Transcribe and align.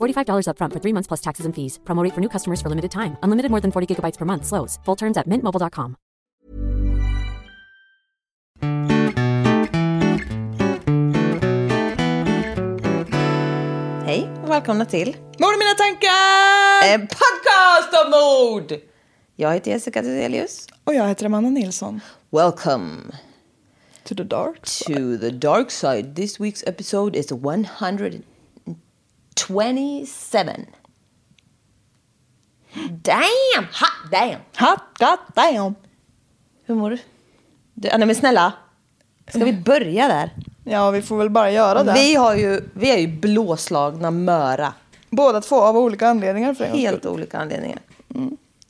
$45 0.00 0.48
upfront 0.48 0.72
for 0.72 0.80
three 0.80 0.92
months 0.92 1.06
plus 1.06 1.20
taxes 1.20 1.46
and 1.46 1.54
fees. 1.54 1.78
Promote 1.84 2.12
for 2.12 2.20
new 2.20 2.28
customers 2.28 2.60
for 2.60 2.68
limited 2.68 2.90
time. 2.90 3.16
Unlimited 3.22 3.50
more 3.50 3.60
than 3.62 3.70
40 3.72 3.86
gigabytes 3.94 4.18
per 4.18 4.26
month. 4.26 4.44
Slows. 4.44 4.78
Full 4.84 4.96
terms 4.96 5.16
at 5.16 5.26
mintmobile.com. 5.28 5.96
Hej 14.04 14.28
och 14.42 14.50
välkomna 14.50 14.84
till 14.84 15.16
Mord 15.38 15.54
i 15.54 15.58
mina 15.58 15.74
tankar! 15.74 16.94
en 16.94 17.00
podcast 17.06 18.04
om 18.04 18.10
mord! 18.10 18.80
Jag 19.36 19.54
heter 19.54 19.70
Jessica 19.70 20.02
Theselius. 20.02 20.66
Och 20.84 20.94
jag 20.94 21.08
heter 21.08 21.26
Amanda 21.26 21.50
Nilsson. 21.50 22.00
Welcome 22.30 23.02
To 24.04 24.14
the 24.14 24.24
dark. 24.24 24.62
to 24.86 25.18
the 25.18 25.30
dark 25.30 25.70
side. 25.70 26.14
This 26.16 26.40
week's 26.40 26.68
episode 26.68 27.18
is 27.18 27.32
127. 29.40 30.66
Damn! 33.02 33.64
Hot 33.64 34.10
damn! 34.10 34.40
Hot 34.58 34.80
god 34.98 35.18
damn! 35.34 35.74
Hur 36.66 36.74
mår 36.74 36.90
du? 36.90 36.98
du 37.74 37.88
nej 37.88 38.06
men 38.06 38.14
snälla. 38.16 38.52
Ska 39.28 39.44
vi 39.44 39.52
börja 39.52 40.08
där? 40.08 40.30
Ja, 40.64 40.90
vi 40.90 41.02
får 41.02 41.16
väl 41.18 41.30
bara 41.30 41.50
göra 41.50 41.82
det. 41.84 41.92
Vi, 41.92 42.14
har 42.14 42.34
ju, 42.34 42.60
vi 42.74 42.90
är 42.90 42.98
ju 42.98 43.06
blåslagna 43.06 44.10
möra. 44.10 44.72
Båda 45.10 45.40
två 45.40 45.56
av 45.62 45.76
olika 45.76 46.08
anledningar 46.08 46.54
för 46.54 46.64
en 46.64 46.70
gångs 46.70 46.82
Helt 46.82 46.98
skull. 47.02 47.12
olika 47.12 47.38
anledningar. 47.38 47.78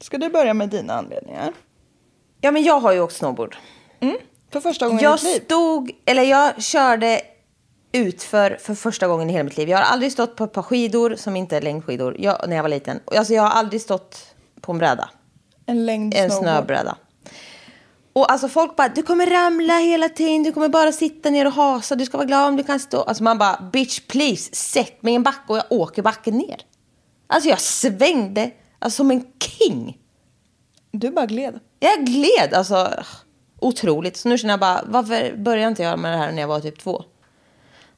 Ska 0.01 0.19
du 0.19 0.29
börja 0.29 0.55
med 0.55 0.69
dina 0.69 0.95
anledningar? 0.95 1.53
Ja 2.41 2.51
men 2.51 2.63
jag 2.65 2.81
har 2.81 2.93
ju 2.93 3.01
åkt 3.01 3.15
snowboard. 3.15 3.57
För 4.51 4.61
första 4.61 4.87
gången 4.87 5.01
i 5.01 5.05
Jag 5.05 5.17
ditt 5.19 5.25
liv? 5.25 5.41
stod, 5.45 5.91
eller 6.05 6.23
jag 6.23 6.63
körde 6.63 7.21
utför 7.93 8.59
för 8.61 8.75
första 8.75 9.09
gången 9.09 9.31
i 9.31 9.33
hela 9.33 9.45
mitt 9.45 9.57
liv. 9.57 9.69
Jag 9.69 9.79
har 9.79 9.85
aldrig 9.85 10.13
stått 10.13 10.37
på 10.37 10.45
ett 10.45 10.53
par 10.53 10.63
skidor 10.63 11.15
som 11.17 11.37
inte 11.37 11.57
är 11.57 11.61
längdskidor 11.61 12.17
jag, 12.19 12.49
när 12.49 12.57
jag 12.57 12.63
var 12.63 12.71
liten. 12.71 13.01
Alltså 13.05 13.35
jag 13.35 13.43
har 13.43 13.51
aldrig 13.51 13.81
stått 13.81 14.35
på 14.61 14.73
en 14.73 14.79
bräda. 14.79 15.11
En 15.67 15.87
längd 15.87 16.15
En 16.15 16.31
snöbräda. 16.31 16.97
Och 18.13 18.33
alltså 18.33 18.49
folk 18.49 18.77
bara, 18.77 18.89
du 18.89 19.03
kommer 19.03 19.27
ramla 19.27 19.79
hela 19.79 20.09
tiden, 20.09 20.43
du 20.43 20.53
kommer 20.53 20.69
bara 20.69 20.93
sitta 20.93 21.31
ner 21.31 21.47
och 21.47 21.53
hasa, 21.53 21.95
du 21.95 22.05
ska 22.05 22.17
vara 22.17 22.27
glad 22.27 22.49
om 22.49 22.57
du 22.57 22.65
kan 22.65 22.81
stå. 22.81 23.03
Alltså 23.03 23.25
man 23.25 23.39
bara, 23.39 23.71
bitch 23.73 24.01
please, 24.01 24.55
sätt 24.55 25.03
mig 25.03 25.13
i 25.13 25.17
en 25.17 25.23
backe 25.23 25.53
och 25.53 25.57
jag 25.57 25.65
åker 25.71 26.03
backen 26.03 26.39
ner. 26.39 26.57
Alltså 27.27 27.49
jag 27.49 27.61
svängde 27.61 28.51
alltså, 28.79 28.97
som 28.97 29.11
en 29.11 29.25
king. 29.39 29.99
Du 30.91 31.11
bara 31.11 31.27
gled. 31.27 31.61
Jag 31.81 32.07
gled, 32.07 32.55
alltså 32.55 32.91
otroligt. 33.61 34.17
Så 34.17 34.29
nu 34.29 34.39
känner 34.39 34.53
jag 34.53 34.61
bara, 34.61 34.83
varför 34.87 35.37
började 35.37 35.69
inte 35.69 35.83
jag 35.83 35.99
med 35.99 36.13
det 36.13 36.19
här 36.19 36.33
när 36.33 36.41
jag 36.41 36.49
var 36.49 36.61
typ 36.61 36.79
två? 36.79 37.05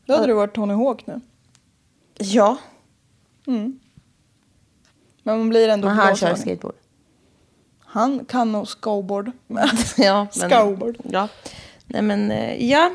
Då 0.09 0.15
hade 0.15 0.27
du 0.27 0.33
varit 0.33 0.55
Tony 0.55 0.75
Hawk 0.75 1.07
nu. 1.07 1.21
Ja, 2.19 2.57
Men 5.23 5.39
man 5.39 5.49
blir 5.49 5.69
ändå 5.69 5.89
men 5.89 5.97
han 5.97 6.17
kör 6.17 6.35
skateboard. 6.35 6.75
Han 7.81 8.25
kan 8.25 8.53
nog 8.53 8.69
snowboard. 8.69 9.31
Ja, 9.97 10.27
men. 10.37 10.95
Ja. 11.05 11.29
Nej 11.87 12.03
men, 12.03 12.31
eh, 12.31 12.71
ja. 12.71 12.91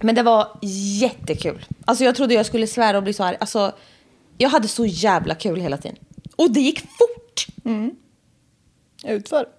Men 0.00 0.14
det 0.14 0.22
var 0.22 0.58
jättekul. 1.00 1.66
Alltså 1.84 2.04
jag 2.04 2.14
trodde 2.14 2.34
jag 2.34 2.46
skulle 2.46 2.66
svära 2.66 2.96
och 2.96 3.02
bli 3.02 3.12
så 3.12 3.24
här. 3.24 3.36
Alltså, 3.40 3.72
jag 4.38 4.48
hade 4.48 4.68
så 4.68 4.86
jävla 4.86 5.34
kul 5.34 5.60
hela 5.60 5.76
tiden. 5.76 5.96
Och 6.36 6.50
det 6.50 6.60
gick 6.60 6.80
fort. 6.80 7.46
Utför. 9.04 9.46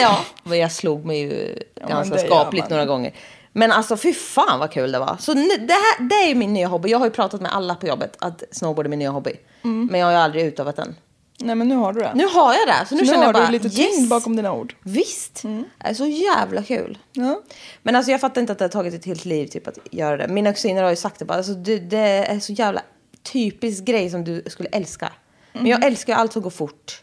Ja, 0.00 0.24
men 0.44 0.58
jag 0.58 0.72
slog 0.72 1.04
mig 1.04 1.18
ju 1.20 1.58
men 1.74 1.88
ganska 1.88 2.18
skapligt 2.18 2.70
några 2.70 2.86
gånger. 2.86 3.14
Men 3.52 3.72
alltså 3.72 3.96
fy 3.96 4.14
fan 4.14 4.58
vad 4.58 4.70
kul 4.70 4.92
det 4.92 4.98
var. 4.98 5.16
Så 5.18 5.34
nu, 5.34 5.48
det, 5.48 5.72
här, 5.72 6.08
det 6.08 6.14
är 6.14 6.28
ju 6.28 6.34
min 6.34 6.52
nya 6.52 6.68
hobby. 6.68 6.88
Jag 6.88 6.98
har 6.98 7.06
ju 7.06 7.12
pratat 7.12 7.40
med 7.40 7.52
alla 7.54 7.74
på 7.74 7.86
jobbet 7.86 8.16
att 8.18 8.42
snowboard 8.50 8.86
är 8.86 8.90
min 8.90 8.98
nya 8.98 9.10
hobby. 9.10 9.32
Men 9.62 10.00
jag 10.00 10.06
har 10.06 10.12
ju 10.12 10.18
aldrig 10.18 10.44
utövat 10.44 10.76
den. 10.76 10.94
Nej 11.42 11.54
men 11.54 11.68
nu 11.68 11.76
har 11.76 11.92
du 11.92 12.00
det. 12.00 12.12
Nu 12.14 12.26
har 12.26 12.54
jag 12.54 12.66
det. 12.66 12.86
Så 12.88 12.94
nu, 12.94 13.00
nu 13.00 13.06
känner 13.06 13.24
jag 13.24 13.34
bara 13.34 13.46
du 13.46 13.52
lite 13.52 13.70
tyngd 13.70 14.08
bakom 14.08 14.36
dina 14.36 14.52
ord. 14.52 14.74
Visst. 14.82 15.42
Det 15.42 15.64
är 15.78 15.94
så 15.94 16.06
jävla 16.06 16.62
kul. 16.62 16.98
Ja. 17.12 17.42
Men 17.82 17.96
alltså 17.96 18.10
jag 18.12 18.20
fattar 18.20 18.40
inte 18.40 18.52
att 18.52 18.58
det 18.58 18.64
har 18.64 18.70
tagit 18.70 18.94
ett 18.94 19.04
helt 19.04 19.24
liv 19.24 19.46
typ, 19.46 19.68
att 19.68 19.78
göra 19.90 20.16
det. 20.16 20.28
Mina 20.28 20.52
kusiner 20.52 20.82
har 20.82 20.90
ju 20.90 20.96
sagt 20.96 21.18
det 21.18 21.24
bara. 21.24 21.38
Alltså, 21.38 21.52
det, 21.54 21.78
det 21.78 21.98
är 21.98 22.40
så 22.40 22.52
jävla 22.52 22.82
typisk 23.22 23.84
grej 23.84 24.10
som 24.10 24.24
du 24.24 24.42
skulle 24.46 24.68
älska. 24.68 25.12
Men 25.52 25.66
jag 25.66 25.84
älskar 25.84 26.12
ju 26.12 26.18
allt 26.18 26.32
som 26.32 26.42
går 26.42 26.50
fort. 26.50 27.02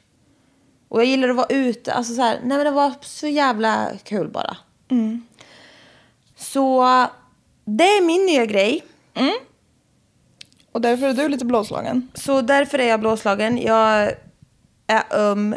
Och 0.89 0.99
jag 0.99 1.05
gillar 1.05 1.29
att 1.29 1.35
vara 1.35 1.47
ute. 1.49 1.93
Alltså 1.93 2.13
så 2.13 2.21
här, 2.21 2.39
nej 2.43 2.57
men 2.57 2.65
det 2.65 2.71
var 2.71 2.93
så 3.01 3.27
jävla 3.27 3.89
kul 4.03 4.29
bara. 4.29 4.57
Så 6.37 6.85
det 7.65 7.83
är 7.83 8.05
min 8.05 8.25
nya 8.25 8.45
grej. 8.45 8.83
Och 10.71 10.81
därför 10.81 11.07
är 11.07 11.13
du 11.13 11.29
lite 11.29 11.45
blåslagen. 11.45 12.11
Så 12.13 12.41
därför 12.41 12.79
är 12.79 12.87
jag 12.87 12.99
blåslagen. 12.99 13.57
Jag 13.57 14.13
är 14.87 15.03
öm 15.11 15.55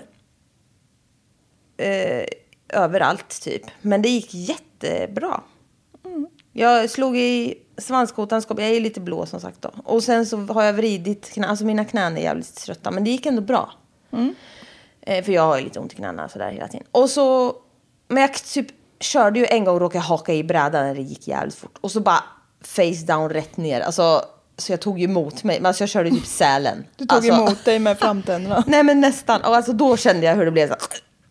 eh, 1.77 2.25
överallt 2.69 3.43
typ. 3.43 3.63
Men 3.83 4.03
det 4.03 4.09
gick 4.09 4.35
jättebra. 4.35 5.41
Jag 6.53 6.91
slog 6.91 7.17
i 7.17 7.55
svanskotan, 7.79 8.43
jag 8.49 8.61
är 8.61 8.81
lite 8.81 9.01
blå 9.01 9.27
som 9.27 9.41
sagt 9.41 9.63
då. 9.63 9.71
Och 9.85 10.03
sen 10.03 10.27
så 10.27 10.37
har 10.37 10.63
jag 10.63 10.73
vridit 10.73 11.31
knä, 11.31 11.47
alltså 11.47 11.65
mina 11.65 11.85
knän 11.85 12.17
är 12.17 12.23
jävligt 12.23 12.55
trötta. 12.57 12.91
Men 12.91 13.05
det 13.05 13.11
gick 13.11 13.27
ändå 13.27 13.43
bra. 13.43 13.73
Eh, 15.01 15.25
för 15.25 15.33
jag 15.33 15.43
har 15.43 15.59
ju 15.59 15.65
lite 15.65 15.81
ont 15.81 15.93
i 15.93 15.97
knäna 15.97 16.29
sådär 16.29 16.51
hela 16.51 16.69
tiden. 16.69 16.87
Och 16.93 17.11
så, 17.11 17.57
men 18.09 18.21
jag 18.21 18.35
typ 18.35 18.67
körde 19.01 19.39
ju 19.39 19.47
en 19.47 19.65
gång 19.65 19.75
och 19.75 19.81
råkade 19.81 20.05
haka 20.05 20.35
i 20.35 20.45
brädan 20.45 20.87
när 20.87 20.95
det 20.95 21.01
gick 21.03 21.29
jävligt 21.29 21.55
fort. 21.55 21.79
Och 21.81 21.91
så 21.91 22.01
bara 22.01 22.25
face 22.65 23.07
down 23.07 23.31
rätt 23.31 23.57
ner. 23.57 23.81
Alltså, 23.81 24.23
så 24.57 24.73
jag 24.73 24.81
tog 24.81 24.99
ju 24.99 25.05
emot 25.05 25.45
mig. 25.45 25.59
Men 25.61 25.67
alltså 25.67 25.83
jag 25.83 25.89
körde 25.89 26.11
typ 26.11 26.27
Sälen. 26.27 26.85
Du 26.97 27.07
tog 27.07 27.17
alltså, 27.17 27.33
emot 27.33 27.65
dig 27.65 27.79
med 27.79 27.99
framtänderna. 27.99 28.65
Nej 28.67 28.83
men 28.83 29.01
nästan. 29.01 29.41
Och 29.41 29.57
alltså 29.57 29.73
då 29.73 29.97
kände 29.97 30.27
jag 30.27 30.37
hur 30.37 30.45
det 30.45 30.51
blev 30.51 30.69
så 30.69 30.77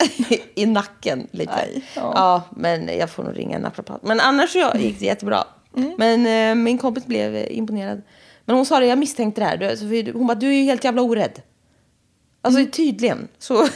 i 0.56 0.66
nacken 0.66 1.27
lite. 1.31 1.54
Aj, 1.54 1.86
ja. 1.95 2.12
ja. 2.16 2.42
men 2.56 2.98
jag 2.98 3.10
får 3.10 3.24
nog 3.24 3.38
ringa 3.38 3.56
en 3.56 3.62
naprapat. 3.62 4.04
Men 4.04 4.19
annars 4.19 4.50
så 4.54 4.71
gick 4.75 5.00
det 5.00 5.06
jättebra. 5.06 5.44
Mm. 5.77 5.95
Men 5.98 6.25
eh, 6.25 6.63
min 6.63 6.77
kompis 6.77 7.06
blev 7.06 7.51
imponerad. 7.51 8.01
Men 8.45 8.56
hon 8.56 8.66
sa 8.66 8.80
det, 8.80 8.86
jag 8.86 8.98
misstänkte 8.98 9.42
det 9.42 9.45
här. 9.45 9.57
Du, 9.57 9.69
alltså, 9.69 9.86
hon 10.18 10.27
bara, 10.27 10.36
du 10.36 10.48
är 10.48 10.54
ju 10.54 10.63
helt 10.63 10.83
jävla 10.83 11.01
orädd. 11.01 11.42
Alltså 12.42 12.60
Mm. 12.60 12.71
tydligen. 12.71 13.27
Så, 13.39 13.68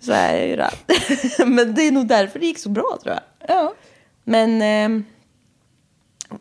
så 0.00 0.12
är 0.12 0.36
jag 0.36 0.48
ju 0.48 0.56
det. 0.56 0.70
men 1.46 1.74
det 1.74 1.82
är 1.82 1.92
nog 1.92 2.06
därför 2.06 2.38
det 2.38 2.46
gick 2.46 2.58
så 2.58 2.68
bra 2.68 2.98
tror 3.02 3.14
jag. 3.14 3.22
Ja. 3.56 3.74
Men 4.24 4.62
ehm, 4.62 5.04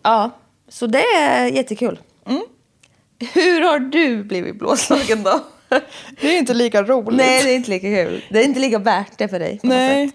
ja, 0.02 0.32
så 0.68 0.88
det 0.88 1.04
är 1.04 1.46
jättekul. 1.46 2.00
Mm. 2.26 2.44
Hur 3.34 3.62
har 3.62 3.80
du 3.80 4.24
blivit 4.24 4.56
blåslagen 4.56 5.24
då? 5.24 5.40
Det 6.22 6.28
är 6.28 6.38
inte 6.38 6.54
lika 6.54 6.84
roligt. 6.84 7.18
Nej, 7.18 7.44
det 7.44 7.52
är 7.52 7.56
inte 7.56 7.70
lika 7.70 7.88
kul. 7.88 8.26
Det 8.30 8.40
är 8.40 8.44
inte 8.44 8.60
lika 8.60 8.80
värt 8.80 9.18
det 9.18 9.28
för 9.28 9.40
dig. 9.40 9.60
Nej. 9.64 10.12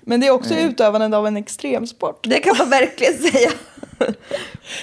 Men 0.00 0.20
det 0.20 0.26
är 0.26 0.30
också 0.30 0.54
utövandet 0.54 1.14
av 1.14 1.26
en 1.26 1.36
extremsport. 1.36 2.24
Det 2.28 2.40
kan 2.40 2.56
man 2.58 2.70
verkligen 2.70 3.18
säga. 3.18 3.50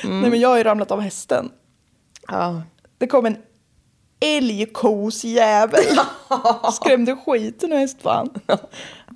Nej, 0.04 0.30
men 0.30 0.40
jag 0.40 0.50
har 0.50 0.58
ju 0.58 0.64
ramlat 0.64 0.92
av 0.92 1.00
hästen. 1.00 1.52
Ja. 2.28 2.62
Det 2.98 3.08
kom 3.08 3.26
en 3.26 3.38
älgkosjävel. 4.20 5.84
Skrämde 6.74 7.16
skiten 7.16 7.72
ur 7.74 7.78
hästfan. 7.78 8.30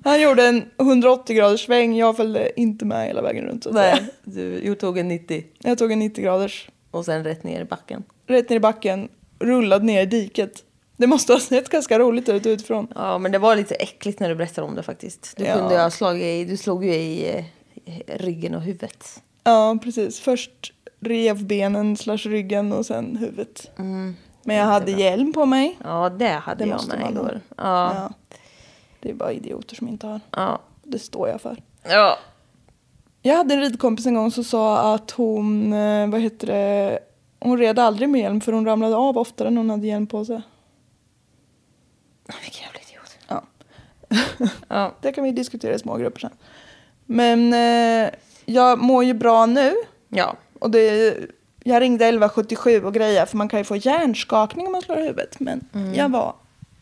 Han 0.04 0.20
gjorde 0.20 0.46
en 0.46 0.64
180 0.80 1.36
graders 1.36 1.64
sväng. 1.66 1.96
Jag 1.96 2.16
följde 2.16 2.60
inte 2.60 2.84
med 2.84 3.06
hela 3.06 3.22
vägen 3.22 3.44
runt. 3.44 3.64
Så. 3.64 3.70
Nej, 3.70 4.04
du 4.24 4.62
jag 4.64 4.78
tog 4.78 4.98
en 4.98 5.08
90 5.08 5.44
Jag 5.58 5.78
tog 5.78 5.92
en 5.92 5.98
90 5.98 6.24
graders. 6.24 6.68
och 6.90 7.04
sen 7.04 7.24
rätt 7.24 7.44
ner 7.44 7.60
i 7.60 7.64
backen. 7.64 8.02
Rätt 8.26 8.48
ner 8.50 8.56
i 8.56 8.60
backen. 8.60 9.08
Rullade 9.38 9.84
ner 9.84 10.02
i 10.02 10.06
diket. 10.06 10.64
Det 10.96 11.06
måste 11.06 11.32
ha 11.32 11.40
sett 11.40 11.68
ganska 11.68 11.98
roligt 11.98 12.28
ut 12.28 12.46
utifrån. 12.46 12.88
Ja, 12.94 13.18
men 13.18 13.32
det 13.32 13.38
var 13.38 13.56
lite 13.56 13.74
äckligt 13.74 14.20
när 14.20 14.28
du 14.28 14.34
berättade 14.34 14.66
om 14.66 14.74
det 14.74 14.82
faktiskt. 14.82 15.34
Du, 15.36 15.44
Ja. 15.44 15.54
kunde 15.58 15.82
ha 15.82 15.90
slagit 15.90 16.22
i, 16.24 16.44
du 16.44 16.56
slog 16.56 16.84
ju 16.84 16.94
i 16.94 17.28
eh, 17.36 17.44
ryggen 18.18 18.54
och 18.54 18.62
huvudet. 18.62 19.22
Ja, 19.44 19.78
precis. 19.84 20.20
Först 20.20 20.72
revbenen 21.00 21.96
slash 21.96 22.16
ryggen 22.18 22.72
och 22.72 22.86
sen 22.86 23.16
huvudet. 23.16 23.70
Men 24.48 24.56
jag 24.56 24.66
hade 24.66 24.90
hjälm 24.90 25.32
på 25.32 25.46
mig. 25.46 25.78
Ja, 25.84 26.08
det 26.08 26.28
hade 26.28 26.64
Det 26.64 26.70
jag 26.70 26.88
med 26.88 27.10
igår. 27.10 27.40
Ja. 27.56 27.94
Ja. 27.94 28.10
Det 29.00 29.10
är 29.10 29.14
bara 29.14 29.32
idioter 29.32 29.76
som 29.76 29.88
inte 29.88 30.06
har. 30.06 30.20
Ja. 30.30 30.58
Det 30.82 30.98
står 30.98 31.28
jag 31.28 31.40
för. 31.40 31.62
ja. 31.88 32.18
Jag 33.22 33.36
hade 33.36 33.54
en 33.54 33.60
ridkompis 33.60 34.06
en 34.06 34.14
gång 34.14 34.30
som 34.30 34.44
sa 34.44 34.94
att 34.94 35.10
hon, 35.10 35.72
eh, 35.72 36.08
vad 36.08 36.20
heter 36.20 36.46
det, 36.46 36.98
hon 37.40 37.58
red 37.58 37.78
aldrig 37.78 38.08
med 38.08 38.20
hjälm 38.20 38.40
för 38.40 38.52
hon 38.52 38.66
ramlade 38.66 38.96
av 38.96 39.18
oftare 39.18 39.50
när 39.50 39.56
hon 39.56 39.70
hade 39.70 39.86
hjälm 39.86 40.06
på 40.06 40.24
sig. 40.24 40.42
Vilken 42.42 42.62
jävla 42.62 42.80
idiot. 42.80 43.18
Ja. 43.28 43.42
Ja. 44.68 44.92
Det 45.00 45.12
kan 45.12 45.24
vi 45.24 45.32
diskutera 45.32 45.74
i 45.74 45.78
små 45.78 45.96
grupper 45.96 46.20
sen. 46.20 46.32
Men 47.04 47.52
eh, 47.52 48.10
jag 48.44 48.78
mår 48.78 49.04
ju 49.04 49.14
bra 49.14 49.46
nu. 49.46 49.74
Ja. 50.08 50.36
Och 50.58 50.70
det, 50.70 51.16
jag 51.68 51.82
ringde 51.82 52.04
1177 52.04 52.84
och 52.84 52.94
grejer 52.94 53.26
för 53.26 53.36
man 53.36 53.48
kan 53.48 53.60
ju 53.60 53.64
få 53.64 53.76
hjärnskakning 53.76 54.66
om 54.66 54.72
man 54.72 54.82
slår 54.82 54.98
i 54.98 55.02
huvudet. 55.02 55.40
Men 55.40 55.60
jag 55.94 56.08
var 56.08 56.34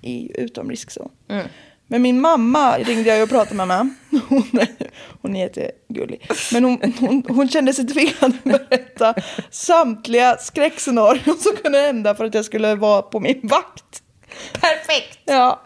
i 0.02 0.40
utom 0.42 0.70
riskzon. 0.70 1.10
Men 1.88 2.02
min 2.02 2.20
mamma 2.20 2.78
ringde 2.78 3.10
jag 3.10 3.22
och 3.22 3.28
pratade 3.28 3.54
med. 3.54 3.68
med. 3.68 3.90
Hon, 4.28 4.60
är, 4.60 4.68
hon 5.22 5.36
är 5.36 5.40
jättegullig. 5.40 6.30
Men 6.52 6.64
hon, 6.64 6.92
hon, 7.00 7.22
hon 7.28 7.48
kände 7.48 7.72
sig 7.72 7.86
tvingad 7.86 8.14
att 8.22 8.44
berätta 8.44 9.14
samtliga 9.50 10.36
skräckscenarion 10.36 11.38
som 11.38 11.56
kunde 11.62 11.78
hända 11.78 12.14
för 12.14 12.24
att 12.24 12.34
jag 12.34 12.44
skulle 12.44 12.74
vara 12.74 13.02
på 13.02 13.20
min 13.20 13.40
vakt. 13.42 14.02
Perfekt! 14.52 15.18
Ja. 15.24 15.60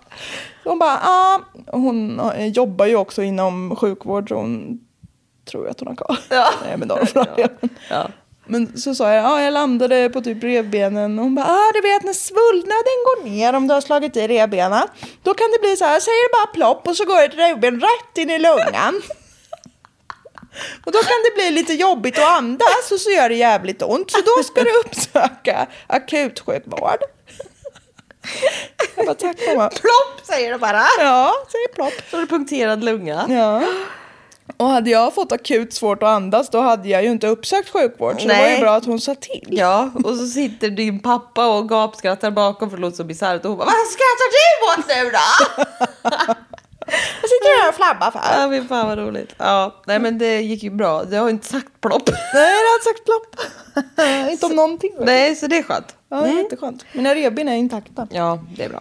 Hon 0.65 0.79
bara, 0.79 0.99
ah. 1.03 1.41
Hon 1.67 2.21
eh, 2.21 2.47
jobbar 2.47 2.87
ju 2.87 2.97
också 2.97 3.23
inom 3.23 3.77
sjukvård 3.77 4.29
så 4.29 4.35
hon 4.35 4.81
tror 5.45 5.69
att 5.69 5.81
hon 5.81 5.89
har 5.89 5.95
kvar. 5.95 6.19
Ja. 6.31 6.51
Nej 6.65 6.77
men 6.77 6.89
då 6.89 6.95
har 6.95 7.09
hon 7.15 7.27
Ja. 7.37 7.69
ja. 7.91 8.09
Men 8.51 8.79
så 8.79 8.95
sa 8.95 9.13
jag, 9.13 9.25
ja 9.25 9.43
jag 9.43 9.53
landade 9.53 10.11
på 10.11 10.21
typ 10.21 10.45
revbenen 10.45 11.19
och 11.19 11.25
hon 11.25 11.35
bara, 11.35 11.47
ah 11.47 11.73
du 11.75 11.81
vet 11.81 12.03
när 12.03 12.13
svullnaden 12.13 12.99
går 13.07 13.25
ner 13.25 13.53
om 13.53 13.69
du 13.69 13.75
har 13.75 13.81
slagit 13.81 14.17
i 14.17 14.29
revbenen. 14.29 14.89
Då 15.23 15.35
kan 15.35 15.51
det 15.53 15.59
bli 15.61 15.77
så 15.77 15.85
här, 15.85 16.01
säger 16.01 16.29
det 16.29 16.33
bara 16.33 16.47
plopp 16.55 16.89
och 16.89 16.97
så 16.97 17.05
går 17.05 17.25
ett 17.25 17.35
revben 17.35 17.81
rätt 17.81 18.19
in 18.19 18.31
i 18.31 18.39
lungan. 18.39 19.03
Och 20.85 20.93
då 20.93 20.99
kan 20.99 21.19
det 21.25 21.35
bli 21.35 21.51
lite 21.51 21.73
jobbigt 21.73 22.19
att 22.19 22.39
andas 22.39 22.93
och 22.93 23.01
så 23.01 23.11
gör 23.11 23.29
det 23.29 23.35
jävligt 23.35 23.83
ont. 23.83 24.11
Så 24.11 24.19
då 24.21 24.43
ska 24.43 24.63
du 24.63 24.71
uppsöka 24.85 25.67
akutsjukvård. 25.87 26.99
Jag 28.97 29.07
bara, 29.07 29.15
tack 29.15 29.37
mamma. 29.49 29.69
Plopp 29.69 30.27
säger 30.27 30.53
du 30.53 30.59
bara. 30.59 30.87
Ja, 30.99 31.35
säger 31.53 31.75
plopp. 31.75 31.93
Så 32.11 32.17
har 32.17 32.21
du 32.21 32.27
punkterad 32.27 32.85
lunga. 32.85 33.27
Ja. 33.29 33.63
Och 34.61 34.69
hade 34.69 34.91
jag 34.91 35.15
fått 35.15 35.33
akut 35.33 35.73
svårt 35.73 36.03
att 36.03 36.09
andas 36.09 36.51
då 36.51 36.61
hade 36.61 36.89
jag 36.89 37.03
ju 37.05 37.11
inte 37.11 37.27
uppsökt 37.27 37.69
sjukvård. 37.69 38.21
Så 38.21 38.29
det 38.29 38.35
var 38.35 38.43
Nej. 38.43 38.55
ju 38.55 38.61
bra 38.61 38.75
att 38.75 38.85
hon 38.85 39.01
sa 39.01 39.15
till. 39.15 39.49
Ja, 39.51 39.91
och 40.05 40.17
så 40.17 40.27
sitter 40.27 40.71
din 40.71 41.01
pappa 41.01 41.47
och 41.59 41.69
gapskrattar 41.69 42.31
bakom 42.31 42.71
för 42.71 42.77
det 42.77 42.81
låter 42.81 42.97
så 42.97 43.05
bisarrt. 43.05 43.45
Och 43.45 43.49
hon 43.51 43.59
bara, 43.59 43.65
vad 43.65 43.75
skrattar 43.75 44.29
du 44.37 44.81
åt 44.81 44.89
nu 44.89 45.11
då? 45.11 45.65
Jag 47.21 47.31
sitter 47.31 47.63
här 47.63 47.69
och 47.69 47.75
flabbar 47.75 48.11
för. 48.11 48.41
Ja, 48.41 48.49
men 48.49 48.69
fan 48.69 48.89
vad 48.89 48.99
roligt. 48.99 49.35
Ja, 49.39 49.75
nej 49.87 49.99
men 49.99 50.19
det 50.19 50.41
gick 50.41 50.63
ju 50.63 50.71
bra. 50.71 51.05
Du 51.05 51.17
har 51.17 51.25
ju 51.25 51.31
inte 51.31 51.47
sagt 51.49 51.81
plopp. 51.81 52.09
Nej, 52.35 52.53
jag 52.53 52.71
hade 52.71 52.85
sagt 52.85 53.05
plopp. 53.05 54.31
inte 54.31 54.47
om 54.47 54.53
någonting. 54.53 54.93
Nej, 55.01 55.37
så 55.37 55.47
det 55.47 55.59
är 55.59 55.63
skönt. 55.63 55.97
Ja, 56.09 56.17
det 56.21 56.29
är 56.29 56.37
jätteskönt. 56.43 56.85
Mina 56.93 57.15
revben 57.15 57.49
är 57.49 57.57
intakta. 57.57 58.09
Ja, 58.11 58.39
det 58.57 58.65
är 58.65 58.69
bra. 58.69 58.81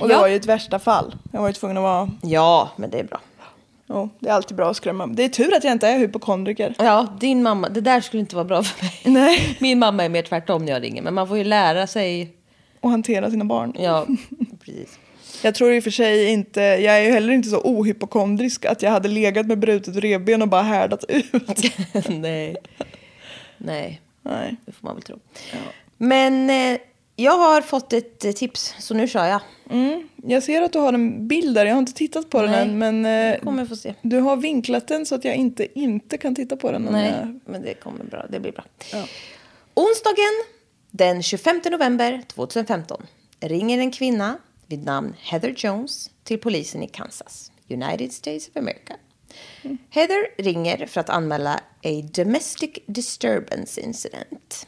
Och 0.00 0.08
det 0.08 0.14
Ja. 0.14 0.20
var 0.20 0.28
ju 0.28 0.36
ett 0.36 0.46
värsta 0.46 0.78
fall. 0.78 1.14
Jag 1.32 1.40
var 1.40 1.48
ju 1.48 1.54
tvungen 1.54 1.76
att 1.76 1.82
vara... 1.82 2.10
Ja, 2.22 2.68
men 2.76 2.90
det 2.90 2.98
är 3.00 3.04
bra. 3.04 3.20
Jo, 3.88 4.08
det 4.20 4.28
är 4.28 4.32
alltid 4.32 4.56
bra 4.56 4.70
att 4.70 4.76
skrämma. 4.76 5.06
Det 5.06 5.24
är 5.24 5.28
tur 5.28 5.54
att 5.54 5.64
jag 5.64 5.72
inte 5.72 5.88
är 5.88 5.98
hypokondriker. 5.98 6.74
Ja, 6.78 7.16
din 7.20 7.42
mamma, 7.42 7.68
det 7.68 7.80
där 7.80 8.00
skulle 8.00 8.20
inte 8.20 8.36
vara 8.36 8.44
bra 8.44 8.62
för 8.62 8.84
mig. 8.84 9.00
Nej. 9.04 9.56
Min 9.60 9.78
mamma 9.78 10.04
är 10.04 10.08
mer 10.08 10.22
tvärtom 10.22 10.64
när 10.64 10.72
jag 10.72 10.82
ringer, 10.82 11.02
men 11.02 11.14
man 11.14 11.28
får 11.28 11.38
ju 11.38 11.44
lära 11.44 11.86
sig. 11.86 12.34
Och 12.80 12.90
hantera 12.90 13.30
sina 13.30 13.44
barn. 13.44 13.72
Ja, 13.78 14.06
precis. 14.64 14.98
Jag 15.42 15.54
tror 15.54 15.72
i 15.72 15.80
och 15.80 15.84
för 15.84 15.90
sig 15.90 16.24
inte, 16.24 16.60
jag 16.60 16.98
är 16.98 17.00
ju 17.00 17.10
heller 17.10 17.32
inte 17.32 17.48
så 17.48 17.60
ohypokondrisk 17.60 18.64
att 18.64 18.82
jag 18.82 18.90
hade 18.90 19.08
legat 19.08 19.46
med 19.46 19.58
brutet 19.58 19.96
revben 19.96 20.42
och 20.42 20.48
bara 20.48 20.62
härdat 20.62 21.04
ut. 21.08 21.32
Nej. 22.08 22.56
Nej, 23.58 24.00
Nej. 24.22 24.56
det 24.66 24.72
får 24.72 24.86
man 24.86 24.94
väl 24.94 25.02
tro. 25.02 25.18
Men 25.96 26.50
eh, 26.50 26.78
jag 27.20 27.38
har 27.38 27.60
fått 27.60 27.92
ett 27.92 28.24
eh, 28.24 28.32
tips, 28.32 28.74
så 28.78 28.94
nu 28.94 29.08
kör 29.08 29.26
jag. 29.26 29.40
Mm. 29.70 30.08
Jag 30.16 30.42
ser 30.42 30.62
att 30.62 30.72
du 30.72 30.78
har 30.78 30.92
en 30.92 31.28
bild 31.28 31.54
där, 31.54 31.66
jag 31.66 31.74
har 31.74 31.78
inte 31.78 31.92
tittat 31.92 32.30
på 32.30 32.42
den 32.42 32.50
Nej. 32.50 32.62
än 32.62 32.78
men 33.02 33.06
eh, 33.34 33.40
kommer 33.40 33.66
få 33.66 33.76
se. 33.76 33.94
du 34.02 34.20
har 34.20 34.36
vinklat 34.36 34.88
den 34.88 35.06
så 35.06 35.14
att 35.14 35.24
jag 35.24 35.34
inte 35.34 35.78
inte 35.80 36.18
kan 36.18 36.34
titta 36.34 36.56
på 36.56 36.72
den. 36.72 36.82
Nej, 36.82 37.14
jag- 37.20 37.40
men 37.44 37.62
det 37.62 37.74
kommer 37.74 38.04
bra. 38.04 38.26
Det 38.30 38.40
blir 38.40 38.52
bra. 38.52 38.64
Onsdagen 39.74 40.44
den 40.90 41.22
25 41.22 41.60
november 41.70 42.22
2015 42.26 43.06
ringer 43.40 43.78
en 43.78 43.90
kvinna 43.90 44.38
vid 44.66 44.84
namn 44.84 45.14
Heather 45.20 45.54
Jones 45.56 46.10
till 46.24 46.38
polisen 46.38 46.82
i 46.82 46.88
Kansas, 46.88 47.52
United 47.70 48.12
States 48.12 48.48
of 48.48 48.56
America. 48.56 48.94
Heather 49.90 50.42
ringer 50.42 50.86
för 50.86 51.00
att 51.00 51.10
anmäla 51.10 51.54
a 51.84 52.02
domestic 52.14 52.70
disturbance 52.86 53.80
incident. 53.80 54.66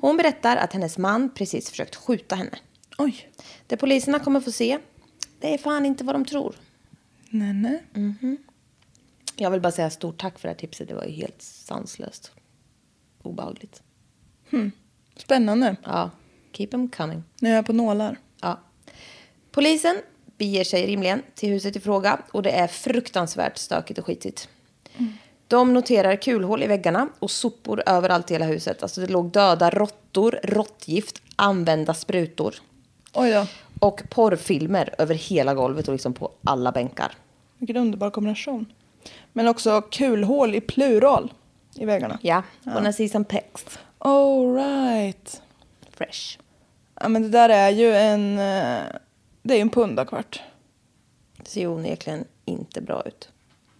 Hon 0.00 0.16
berättar 0.16 0.56
att 0.56 0.72
hennes 0.72 0.98
man 0.98 1.30
precis 1.34 1.70
försökt 1.70 1.96
skjuta 1.96 2.36
henne. 2.36 2.58
Oj. 2.98 3.30
Det 3.66 3.76
poliserna 3.76 4.18
kommer 4.18 4.40
få 4.40 4.52
se, 4.52 4.78
det 5.40 5.54
är 5.54 5.58
fan 5.58 5.86
inte 5.86 6.04
vad 6.04 6.14
de 6.14 6.24
tror. 6.24 6.54
Nej, 7.30 7.52
nej. 7.52 7.82
Jag 9.36 9.50
vill 9.50 9.60
bara 9.60 9.72
säga 9.72 9.90
stort 9.90 10.20
tack 10.20 10.38
för 10.38 10.48
det 10.48 10.52
här 10.52 10.58
tipset. 10.58 10.88
Det 10.88 10.94
var 10.94 11.04
ju 11.04 11.10
helt 11.10 11.42
sanslöst. 11.42 12.32
Obehagligt. 13.22 13.82
Spännande. 15.16 15.76
Ja, 15.84 16.10
keep 16.52 16.66
them 16.66 16.88
coming. 16.88 17.22
Nu 17.40 17.50
är 17.50 17.54
jag 17.54 17.66
på 17.66 17.72
nålar. 17.72 18.18
Ja. 18.40 18.60
Polisen 19.50 19.96
beger 20.38 20.64
sig 20.64 20.86
rimligen 20.86 21.22
till 21.34 21.48
huset 21.48 21.76
i 21.76 21.80
fråga 21.80 22.22
och 22.32 22.42
det 22.42 22.50
är 22.50 22.66
fruktansvärt 22.66 23.58
stökigt 23.58 23.98
och 23.98 24.06
skitigt. 24.06 24.48
De 25.48 25.74
noterar 25.74 26.16
kulhål 26.16 26.62
i 26.62 26.66
väggarna 26.66 27.08
och 27.18 27.30
sopor 27.30 27.82
överallt 27.86 28.30
i 28.30 28.34
hela 28.34 28.44
huset. 28.44 28.82
Alltså 28.82 29.00
det 29.00 29.06
låg 29.06 29.30
döda 29.30 29.70
råttor, 29.70 30.40
råttgift, 30.42 31.22
använda 31.36 31.94
sprutor 31.94 32.54
Oj 33.14 33.30
då. 33.30 33.46
och 33.86 34.02
porrfilmer 34.10 34.94
över 34.98 35.14
hela 35.14 35.54
golvet 35.54 35.88
och 35.88 35.94
liksom 35.94 36.12
på 36.12 36.30
alla 36.44 36.72
bänkar. 36.72 37.12
Vilken 37.58 37.76
underbar 37.76 38.10
kombination. 38.10 38.72
Men 39.32 39.48
också 39.48 39.82
kulhål 39.82 40.54
i 40.54 40.60
plural 40.60 41.32
i 41.74 41.84
väggarna. 41.84 42.18
Ja, 42.22 42.42
wanna 42.62 42.92
see 42.92 43.08
some 43.08 43.24
pecs? 43.24 43.78
Oh 43.98 44.54
right. 44.54 45.42
Fresh. 45.90 46.38
Ja 47.00 47.08
men 47.08 47.22
det 47.22 47.28
där 47.28 47.48
är 47.48 47.70
ju 47.70 47.94
en, 47.94 48.32
eh, 48.32 48.82
det 49.42 49.54
är 49.54 49.56
ju 49.56 49.60
en 49.60 49.70
pundakvart. 49.70 50.42
Det 51.36 51.48
ser 51.48 51.60
ju 51.60 51.66
onekligen 51.66 52.24
inte 52.44 52.80
bra 52.80 53.02
ut. 53.06 53.28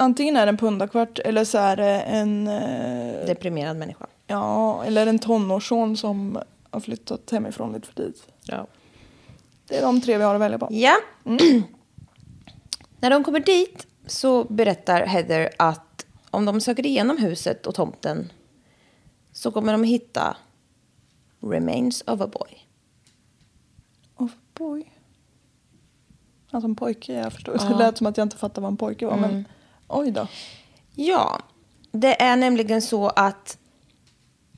Antingen 0.05 0.37
är 0.37 0.47
det 0.47 0.51
en 0.51 0.57
pundakvart 0.57 1.19
eller 1.19 1.45
så 1.45 1.59
är 1.59 1.77
det 1.77 2.01
en, 2.01 2.49
eh, 2.49 3.27
Deprimerad 3.27 3.77
människa. 3.77 4.07
ja, 4.27 4.85
eller 4.85 5.07
en 5.07 5.19
tonårsson 5.19 5.97
som 5.97 6.39
har 6.71 6.81
flyttat 6.81 7.31
hemifrån 7.31 7.73
lite 7.73 7.87
för 7.87 7.95
tidigt. 7.95 8.27
Ja. 8.43 8.67
Det 9.69 9.77
är 9.77 9.83
de 9.83 10.01
tre 10.01 10.19
vi 10.19 10.25
har 10.25 10.35
att 10.35 10.41
välja 10.41 10.59
på. 10.59 10.69
Ja. 10.71 10.95
När 13.01 13.11
de 13.11 13.25
kommer 13.25 13.41
dit 13.41 13.87
så 14.07 14.45
berättar 14.45 15.07
Heather 15.07 15.51
att 15.59 16.07
om 16.31 16.45
de 16.45 16.61
söker 16.61 16.87
igenom 16.87 17.19
huset 17.19 17.67
och 17.67 17.75
tomten 17.75 18.33
så 19.33 19.51
kommer 19.51 19.73
de 19.73 19.85
hitta 19.85 20.37
remains 21.41 22.05
of 22.07 22.21
a 22.21 22.27
boy. 22.27 22.67
Oh 24.17 24.31
boy. 24.55 24.93
Alltså 26.51 26.69
en 26.69 26.77
pojke, 26.77 27.13
jag 27.13 27.33
förstår. 27.33 27.53
Det 27.53 27.79
lät 27.79 27.99
som 27.99 28.07
att 28.07 28.17
jag 28.17 28.25
inte 28.25 28.37
fattade 28.37 28.61
vad 28.61 28.71
en 28.71 28.77
pojke 28.77 29.07
var. 29.07 29.17
Men 29.17 29.45
oj 29.89 30.11
då. 30.11 30.27
Ja, 30.95 31.39
det 31.93 32.23
är 32.23 32.37
nämligen 32.37 32.83
så 32.83 33.09
att 33.09 33.59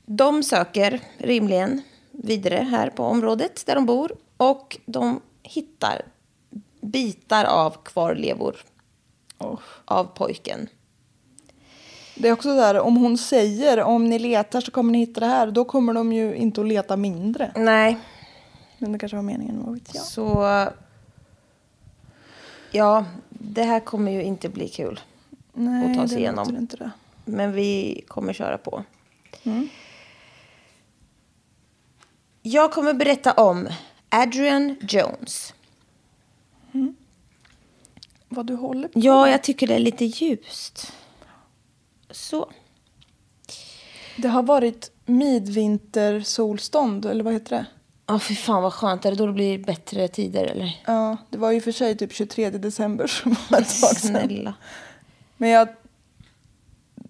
de 0.05 0.43
söker 0.43 0.99
rimligen 1.17 1.81
vidare 2.11 2.55
här 2.71 2.89
på 2.89 3.03
området 3.03 3.63
där 3.65 3.75
de 3.75 3.85
bor. 3.85 4.11
Och 4.37 4.77
de 4.85 5.21
hittar 5.43 6.01
bitar 6.81 7.45
av 7.45 7.75
kvarlevor 7.83 8.55
Oh. 9.39 9.59
av 9.85 10.03
pojken. 10.03 10.67
Det 12.15 12.27
är 12.27 12.33
också 12.33 12.55
där, 12.55 12.79
om 12.79 12.97
hon 12.97 13.17
säger 13.17 13.81
om 13.83 14.05
ni 14.05 14.19
letar 14.19 14.61
så 14.61 14.71
kommer 14.71 14.91
ni 14.91 14.97
hitta 14.97 15.19
det 15.19 15.25
här. 15.25 15.51
Då 15.51 15.65
kommer 15.65 15.93
de 15.93 16.13
ju 16.13 16.35
inte 16.35 16.61
att 16.61 16.67
leta 16.67 16.97
mindre. 16.97 17.51
Nej, 17.55 17.97
Men 18.77 18.91
det 18.91 18.99
kanske 18.99 19.15
var 19.15 19.23
meningen, 19.23 19.63
vad 19.65 19.73
vet 19.73 19.95
jag. 19.95 20.03
så... 20.03 20.65
Ja, 22.71 23.05
det 23.29 23.63
här 23.63 23.79
kommer 23.79 24.11
ju 24.11 24.23
inte 24.23 24.49
bli 24.49 24.67
kul. 24.69 24.99
Nej, 25.57 25.89
och 25.89 25.95
ta 25.95 26.07
sig 26.07 26.17
igenom. 26.17 26.67
Men 27.25 27.51
vi 27.51 28.01
kommer 28.07 28.33
köra 28.33 28.57
på. 28.57 28.83
Jag 32.41 32.71
kommer 32.71 32.93
berätta 32.93 33.33
om 33.33 33.67
Adrian 34.09 34.75
Jones. 34.81 35.53
Vad 38.29 38.45
du 38.45 38.55
håller 38.55 38.87
på 38.87 38.99
Ja, 38.99 39.29
jag 39.29 39.43
tycker 39.43 39.67
det 39.67 39.75
är 39.75 39.79
lite 39.79 40.05
ljust. 40.05 40.93
Så. 42.09 42.51
Det 44.17 44.27
har 44.27 44.43
varit 44.43 44.91
midvintersolstånd, 45.05 47.05
eller 47.05 47.23
vad 47.23 47.33
heter 47.33 47.55
det? 47.55 47.65
Ja, 48.05 48.19
fy 48.19 48.35
fan 48.35 48.63
vad 48.63 48.73
skönt. 48.73 49.05
Är 49.05 49.11
det 49.11 49.17
då 49.17 49.25
det 49.25 49.33
blir 49.33 49.57
bättre 49.57 50.07
tider 50.07 50.45
eller? 50.45 50.81
Ja, 50.85 51.17
det 51.29 51.37
var 51.37 51.51
ju 51.51 51.61
för 51.61 51.71
sig 51.71 51.97
typ 51.97 52.13
23 52.13 52.49
december 52.49 53.07
som 53.07 53.35
var 53.49 53.61
ett 53.61 53.81
tag 53.81 53.97
sedan. 53.97 54.27
Snälla. 54.27 54.53
Men 55.37 55.49
jag... 55.49 55.67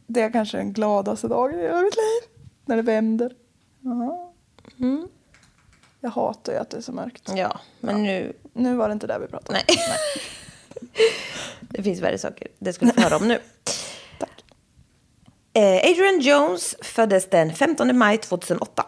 Det 0.08 0.22
är 0.22 0.32
kanske 0.32 0.58
den 0.58 0.74
gladaste 0.74 1.28
dagen 1.28 1.60
i 1.60 1.64
hela 1.64 1.82
mitt 1.82 1.96
liv. 1.96 2.40
När 2.66 2.76
det 2.76 2.82
vänder. 2.82 3.36
Ja. 3.82 4.34
Mm. 4.80 5.08
Jag 6.00 6.10
hatar 6.10 6.54
ju 6.54 6.60
att 6.60 6.70
det 6.70 6.78
är 6.78 6.82
så 6.82 6.92
mörkt. 6.92 7.32
Ja, 7.36 7.60
men 7.80 8.04
nu... 8.04 8.34
Nu 8.54 8.76
var 8.76 8.90
det 8.90 8.94
inte 8.94 9.08
där 9.08 9.20
vi 9.20 9.28
pratade. 9.28 9.60
Nej. 9.68 9.78
det 11.70 11.84
finns 11.84 12.00
värre 12.02 12.18
saker. 12.18 12.48
Det 12.60 12.74
skulle 12.74 12.92
vi 12.92 13.02
få 13.02 13.10
höra 13.10 13.18
om 13.18 13.28
nu. 13.28 13.40
Tack. 14.20 14.44
Eh, 15.54 15.92
Adrian 15.92 16.20
Jones 16.20 16.76
föddes 16.82 17.30
den 17.30 17.54
15 17.54 17.98
maj 17.98 18.18
2008. 18.18 18.86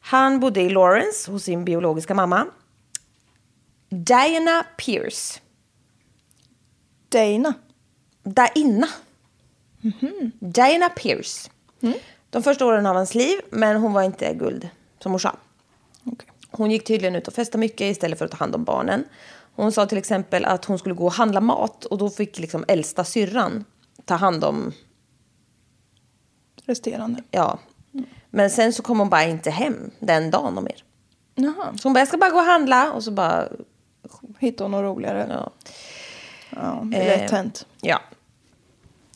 Han 0.00 0.40
bodde 0.40 0.60
i 0.60 0.68
Lawrence 0.68 1.30
hos 1.30 1.44
sin 1.44 1.64
biologiska 1.64 2.14
mamma. 2.14 2.46
Diana 3.88 4.66
Pierce. 4.76 5.40
Dana. 7.08 7.54
Diana. 8.22 8.88
Diana 10.40 10.88
Pierce. 10.88 11.50
De 12.30 12.42
första 12.42 12.66
åren 12.66 12.86
av 12.86 12.96
hans 12.96 13.14
liv, 13.14 13.38
men 13.50 13.76
hon 13.76 13.92
var 13.92 14.02
inte 14.02 14.34
guld 14.34 14.68
som 15.02 15.12
morsa. 15.12 15.36
Okej. 16.04 16.28
Hon 16.50 16.70
gick 16.70 16.84
tydligen 16.84 17.16
ut 17.16 17.28
och 17.28 17.34
festade 17.34 17.58
mycket 17.60 17.80
istället 17.80 18.18
för 18.18 18.24
att 18.24 18.30
ta 18.30 18.36
hand 18.36 18.54
om 18.54 18.64
barnen. 18.64 19.04
Hon 19.54 19.72
sa 19.72 19.86
till 19.86 19.98
exempel 19.98 20.44
att 20.44 20.64
hon 20.64 20.78
skulle 20.78 20.94
gå 20.94 21.04
och 21.06 21.12
handla 21.12 21.40
mat 21.40 21.84
och 21.84 21.98
då 21.98 22.10
fick 22.10 22.38
liksom 22.38 22.64
äldsta 22.68 23.04
syrran 23.04 23.64
ta 24.04 24.14
hand 24.14 24.44
om, 24.44 24.72
Resterande. 26.66 27.22
ja. 27.30 27.58
Men 28.30 28.50
sen 28.50 28.72
så 28.72 28.82
kom 28.82 28.98
hon 28.98 29.08
bara 29.08 29.24
inte 29.24 29.50
hem 29.50 29.90
den 29.98 30.30
dagen 30.30 30.58
och 30.58 30.64
mer. 30.64 30.84
Jaha. 31.34 31.76
Så 31.76 31.88
hon 31.88 31.92
bara, 31.92 31.98
jag 32.00 32.08
ska 32.08 32.16
bara 32.18 32.30
gå 32.30 32.36
och 32.38 32.44
handla 32.44 32.92
och 32.92 33.04
så 33.04 33.10
bara, 33.10 33.48
Hittade 34.38 34.64
hon 34.64 34.70
något 34.70 34.96
roligare? 34.96 35.26
ja. 35.30 35.50
Ja, 36.50 36.82
det 36.84 36.96
är 36.96 37.18
lätt 37.18 37.30
Eh, 37.30 37.36
hänt. 37.36 37.66
Ja. 37.80 38.00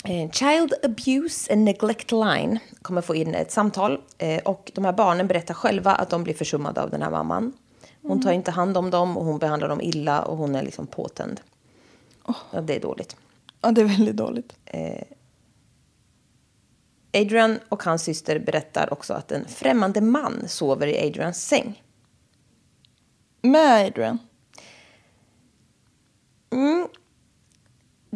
Eh, 0.04 0.30
Child 0.30 0.74
Abuse 0.82 1.52
and 1.52 1.64
Neglect 1.64 2.12
Line 2.12 2.58
kommer 2.82 3.00
få 3.00 3.14
in 3.14 3.34
ett 3.34 3.50
samtal. 3.50 4.00
Eh, 4.18 4.42
och 4.42 4.72
de 4.74 4.84
här 4.84 4.92
barnen 4.92 5.26
berättar 5.26 5.54
själva 5.54 5.92
att 5.92 6.10
de 6.10 6.24
blir 6.24 6.34
försummade 6.34 6.82
av 6.82 6.90
den 6.90 7.02
här 7.02 7.10
mamman. 7.10 7.52
Hon 8.02 8.22
tar 8.22 8.32
inte 8.32 8.50
hand 8.50 8.76
om 8.76 8.90
dem 8.90 9.16
och 9.16 9.24
hon 9.24 9.38
behandlar 9.38 9.68
dem 9.68 9.80
illa 9.80 10.22
och 10.22 10.36
hon 10.36 10.54
är 10.54 10.62
liksom 10.62 10.86
påtänd. 10.86 11.40
Ja, 12.26 12.60
det 12.60 12.76
är 12.76 12.80
dåligt. 12.80 13.16
Ja, 13.60 13.70
det 13.70 13.80
är 13.80 13.84
väldigt 13.84 14.16
dåligt. 14.16 14.56
Adrian 17.12 17.58
och 17.68 17.82
hans 17.82 18.02
syster 18.02 18.38
berättar 18.38 18.92
också 18.92 19.14
att 19.14 19.32
en 19.32 19.44
främmande 19.48 20.00
man 20.00 20.48
sover 20.48 20.86
i 20.86 21.06
Adrians 21.06 21.46
säng. 21.46 21.82
Med 23.42 23.86
Adrian. 23.86 24.18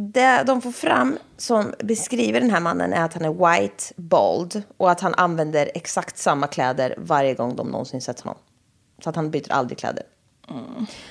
Det 0.00 0.42
de 0.46 0.62
får 0.62 0.72
fram 0.72 1.18
som 1.36 1.74
beskriver 1.78 2.40
den 2.40 2.50
här 2.50 2.60
mannen 2.60 2.92
är 2.92 3.04
att 3.04 3.14
han 3.14 3.24
är 3.24 3.58
white, 3.60 3.84
bald 3.96 4.62
och 4.76 4.90
att 4.90 5.00
han 5.00 5.14
använder 5.14 5.70
exakt 5.74 6.18
samma 6.18 6.46
kläder 6.46 6.94
varje 6.98 7.34
gång 7.34 7.56
de 7.56 7.68
någonsin 7.68 8.00
sett 8.00 8.20
honom. 8.20 8.38
Så 9.02 9.10
att 9.10 9.16
han 9.16 9.30
byter 9.30 9.52
aldrig 9.52 9.78
kläder. 9.78 10.02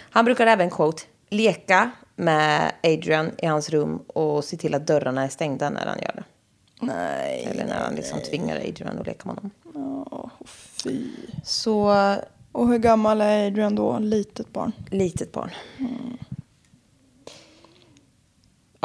Han 0.09 0.25
brukar 0.25 0.47
även, 0.47 0.69
quote, 0.69 1.03
leka 1.29 1.91
med 2.15 2.71
Adrian 2.83 3.31
i 3.37 3.45
hans 3.45 3.69
rum 3.69 3.97
och 4.07 4.43
se 4.43 4.57
till 4.57 4.75
att 4.75 4.87
dörrarna 4.87 5.23
är 5.23 5.29
stängda 5.29 5.69
när 5.69 5.85
han 5.85 5.99
gör 5.99 6.13
det. 6.15 6.23
Nej. 6.81 7.47
Eller 7.51 7.65
när 7.65 7.79
han 7.79 7.95
liksom 7.95 8.19
tvingar 8.19 8.55
Adrian 8.55 8.99
att 8.99 9.07
leka 9.07 9.27
med 9.27 9.35
honom. 9.35 9.51
Åh, 10.11 10.29
fy. 10.83 11.07
Så, 11.43 11.95
Och 12.51 12.67
hur 12.67 12.77
gammal 12.77 13.21
är 13.21 13.47
Adrian 13.47 13.75
då? 13.75 13.99
Litet 13.99 14.53
barn. 14.53 14.71
litet 14.91 15.31
barn. 15.31 15.49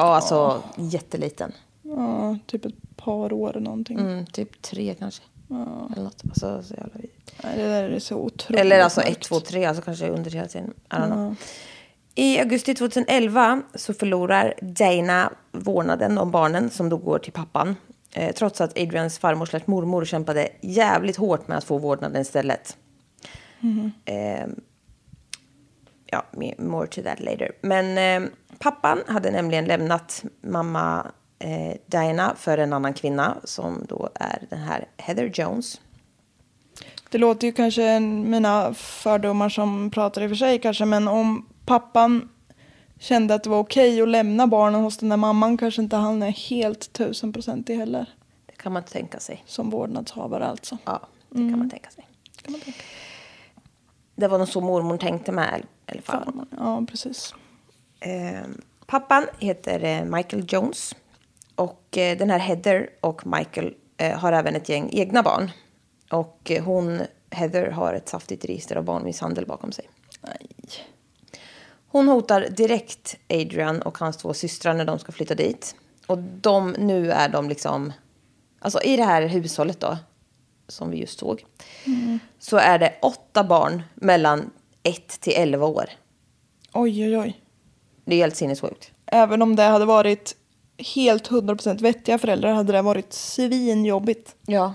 Ja, 0.03 0.15
alltså 0.15 0.63
jätteliten. 0.77 1.53
Ja, 1.83 2.39
typ 2.47 2.65
ett 2.65 2.97
par 2.97 3.33
år 3.33 3.53
någonting. 3.61 3.99
Mm, 3.99 4.27
typ 4.27 4.63
tre 4.63 4.95
kanske. 4.99 5.23
Eller 5.93 6.03
något. 6.03 6.23
Alltså, 6.29 6.63
så 6.63 6.75
jävla 6.75 6.93
vidrigt. 6.95 7.33
Nej, 7.45 7.57
det 7.57 7.69
där 7.69 7.91
är 7.91 7.99
så 7.99 8.17
otroligt 8.17 8.61
Eller 8.61 8.81
alltså 8.81 9.01
ett, 9.01 9.21
två, 9.21 9.41
tre, 9.41 9.65
alltså 9.65 9.83
kanske 9.83 10.09
under 10.09 10.31
hela 10.31 10.49
tiden. 10.49 10.75
I 10.91 10.95
don't 10.95 11.13
know. 11.13 11.37
I 12.15 12.39
augusti 12.39 12.75
2011 12.75 13.63
så 13.75 13.95
förlorar 13.95 14.55
Dana 14.61 15.33
vårdnaden 15.53 16.19
om 16.19 16.31
barnen 16.31 16.71
som 16.71 16.89
då 16.89 16.97
går 16.97 17.19
till 17.19 17.33
pappan. 17.33 17.77
Eh, 18.13 18.35
trots 18.35 18.61
att 18.61 18.79
Adrians 18.79 19.19
farmor 19.19 19.47
slash 19.47 19.63
mormor 19.65 20.05
kämpade 20.05 20.49
jävligt 20.61 21.17
hårt 21.17 21.49
med 21.49 21.59
att 21.59 21.65
få 21.65 21.79
vårdnaden 21.79 22.23
istället. 22.23 22.77
Eh, 24.05 24.47
ja, 26.07 26.25
more 26.59 26.87
to 26.87 27.03
that 27.03 27.21
later. 27.21 27.53
Men 27.61 27.99
eh, 28.25 28.31
pappan 28.63 29.03
hade 29.07 29.31
nämligen 29.31 29.65
lämnat 29.65 30.25
mamma 30.41 31.07
eh, 31.39 31.77
Diana 31.87 32.35
för 32.37 32.59
en 32.59 32.73
annan 32.73 32.95
kvinna 32.95 33.37
som 33.45 33.87
då 33.89 34.09
är 34.15 34.47
den 34.51 34.59
här 34.59 34.89
Heather 34.97 35.31
Jones. 35.35 35.81
Det 37.11 37.19
låter 37.19 37.47
ju 37.47 37.53
kanske 37.53 38.01
mina 38.01 38.75
fördomar 38.75 39.49
som 39.49 39.91
pratar 39.91 40.23
i 40.23 40.27
och 40.27 40.31
för 40.31 40.37
sig 40.37 40.59
kanske, 40.59 40.85
men 40.85 41.09
om 41.09 41.47
pappan 41.67 42.29
kände 42.99 43.35
att 43.35 43.45
det 43.45 43.51
var 43.51 43.59
okej 43.59 44.03
att 44.03 44.09
lämna 44.09 44.47
barnen 44.47 44.81
hos 44.81 44.99
den 44.99 45.09
där 45.09 45.17
mamman 45.17 45.57
kanske 45.57 45.83
inte 45.83 45.97
han 45.97 46.23
är 46.23 46.31
helt 46.31 46.93
tusenprocentig 46.93 47.77
heller. 47.77 48.15
Det 48.47 48.53
kan 48.53 48.73
man 48.73 48.83
tänka 48.83 49.21
sig. 49.21 49.43
Som 49.47 49.71
vårdnadshavare 49.71 50.47
alltså. 50.47 50.79
Ja, 50.85 51.01
det 51.31 51.37
kan 51.37 51.59
man 51.59 51.71
tänka 51.71 51.91
sig. 51.91 52.07
Det 54.15 54.29
var 54.29 54.39
nog 54.39 54.49
så 54.49 54.61
mormor 54.61 54.97
tänkte 54.97 55.33
med 55.33 55.63
i 55.87 55.93
alla 55.93 56.03
fall. 56.03 56.25
Farmor. 56.25 56.47
Ja, 56.59 56.87
precis. 56.89 57.35
Eh, 58.05 58.43
pappan 58.87 59.27
heter 59.39 59.85
eh, 59.85 60.05
Michael 60.05 60.45
Jones. 60.49 60.95
Och 61.55 61.99
eh, 61.99 62.19
den 62.19 62.31
här 62.31 62.39
Heather 62.39 62.91
och 63.01 63.27
Michael 63.27 63.75
har 64.17 64.33
även 64.33 64.57
ett 64.57 64.69
gäng 64.69 64.91
egna 64.93 65.23
barn. 65.23 65.51
Och 66.11 66.53
hon, 66.65 67.01
Heather, 67.31 67.71
har 67.71 67.95
ett 67.95 68.09
saftigt 68.09 68.45
register 68.45 68.77
av 68.77 68.85
barnmisshandel 68.85 69.47
bakom 69.47 69.73
sig. 69.73 69.89
Nej. 70.21 70.49
Hon 71.89 72.09
hotar 72.09 72.49
direkt 72.51 73.17
Adrian 73.29 73.83
och 73.83 73.99
hans 73.99 74.17
två 74.17 74.35
systrar 74.35 74.75
när 74.75 74.85
de 74.85 74.99
ska 74.99 75.13
flytta 75.13 75.35
dit. 75.35 75.77
Och 76.07 76.19
de, 76.19 76.71
nu 76.71 77.11
är 77.13 77.29
de 77.29 77.49
liksom... 77.49 77.93
Alltså 78.59 78.83
i 78.83 78.97
det 78.97 79.05
här 79.05 79.23
hushållet 79.23 79.81
då, 79.81 79.99
som 80.69 80.91
vi 80.91 80.97
just 80.97 81.19
såg. 81.19 81.45
Så 82.39 82.57
är 82.57 82.79
det 82.79 82.95
åtta 83.03 83.45
barn 83.45 83.83
mellan 83.95 84.51
1 84.83 85.09
till 85.21 85.33
11 85.37 85.67
år. 85.67 85.91
Oj, 86.73 87.05
oj, 87.05 87.19
oj. 87.19 87.42
Det 88.05 88.15
är 88.15 88.19
helt 88.19 88.37
sinnessjukt. 88.37 88.91
Även 89.07 89.43
om 89.43 89.57
det 89.57 89.63
hade 89.63 89.85
varit 89.85 90.37
helt 90.79 91.31
100% 91.31 91.83
vettiga 91.83 92.19
föräldrar 92.19 92.53
hade 92.53 92.73
det 92.73 92.83
varit 92.83 93.13
svinjobbigt. 93.13 94.37
Ja. 94.47 94.75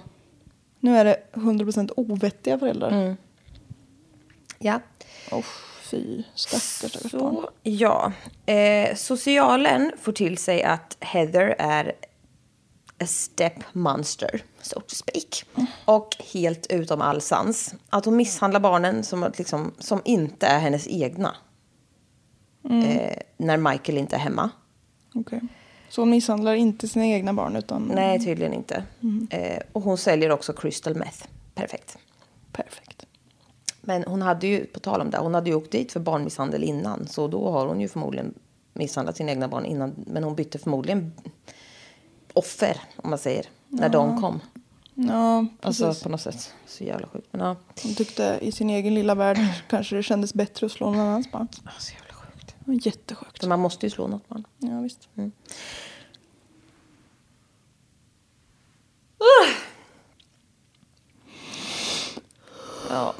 Nu 0.79 0.97
är 0.97 1.05
det 1.05 1.19
100% 1.33 1.91
ovettiga 1.97 2.59
föräldrar. 2.59 2.91
Mm. 2.91 3.17
Ja. 4.59 4.79
Oh, 5.31 5.45
fy, 5.81 6.23
stackars, 6.35 6.63
stackars 6.63 7.11
barn. 7.11 7.35
Så, 7.35 7.49
ja. 7.63 8.11
Eh, 8.45 8.95
socialen 8.95 9.91
får 10.01 10.11
till 10.11 10.37
sig 10.37 10.63
att 10.63 10.97
Heather 10.99 11.55
är 11.59 11.93
a 12.99 13.05
step 13.05 13.53
monster, 13.73 14.43
so 14.61 14.81
to 14.81 14.95
speak. 14.95 15.45
Och 15.85 16.15
helt 16.33 16.67
utom 16.69 17.01
all 17.01 17.21
sans. 17.21 17.73
Att 17.89 18.05
hon 18.05 18.15
misshandlar 18.15 18.59
barnen 18.59 19.03
som, 19.03 19.31
liksom, 19.37 19.73
som 19.79 20.01
inte 20.05 20.47
är 20.47 20.59
hennes 20.59 20.87
egna. 20.87 21.35
Eh, 22.69 23.17
när 23.37 23.57
Michael 23.57 23.97
inte 23.97 24.15
är 24.15 24.19
hemma. 24.19 24.49
Okej. 25.15 25.41
Så 25.89 26.01
hon 26.01 26.09
misshandlar 26.09 26.55
inte 26.55 26.87
sina 26.87 27.05
egna 27.05 27.33
barn 27.33 27.55
utan... 27.55 27.91
Nej, 27.95 28.19
tydligen 28.19 28.53
inte. 28.53 28.83
Eh, 29.29 29.59
och 29.71 29.81
hon 29.81 29.97
säljer 29.97 30.31
också 30.31 30.53
crystal 30.53 30.95
meth. 30.95 31.27
Perfekt. 31.55 31.97
Perfekt. 32.51 33.05
Men 33.81 34.03
hon 34.03 34.21
hade 34.21 34.47
ju, 34.47 34.65
på 34.65 34.79
tal 34.79 35.01
om 35.01 35.09
det, 35.09 35.17
hon 35.17 35.33
hade 35.33 35.49
ju 35.49 35.55
åkt 35.55 35.71
dit 35.71 35.91
för 35.91 35.99
barnmisshandel 35.99 36.63
innan. 36.63 37.07
Så 37.07 37.27
då 37.27 37.51
har 37.51 37.67
hon 37.67 37.81
ju 37.81 37.87
förmodligen 37.87 38.33
misshandlat 38.73 39.17
sina 39.17 39.31
egna 39.31 39.47
barn 39.47 39.65
innan. 39.65 39.95
Men 40.07 40.23
hon 40.23 40.35
bytte 40.35 40.59
förmodligen 40.59 41.13
offer, 42.33 42.81
om 42.95 43.09
man 43.09 43.19
säger, 43.19 43.45
när 43.67 43.89
de 43.89 44.21
kom. 44.21 44.39
Ja, 44.93 45.45
precis. 45.61 45.81
Alltså 45.83 46.03
på 46.03 46.09
något 46.09 46.21
sätt. 46.21 46.53
Så 46.67 46.83
jävla 46.83 47.07
sjukt. 47.07 47.27
Men 47.31 47.41
ja. 47.41 47.55
Hon 47.83 47.95
tyckte 47.95 48.39
i 48.41 48.51
sin 48.51 48.69
egen 48.69 48.93
lilla 48.93 49.15
värld 49.15 49.37
kanske 49.69 49.95
det 49.95 50.03
kändes 50.03 50.33
bättre 50.33 50.65
att 50.65 50.71
slå 50.71 50.91
någon 50.91 50.99
annans 50.99 51.31
barn. 51.31 51.47
Ja, 51.65 51.71
jättesjukt. 52.73 53.45
Man 53.45 53.59
måste 53.59 53.85
ju 53.85 53.89
slå 53.89 54.07
något 54.07 54.29
barn. 54.29 54.47
Ja, 54.57 54.81
visst. 54.81 55.09
Ja. 62.89 63.13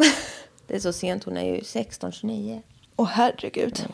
Det 0.68 0.76
är 0.76 0.80
så 0.80 0.94
sent, 0.94 1.24
hon 1.24 1.38
är 1.38 1.56
ju 1.56 1.64
16, 1.64 2.12
29. 2.12 2.62
Åh 2.96 3.08
herregud. 3.08 3.88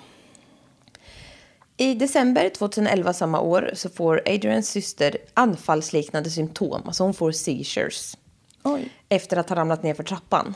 I 1.77 1.93
december 1.93 2.49
2011 2.49 3.13
samma 3.13 3.39
år 3.39 3.71
så 3.73 3.89
får 3.89 4.21
Adrians 4.25 4.69
syster 4.69 5.17
anfallsliknande 5.33 6.29
symptom. 6.29 6.81
Alltså 6.85 7.03
hon 7.03 7.13
får 7.13 7.31
seizures. 7.31 8.17
Oj. 8.63 8.91
Efter 9.09 9.37
att 9.37 9.49
ha 9.49 9.55
ramlat 9.55 9.83
ner 9.83 9.93
för 9.93 10.03
trappan. 10.03 10.53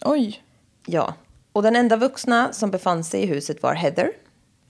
Oj. 0.00 0.42
Ja. 0.86 1.14
Och 1.52 1.62
den 1.62 1.76
enda 1.76 1.96
vuxna 1.96 2.52
som 2.52 2.70
befann 2.70 3.04
sig 3.04 3.22
i 3.22 3.26
huset 3.26 3.62
var 3.62 3.74
Heather. 3.74 4.12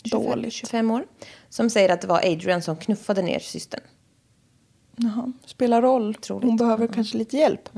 25, 0.05 0.23
Dåligt. 0.31 0.53
25 0.53 0.91
år. 0.91 1.07
Som 1.49 1.71
säger 1.71 1.89
att 1.89 2.01
det 2.01 2.07
var 2.07 2.19
Adrian 2.19 2.63
som 2.63 2.77
knuffade 2.77 3.23
ner 3.23 3.39
systern. 3.39 3.81
Jaha. 4.97 5.33
Spelar 5.47 5.83
roll. 5.83 6.15
Troligt. 6.15 6.47
Hon 6.47 6.57
behöver 6.57 6.87
kanske 6.87 7.19
lite 7.19 7.37
hjälp. 7.37 7.69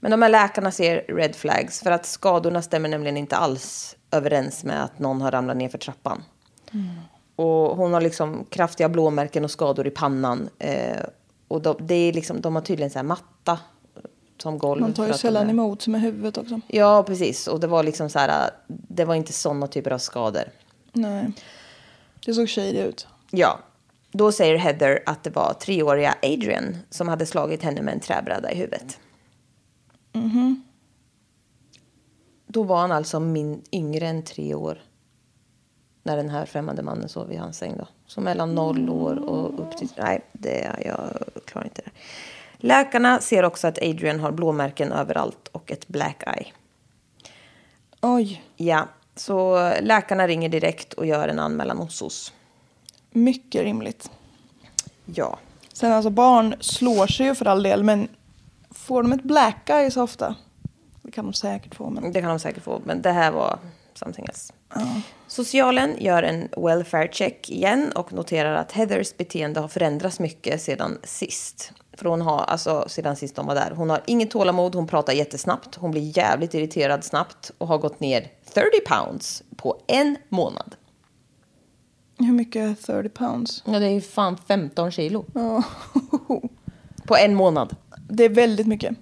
Men 0.00 0.10
de 0.10 0.22
här 0.22 0.28
läkarna 0.28 0.70
ser 0.70 0.96
red 1.08 1.34
flags 1.36 1.80
för 1.80 1.90
att 1.90 2.06
skadorna 2.06 2.62
stämmer 2.62 2.88
nämligen 2.88 3.16
inte 3.16 3.36
alls 3.36 3.96
överens 4.10 4.64
med 4.64 4.84
att 4.84 4.98
någon 4.98 5.20
har 5.20 5.30
ramlat 5.30 5.56
ner 5.56 5.68
för 5.68 5.78
trappan. 5.78 6.22
Och 7.36 7.76
hon 7.76 7.92
har 7.92 8.00
liksom 8.00 8.44
kraftiga 8.50 8.88
blåmärken 8.88 9.44
och 9.44 9.50
skador 9.50 9.86
i 9.86 9.90
pannan. 9.90 10.48
Eh, 10.58 10.96
och 11.48 11.62
de, 11.62 11.76
det 11.80 11.94
är 11.94 12.12
liksom, 12.12 12.40
de 12.40 12.54
har 12.54 12.62
tydligen 12.62 12.90
så 12.90 12.98
här 12.98 13.04
matta 13.04 13.58
som 14.38 14.58
golv. 14.58 14.80
Man 14.80 14.92
tar 14.92 15.06
ju 15.06 15.12
sällan 15.12 15.46
är- 15.46 15.50
emot 15.50 15.86
med 15.86 16.00
huvudet 16.00 16.38
också. 16.38 16.60
Ja, 16.68 17.02
precis. 17.02 17.46
Och 17.46 17.60
det 17.60 17.66
var 17.66 17.82
liksom 17.82 18.10
så 18.10 18.18
här, 18.18 18.50
det 18.68 19.04
var 19.04 19.14
inte 19.14 19.32
sådana 19.32 19.66
typer 19.66 19.90
av 19.90 19.98
skador. 19.98 20.44
Nej. 20.94 21.32
Det 22.26 22.34
såg 22.34 22.48
shady 22.48 22.78
ut. 22.78 23.06
Ja, 23.30 23.58
då 24.12 24.32
säger 24.32 24.56
Heather 24.56 25.02
att 25.06 25.24
det 25.24 25.30
var 25.30 25.52
treåriga 25.52 26.14
Adrian 26.22 26.76
som 26.90 27.08
hade 27.08 27.26
slagit 27.26 27.62
henne 27.62 27.82
med 27.82 27.94
en 27.94 28.00
träbräda 28.00 28.52
i 28.52 28.56
huvudet. 28.56 28.98
Då 32.54 32.62
var 32.62 32.80
han 32.80 32.92
alltså 32.92 33.20
min, 33.20 33.62
yngre 33.72 34.06
än 34.06 34.22
tre 34.22 34.54
år 34.54 34.82
när 36.02 36.16
den 36.16 36.30
här 36.30 36.46
främmande 36.46 36.82
mannen 36.82 37.08
sov 37.08 37.32
i 37.32 37.36
hans 37.36 37.58
säng. 37.58 37.76
Då. 37.78 37.86
Så 38.06 38.20
mellan 38.20 38.54
noll 38.54 38.90
år 38.90 39.28
och 39.28 39.60
upp 39.60 39.76
till... 39.76 39.88
Nej, 39.98 40.24
det, 40.32 40.70
jag 40.84 40.98
klarar 41.44 41.64
inte 41.64 41.82
det. 41.84 41.90
Läkarna 42.56 43.20
ser 43.20 43.42
också 43.42 43.66
att 43.66 43.78
Adrian 43.82 44.20
har 44.20 44.32
blåmärken 44.32 44.92
överallt 44.92 45.48
och 45.48 45.72
ett 45.72 45.88
black 45.88 46.22
eye. 46.26 46.46
Oj. 48.00 48.44
Ja, 48.56 48.88
så 49.16 49.72
läkarna 49.80 50.26
ringer 50.26 50.48
direkt 50.48 50.92
och 50.92 51.06
gör 51.06 51.28
en 51.28 51.38
anmälan 51.38 51.78
hos 51.78 51.96
SOS. 51.96 52.32
Mycket 53.10 53.62
rimligt. 53.62 54.10
Ja. 55.04 55.38
Sen 55.72 55.92
alltså 55.92 56.10
barn 56.10 56.54
slår 56.60 57.06
sig 57.06 57.26
ju 57.26 57.34
för 57.34 57.46
all 57.46 57.62
del 57.62 57.82
men 57.82 58.08
får 58.70 59.02
de 59.02 59.12
ett 59.12 59.22
black 59.22 59.70
eye 59.70 59.90
så 59.90 60.02
ofta? 60.02 60.34
Det 61.02 61.10
kan 61.10 61.24
de 61.24 61.32
säkert 61.32 61.74
få 61.74 61.90
men. 61.90 62.12
Det 62.12 62.20
kan 62.20 62.30
de 62.30 62.38
säkert 62.38 62.62
få, 62.62 62.82
men 62.84 63.02
det 63.02 63.12
här 63.12 63.32
var 63.32 63.58
something 63.94 64.26
else. 64.26 64.52
Socialen 65.26 65.96
gör 65.98 66.22
en 66.22 66.48
welfare 66.56 67.08
check 67.12 67.50
igen 67.50 67.92
och 67.94 68.12
noterar 68.12 68.54
att 68.54 68.72
Heathers 68.72 69.16
beteende 69.16 69.60
har 69.60 69.68
förändrats 69.68 70.20
mycket 70.20 70.62
sedan 70.62 70.98
sist. 71.02 71.72
För 71.96 72.04
hon 72.04 72.20
har, 72.20 72.38
alltså 72.38 72.84
sedan 72.88 73.16
sist 73.16 73.36
de 73.36 73.46
var 73.46 73.54
där. 73.54 73.70
Hon 73.70 73.90
har 73.90 74.00
inget 74.06 74.30
tålamod, 74.30 74.74
hon 74.74 74.86
pratar 74.86 75.12
jättesnabbt, 75.12 75.74
hon 75.74 75.90
blir 75.90 76.18
jävligt 76.18 76.54
irriterad 76.54 77.04
snabbt 77.04 77.50
och 77.58 77.68
har 77.68 77.78
gått 77.78 78.00
ner 78.00 78.30
30 78.54 78.68
pounds 78.86 79.42
på 79.56 79.80
en 79.86 80.16
månad. 80.28 80.74
Hur 82.18 82.32
mycket 82.32 82.88
är 82.88 83.02
30 83.02 83.08
pounds? 83.08 83.62
Ja, 83.66 83.78
det 83.78 83.86
är 83.86 83.90
ju 83.90 84.00
fan 84.00 84.36
15 84.48 84.90
kilo. 84.90 85.24
Ja. 85.34 85.62
På 87.06 87.16
en 87.16 87.34
månad. 87.34 87.76
Det 88.08 88.24
är 88.24 88.28
väldigt 88.28 88.66
mycket. 88.66 88.96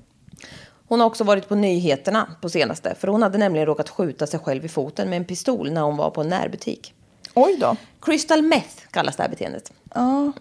Hon 0.88 1.00
har 1.00 1.06
också 1.06 1.24
varit 1.24 1.48
på 1.48 1.54
nyheterna 1.54 2.28
på 2.40 2.48
senaste. 2.48 2.94
För 2.94 3.08
hon 3.08 3.22
hade 3.22 3.38
nämligen 3.38 3.66
råkat 3.66 3.88
skjuta 3.88 4.26
sig 4.26 4.40
själv 4.40 4.64
i 4.64 4.68
foten 4.68 5.10
med 5.10 5.16
en 5.16 5.24
pistol 5.24 5.70
när 5.70 5.80
hon 5.82 5.96
var 5.96 6.10
på 6.10 6.20
en 6.20 6.28
närbutik. 6.28 6.94
Oj 7.34 7.56
då. 7.60 7.76
Crystal 8.00 8.42
meth 8.42 8.86
kallas 8.90 9.16
det 9.16 9.22
här 9.22 9.30
beteendet. 9.30 9.72
Ja. 9.94 10.32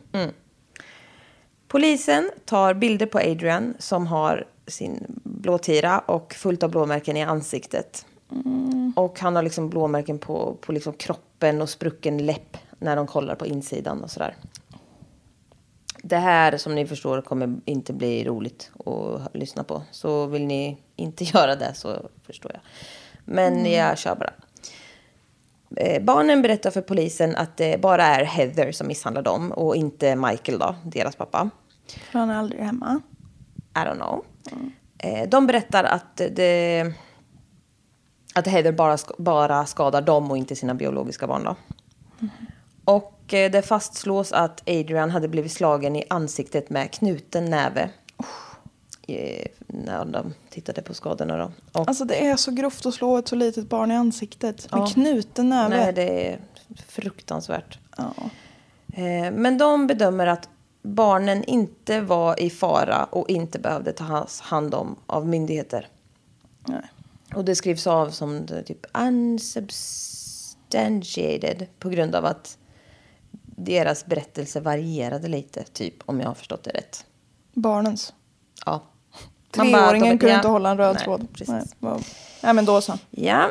Polisen 1.71 2.31
tar 2.45 2.73
bilder 2.73 3.05
på 3.05 3.17
Adrian 3.17 3.73
som 3.79 4.07
har 4.07 4.47
sin 4.67 5.05
blåtira 5.23 5.99
och 5.99 6.33
fullt 6.33 6.63
av 6.63 6.69
blåmärken 6.71 7.17
i 7.17 7.23
ansiktet. 7.23 8.05
Och 8.95 9.19
han 9.19 9.35
har 9.35 9.43
liksom 9.43 9.69
blåmärken 9.69 10.19
på, 10.19 10.57
på 10.61 10.71
liksom 10.71 10.93
kroppen 10.93 11.61
och 11.61 11.69
sprucken 11.69 12.25
läpp 12.25 12.57
när 12.79 12.95
de 12.95 13.07
kollar 13.07 13.35
på 13.35 13.45
insidan 13.45 14.03
och 14.03 14.11
sådär. 14.11 14.35
Det 16.03 16.17
här 16.17 16.57
som 16.57 16.75
ni 16.75 16.87
förstår 16.87 17.21
kommer 17.21 17.59
inte 17.65 17.93
bli 17.93 18.23
roligt 18.23 18.71
att 18.85 19.35
lyssna 19.35 19.63
på. 19.63 19.81
Så 19.91 20.25
vill 20.25 20.45
ni 20.45 20.77
inte 20.95 21.23
göra 21.33 21.55
det 21.55 21.73
så 21.73 22.09
förstår 22.25 22.51
jag. 22.53 22.61
Men 23.25 23.71
jag 23.71 23.97
kör 23.97 24.15
bara. 24.15 24.33
Eh, 25.75 26.03
Barnen 26.03 26.41
berättar 26.41 26.71
för 26.71 26.81
polisen 26.81 27.35
att 27.35 27.57
det 27.57 27.81
bara 27.81 28.05
är 28.05 28.23
Heather 28.23 28.71
som 28.71 28.87
misshandlar 28.87 29.21
dem 29.21 29.51
och 29.51 29.75
inte 29.75 30.15
Michael 30.15 30.59
då, 30.59 30.75
deras 30.83 31.15
pappa. 31.15 31.49
För 32.11 32.19
han 32.19 32.29
är 32.29 32.35
aldrig 32.35 32.61
hemma. 32.61 33.01
I 33.75 33.79
don't 33.79 33.95
know. 33.95 34.25
Eh, 34.97 35.29
De 35.29 35.47
berättar 35.47 35.83
att, 35.83 36.17
det, 36.17 36.93
att 38.35 38.47
Heather 38.47 38.71
bara, 38.71 38.97
bara 39.17 39.65
skadar 39.65 40.01
dem 40.01 40.31
och 40.31 40.37
inte 40.37 40.55
sina 40.55 40.73
biologiska 40.73 41.27
barn. 41.27 41.43
Då. 41.43 41.55
Och 42.85 43.33
eh, 43.33 43.51
det 43.51 43.61
fastslås 43.61 44.31
att 44.31 44.61
Adrian 44.69 45.09
hade 45.11 45.27
blivit 45.27 45.51
slagen 45.51 45.95
i 45.95 46.03
ansiktet 46.09 46.69
med 46.69 46.91
knuten 46.91 47.45
näve. 47.45 47.89
Eh, 49.07 49.45
När 49.67 50.05
de 50.05 50.33
tittade 50.49 50.81
på 50.81 50.93
skadorna 50.93 51.37
då. 51.37 51.51
Och, 51.79 51.87
Alltså 51.87 52.05
det 52.05 52.27
är 52.27 52.35
så 52.35 52.51
grovt 52.51 52.85
att 52.85 52.93
slå 52.93 53.17
ett 53.17 53.27
så 53.27 53.35
litet 53.35 53.69
barn 53.69 53.91
i 53.91 53.95
ansiktet. 53.95 54.71
Med 54.71 54.81
Ja. 54.81 54.87
knuten 54.87 55.49
näve. 55.49 55.77
nej, 55.77 55.93
det 55.93 56.27
är 56.31 56.39
fruktansvärt. 56.87 57.79
Ja. 57.97 58.13
Men 59.33 59.57
de 59.57 59.87
bedömer 59.87 60.27
att 60.27 60.49
barnen 60.81 61.43
inte 61.43 62.01
var 62.01 62.39
i 62.39 62.49
fara 62.49 63.03
och 63.03 63.29
inte 63.29 63.59
behövde 63.59 63.93
tas 63.93 64.41
hand 64.41 64.73
om 64.75 64.95
av 65.05 65.27
myndigheter. 65.27 65.87
Nej. 66.67 66.81
Och 67.35 67.45
det 67.45 67.55
skrivs 67.55 67.87
av 67.87 68.09
som 68.09 68.47
typ 68.65 68.85
unsubstantiated 68.97 71.67
på 71.79 71.89
grund 71.89 72.15
av 72.15 72.25
att 72.25 72.57
deras 73.45 74.05
berättelse 74.05 74.59
varierade 74.59 75.27
lite, 75.27 75.63
typ 75.63 75.95
om 76.05 76.19
jag 76.19 76.27
har 76.27 76.33
förstått 76.35 76.63
det 76.63 76.71
rätt. 76.71 77.05
Barnens. 77.53 78.13
Ja. 78.65 78.83
Man 79.57 79.71
bara- 79.71 79.81
Treåringen 79.81 80.17
kunde 80.19 80.33
ja. 80.33 80.39
inte 80.39 80.47
hålla 80.47 80.69
en 80.71 80.77
röd 80.77 80.95
Nej, 80.95 81.03
tråd. 81.03 81.27
precis. 81.33 81.47
Nej, 81.49 81.63
vad- 81.79 82.03
Nej 82.43 82.53
men 82.53 82.65
då 82.65 82.81
så. 82.81 82.93
Ja. 83.09 83.49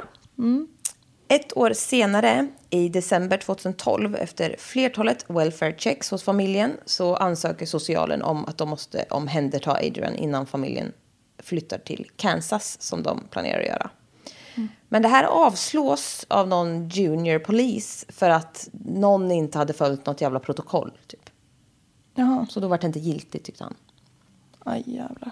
Ett 1.30 1.56
år 1.56 1.72
senare, 1.72 2.48
i 2.70 2.88
december 2.88 3.36
2012, 3.36 4.16
efter 4.16 4.56
flertalet 4.58 5.24
welfare 5.28 5.74
checks 5.78 6.10
hos 6.10 6.22
familjen, 6.22 6.76
så 6.84 7.16
ansöker 7.16 7.66
socialen 7.66 8.22
om 8.22 8.44
att 8.44 8.58
de 8.58 8.68
måste 8.68 9.04
omhänderta 9.10 9.72
Adrian 9.72 10.14
innan 10.14 10.46
familjen 10.46 10.92
flyttar 11.38 11.78
till 11.78 12.10
Kansas, 12.16 12.82
som 12.82 13.02
de 13.02 13.24
planerar 13.30 13.60
att 13.60 13.66
göra. 13.66 13.90
Men 14.88 15.02
det 15.02 15.08
här 15.08 15.24
avslås 15.24 16.26
av 16.28 16.48
någon 16.48 16.88
junior 16.88 17.38
polis 17.38 18.06
för 18.08 18.30
att 18.30 18.68
någon 18.72 19.30
inte 19.30 19.58
hade 19.58 19.72
följt 19.72 20.06
något 20.06 20.20
jävla 20.20 20.40
protokoll. 20.40 20.92
Typ. 21.06 21.30
Jaha. 22.14 22.46
Så 22.50 22.60
då 22.60 22.68
var 22.68 22.78
det 22.78 22.86
inte 22.86 22.98
giltigt, 22.98 23.44
tyckte 23.44 23.64
han. 23.64 23.74
Aj 24.58 24.82
jävlar. 24.86 25.30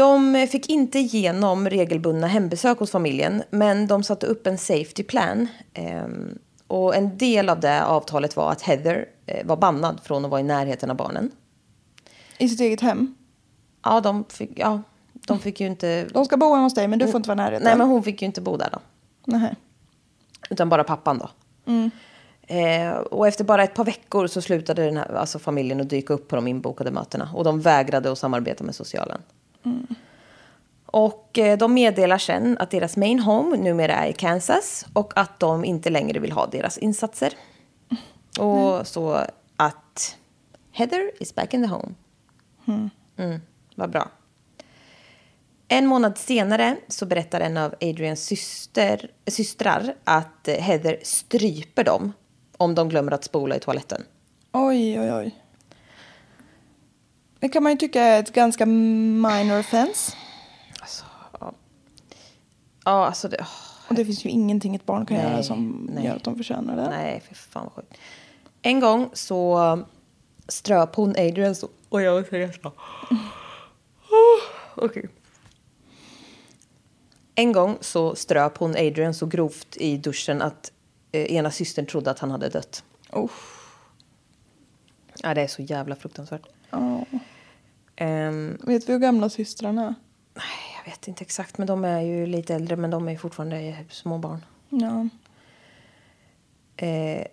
De 0.00 0.46
fick 0.50 0.68
inte 0.68 0.98
igenom 0.98 1.70
regelbundna 1.70 2.26
hembesök 2.26 2.78
hos 2.78 2.90
familjen, 2.90 3.42
men 3.50 3.86
de 3.86 4.02
satte 4.02 4.26
upp 4.26 4.46
en 4.46 4.58
safety 4.58 5.02
plan. 5.02 5.48
Ehm, 5.74 6.38
och 6.66 6.96
en 6.96 7.18
del 7.18 7.48
av 7.48 7.60
det 7.60 7.84
avtalet 7.84 8.36
var 8.36 8.52
att 8.52 8.62
Heather 8.62 9.08
eh, 9.26 9.46
var 9.46 9.56
bannad 9.56 10.00
från 10.04 10.24
att 10.24 10.30
vara 10.30 10.40
i 10.40 10.44
närheten 10.44 10.90
av 10.90 10.96
barnen. 10.96 11.30
I 12.38 12.48
sitt 12.48 12.60
eget 12.60 12.80
hem. 12.80 13.14
Ja, 13.82 14.00
de 14.00 14.24
fick, 14.28 14.50
ja, 14.56 14.82
de 15.12 15.38
fick 15.38 15.60
ju 15.60 15.66
inte... 15.66 16.04
De 16.04 16.24
ska 16.24 16.36
bo 16.36 16.46
hemma 16.46 16.62
hos 16.62 16.74
dig 16.74 16.88
men 16.88 16.98
du 16.98 17.06
får 17.06 17.16
inte 17.16 17.28
vara 17.28 17.36
i 17.36 17.44
närheten. 17.44 17.64
Nej, 17.64 17.76
men 17.76 17.88
hon 17.88 18.02
fick 18.02 18.22
ju 18.22 18.26
inte 18.26 18.40
bo 18.40 18.56
där 18.56 18.68
då. 18.72 18.78
Nej. 19.24 19.54
Utan 20.50 20.68
bara 20.68 20.84
pappan 20.84 21.18
då. 21.18 21.30
Eh, 22.54 22.92
och 22.92 23.28
efter 23.28 23.44
bara 23.44 23.64
ett 23.64 23.74
par 23.74 23.84
veckor 23.84 24.26
så 24.26 24.42
slutade 24.42 24.84
den 24.84 24.96
här, 24.96 25.14
alltså 25.14 25.38
familjen 25.38 25.80
att 25.80 25.90
dyka 25.90 26.14
upp 26.14 26.28
på 26.28 26.36
de 26.36 26.48
inbokade 26.48 26.90
mötena. 26.90 27.30
Och 27.34 27.44
de 27.44 27.60
vägrade 27.60 28.12
att 28.12 28.18
samarbeta 28.18 28.64
med 28.64 28.74
socialen. 28.74 29.20
Och 30.86 31.38
eh, 31.38 31.58
de 31.58 31.74
meddelar 31.74 32.18
sen 32.18 32.58
att 32.58 32.70
deras 32.70 32.96
main 32.96 33.20
home 33.20 33.56
numera 33.56 33.94
är 33.94 34.08
i 34.08 34.12
Kansas 34.12 34.86
och 34.92 35.12
att 35.16 35.40
de 35.40 35.64
inte 35.64 35.90
längre 35.90 36.18
vill 36.18 36.32
ha 36.32 36.46
deras 36.46 36.78
insatser. 36.78 37.32
Och 38.38 38.86
så 38.86 39.24
att 39.56 40.16
Heather 40.72 41.22
is 41.22 41.34
back 41.34 41.54
in 41.54 41.62
the 41.62 41.68
home. 41.68 41.94
Mm, 43.16 43.40
vad 43.74 43.90
bra. 43.90 44.10
En 45.68 45.86
månad 45.86 46.18
senare 46.18 46.76
så 46.88 47.06
berättar 47.06 47.40
en 47.40 47.56
av 47.56 47.74
Adrians 47.80 48.24
syster, 48.24 49.10
systrar 49.26 49.94
att 50.04 50.48
Heather 50.48 50.98
stryper 51.02 51.84
dem 51.84 52.12
om 52.56 52.74
de 52.74 52.88
glömmer 52.88 53.12
att 53.12 53.24
spola 53.24 53.56
i 53.56 53.60
toaletten. 53.60 54.02
Oj, 54.52 55.00
oj, 55.00 55.12
oj. 55.12 55.34
Det 57.40 57.48
kan 57.48 57.62
man 57.62 57.72
ju 57.72 57.78
tycka 57.78 58.02
är 58.02 58.20
ett 58.20 58.32
ganska 58.32 58.66
minor 58.66 59.58
offense. 59.58 60.16
Ja, 62.84 63.06
alltså 63.06 63.28
det... 63.28 63.46
Och 63.88 63.94
det 63.94 64.04
finns 64.04 64.24
ju 64.24 64.28
ingenting 64.28 64.74
ett 64.74 64.86
barn 64.86 65.06
kan 65.06 65.16
Nej, 65.16 65.26
göra 65.32 65.42
som 65.42 65.88
nej. 65.94 66.04
gör 66.04 66.16
att 66.16 66.24
de 66.24 66.36
förtjänar 66.36 66.76
det. 66.76 66.90
Nej, 66.90 67.22
för 67.28 67.34
fan 67.34 67.64
vad 67.64 67.72
sjukt. 67.72 67.98
En 68.62 68.80
gång 68.80 69.10
så 69.12 69.78
ströp 70.48 70.94
hon 70.94 71.10
Adrian 71.10 71.54
så... 71.54 71.68
Och 71.88 72.02
jag 72.02 72.12
var 72.14 72.38
ledsen. 72.38 72.70
Okej. 74.74 75.08
En 77.34 77.52
gång 77.52 77.78
så 77.80 78.14
ströp 78.14 78.58
hon 78.58 78.70
Adrian 78.70 79.14
så 79.14 79.26
grovt 79.26 79.76
i 79.76 79.96
duschen 79.96 80.42
att 80.42 80.72
eh, 81.12 81.22
ena 81.22 81.50
systern 81.50 81.86
trodde 81.86 82.10
att 82.10 82.18
han 82.18 82.30
hade 82.30 82.48
dött. 82.48 82.84
Uff. 83.12 83.56
Ja, 85.22 85.34
det 85.34 85.40
är 85.42 85.48
så 85.48 85.62
jävla 85.62 85.96
fruktansvärt. 85.96 86.46
Ja. 86.70 87.04
Ehm, 88.00 88.58
Vet 88.66 88.88
vi 88.88 88.92
hur 88.92 89.00
gamla 89.00 89.28
systrarna 89.28 89.82
är? 89.82 89.94
nej, 90.34 90.44
jag 90.84 90.90
vet 90.90 91.08
inte 91.08 91.24
exakt, 91.24 91.58
men 91.58 91.66
de 91.66 91.84
är 91.84 92.00
ju 92.00 92.26
lite 92.26 92.54
äldre, 92.54 92.76
men 92.76 92.90
de 92.90 93.08
är 93.08 93.16
fortfarande 93.16 93.84
små 93.90 94.18
barn. 94.18 94.44
Ja. 94.68 95.08
Eh, 96.86 97.26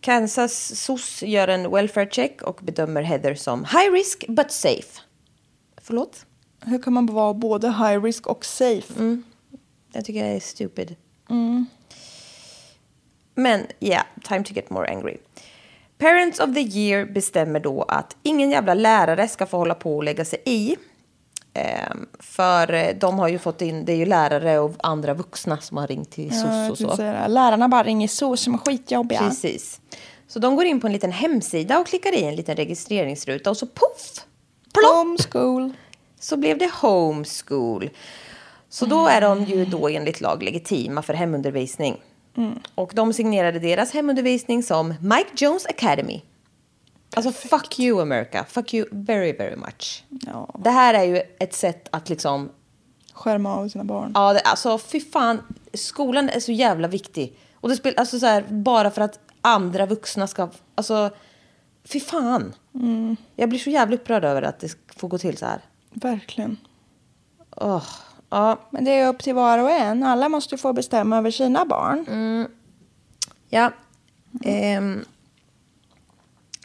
Kansas 0.00 0.80
SOS 0.80 1.22
gör 1.22 1.48
en 1.48 1.70
welfare 1.70 2.08
check 2.10 2.42
och 2.42 2.60
bedömer 2.62 3.02
Heather 3.02 3.34
som 3.34 3.64
high 3.64 3.92
risk 3.92 4.24
but 4.28 4.52
safe. 4.52 5.00
Förlåt? 5.76 6.26
Hur 6.64 6.82
kan 6.82 6.92
man 6.92 7.06
vara 7.06 7.34
både 7.34 7.68
high 7.68 8.02
risk 8.02 8.26
och 8.26 8.44
safe? 8.44 9.18
Jag 9.92 10.04
tycker 10.04 10.24
det 10.24 10.30
är 10.30 10.40
stupid. 10.40 10.96
Men 13.34 13.66
ja, 13.78 13.88
yeah, 13.88 14.04
time 14.22 14.44
to 14.44 14.52
get 14.54 14.70
more 14.70 14.88
angry. 14.88 15.16
Parents 15.98 16.40
of 16.40 16.54
the 16.54 16.60
year 16.60 17.04
bestämmer 17.04 17.60
då 17.60 17.82
att 17.82 18.16
ingen 18.22 18.50
jävla 18.50 18.74
lärare 18.74 19.28
ska 19.28 19.46
få 19.46 19.56
hålla 19.56 19.74
på 19.74 19.96
och 19.96 20.04
lägga 20.04 20.24
sig 20.24 20.42
i. 20.44 20.76
Ehm, 21.54 22.06
för 22.18 22.72
eh, 22.72 22.88
de 23.00 23.18
har 23.18 23.28
ju 23.28 23.38
fått 23.38 23.62
in, 23.62 23.84
det 23.84 23.92
är 23.92 23.96
ju 23.96 24.06
lärare 24.06 24.58
och 24.58 24.74
andra 24.78 25.14
vuxna 25.14 25.58
som 25.58 25.76
har 25.76 25.86
ringt 25.86 26.10
till 26.10 26.30
SOS 26.30 26.70
och 26.70 26.78
tänkte 26.78 26.96
så. 26.96 27.28
Lärarna 27.28 27.68
bara 27.68 27.82
ringer 27.82 28.08
så 28.08 28.36
som 28.36 28.54
är 28.54 28.58
skitjobbiga. 28.58 29.18
Precis. 29.18 29.80
Så 30.28 30.38
de 30.38 30.56
går 30.56 30.64
in 30.64 30.80
på 30.80 30.86
en 30.86 30.92
liten 30.92 31.12
hemsida 31.12 31.78
och 31.78 31.86
klickar 31.86 32.14
i 32.14 32.24
en 32.24 32.36
liten 32.36 32.56
registreringsruta 32.56 33.50
och 33.50 33.56
så 33.56 33.66
poff! 33.66 34.26
Plopp! 34.74 34.94
Homeschool. 34.94 35.72
så 36.20 36.36
blev 36.36 36.58
det 36.58 36.70
homeschool. 36.82 37.90
Så 38.68 38.86
då 38.86 39.06
är 39.06 39.20
de 39.20 39.44
ju 39.44 39.64
då 39.64 39.88
enligt 39.88 40.20
lag 40.20 40.42
legitima 40.42 41.02
för 41.02 41.14
hemundervisning. 41.14 41.96
Och 42.74 42.92
de 42.94 43.12
signerade 43.12 43.58
deras 43.58 43.92
hemundervisning 43.92 44.62
som 44.62 44.88
Mike 45.00 45.30
Jones 45.36 45.66
Academy. 45.66 46.22
Alltså 47.16 47.32
fuck 47.32 47.78
you 47.78 48.02
America, 48.02 48.44
fuck 48.48 48.74
you 48.74 48.86
very 48.90 49.32
very 49.32 49.56
much. 49.56 50.04
Ja. 50.08 50.50
Det 50.58 50.70
här 50.70 50.94
är 50.94 51.04
ju 51.04 51.22
ett 51.38 51.54
sätt 51.54 51.88
att 51.92 52.08
liksom, 52.08 52.50
Skärma 53.12 53.56
av 53.56 53.68
sina 53.68 53.84
barn. 53.84 54.12
ja 54.14 54.32
det, 54.32 54.40
alltså 54.40 54.78
fy 54.78 55.00
fan, 55.00 55.42
skolan 55.74 56.28
är 56.28 56.40
så 56.40 56.52
jävla 56.52 56.88
viktig. 56.88 57.38
Och 57.54 57.68
det 57.68 57.76
spelar, 57.76 57.98
alltså 57.98 58.18
så 58.18 58.26
här, 58.26 58.44
bara 58.48 58.90
för 58.90 59.02
att 59.02 59.18
andra 59.40 59.86
vuxna 59.86 60.26
ska, 60.26 60.48
alltså 60.74 61.10
fy 61.84 62.00
fan. 62.00 62.54
Jag 63.36 63.48
blir 63.48 63.58
så 63.58 63.70
jävla 63.70 63.96
upprörd 63.96 64.24
över 64.24 64.42
att 64.42 64.60
det 64.60 64.76
får 64.96 65.08
gå 65.08 65.18
till 65.18 65.36
så 65.38 65.46
här. 65.46 65.60
Verkligen. 65.90 66.56
Åh, 67.56 67.84
ja. 68.30 68.58
Men 68.70 68.84
det 68.84 68.90
är 68.90 69.08
upp 69.08 69.22
till 69.22 69.34
var 69.34 69.58
och 69.58 69.70
en. 69.70 70.02
Alla 70.02 70.28
måste 70.28 70.56
få 70.58 70.72
bestämma 70.72 71.18
över 71.18 71.30
sina 71.30 71.64
barn. 71.64 72.06
Ja. 73.48 73.72
Ehm, 74.44 75.04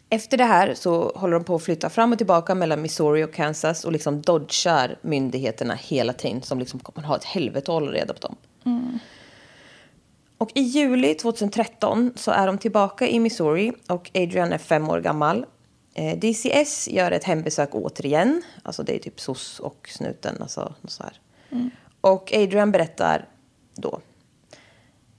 efter 0.09 0.37
det 0.37 0.43
här 0.43 0.73
så 0.73 1.11
håller 1.15 1.33
de 1.33 1.43
på 1.43 1.55
att 1.55 1.63
flytta 1.63 1.89
fram 1.89 2.11
och 2.11 2.17
tillbaka 2.17 2.55
mellan 2.55 2.81
Missouri 2.81 3.23
och 3.23 3.33
Kansas 3.33 3.85
och 3.85 3.91
liksom 3.91 4.21
dodgar 4.21 4.97
myndigheterna 5.01 5.73
hela 5.73 6.13
tiden 6.13 6.41
som 6.41 6.59
liksom 6.59 6.79
kommer 6.79 7.07
ha 7.07 7.15
ett 7.15 7.23
helvete 7.23 7.71
att 7.71 7.79
hålla 7.81 7.91
reda 7.91 8.13
på 8.13 8.19
dem. 8.19 8.35
Och 10.37 10.51
i 10.55 10.61
juli 10.61 11.15
2013 11.15 12.13
så 12.15 12.31
är 12.31 12.47
de 12.47 12.57
tillbaka 12.57 13.07
i 13.07 13.19
Missouri 13.19 13.73
och 13.87 14.11
Adrian 14.13 14.53
är 14.53 14.57
fem 14.57 14.89
år 14.89 14.99
gammal. 14.99 15.45
Eh, 15.93 16.19
DCS 16.19 16.87
gör 16.87 17.11
ett 17.11 17.23
hembesök 17.23 17.69
återigen. 17.71 18.41
Alltså 18.63 18.83
det 18.83 18.95
är 18.95 18.99
typ 18.99 19.19
SOS 19.19 19.59
och 19.59 19.89
snuten. 19.91 20.37
Alltså, 20.41 20.73
så 20.87 21.03
här. 21.03 21.19
Och 22.01 22.33
Adrian 22.33 22.71
berättar 22.71 23.29
då. 23.75 24.01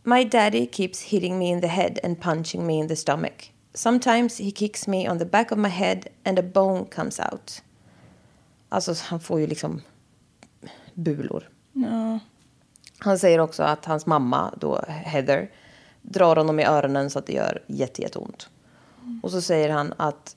My 0.02 0.24
daddy 0.24 0.68
keeps 0.72 1.02
hitting 1.02 1.38
me 1.38 1.48
in 1.48 1.60
the 1.60 1.66
head 1.66 1.98
and 2.04 2.20
punching 2.20 2.66
me 2.66 2.72
in 2.72 2.88
the 2.88 2.96
stomach. 2.96 3.52
Sometimes 3.74 4.38
he 4.38 4.50
kicks 4.50 4.86
me 4.86 5.10
on 5.10 5.18
the 5.18 5.24
back 5.24 5.52
of 5.52 5.58
my 5.58 5.68
head 5.68 6.06
and 6.24 6.38
a 6.38 6.42
bone 6.42 6.84
comes 6.84 7.20
out. 7.20 7.62
Alltså 8.68 8.94
han 9.04 9.20
får 9.20 9.40
ju 9.40 9.46
liksom 9.46 9.80
bulor. 10.94 11.48
Ja. 11.72 12.18
Han 12.98 13.18
säger 13.18 13.38
också 13.38 13.62
att 13.62 13.84
hans 13.84 14.06
mamma, 14.06 14.54
då 14.60 14.80
Heather, 14.88 15.50
drar 16.02 16.36
honom 16.36 16.60
i 16.60 16.64
öronen 16.64 17.10
så 17.10 17.18
att 17.18 17.26
det 17.26 17.32
gör 17.32 17.62
jätte, 17.66 18.02
jätteont. 18.02 18.48
Och 19.22 19.30
så 19.30 19.40
säger 19.40 19.70
han 19.70 19.94
att 19.96 20.36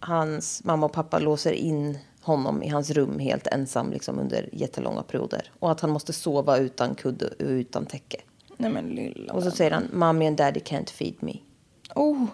hans 0.00 0.64
mamma 0.64 0.86
och 0.86 0.92
pappa 0.92 1.18
låser 1.18 1.52
in 1.52 1.98
honom 2.22 2.62
i 2.62 2.68
hans 2.68 2.90
rum 2.90 3.18
helt 3.18 3.46
ensam 3.46 3.92
liksom 3.92 4.18
under 4.18 4.48
jättelånga 4.52 5.02
perioder. 5.02 5.50
Och 5.58 5.70
att 5.70 5.80
han 5.80 5.90
måste 5.90 6.12
sova 6.12 6.56
utan 6.56 6.94
kudde 6.94 7.26
och 7.26 7.34
utan 7.38 7.86
täcke. 7.86 8.20
Nej 8.56 8.70
men 8.70 8.88
lilla 8.88 9.32
Och 9.32 9.42
så 9.42 9.48
vän. 9.48 9.56
säger 9.56 9.70
han, 9.70 9.88
mommy 9.92 10.26
and 10.26 10.36
daddy 10.36 10.60
can't 10.60 10.90
feed 10.90 11.14
me. 11.20 11.34
Oh. 11.94 12.24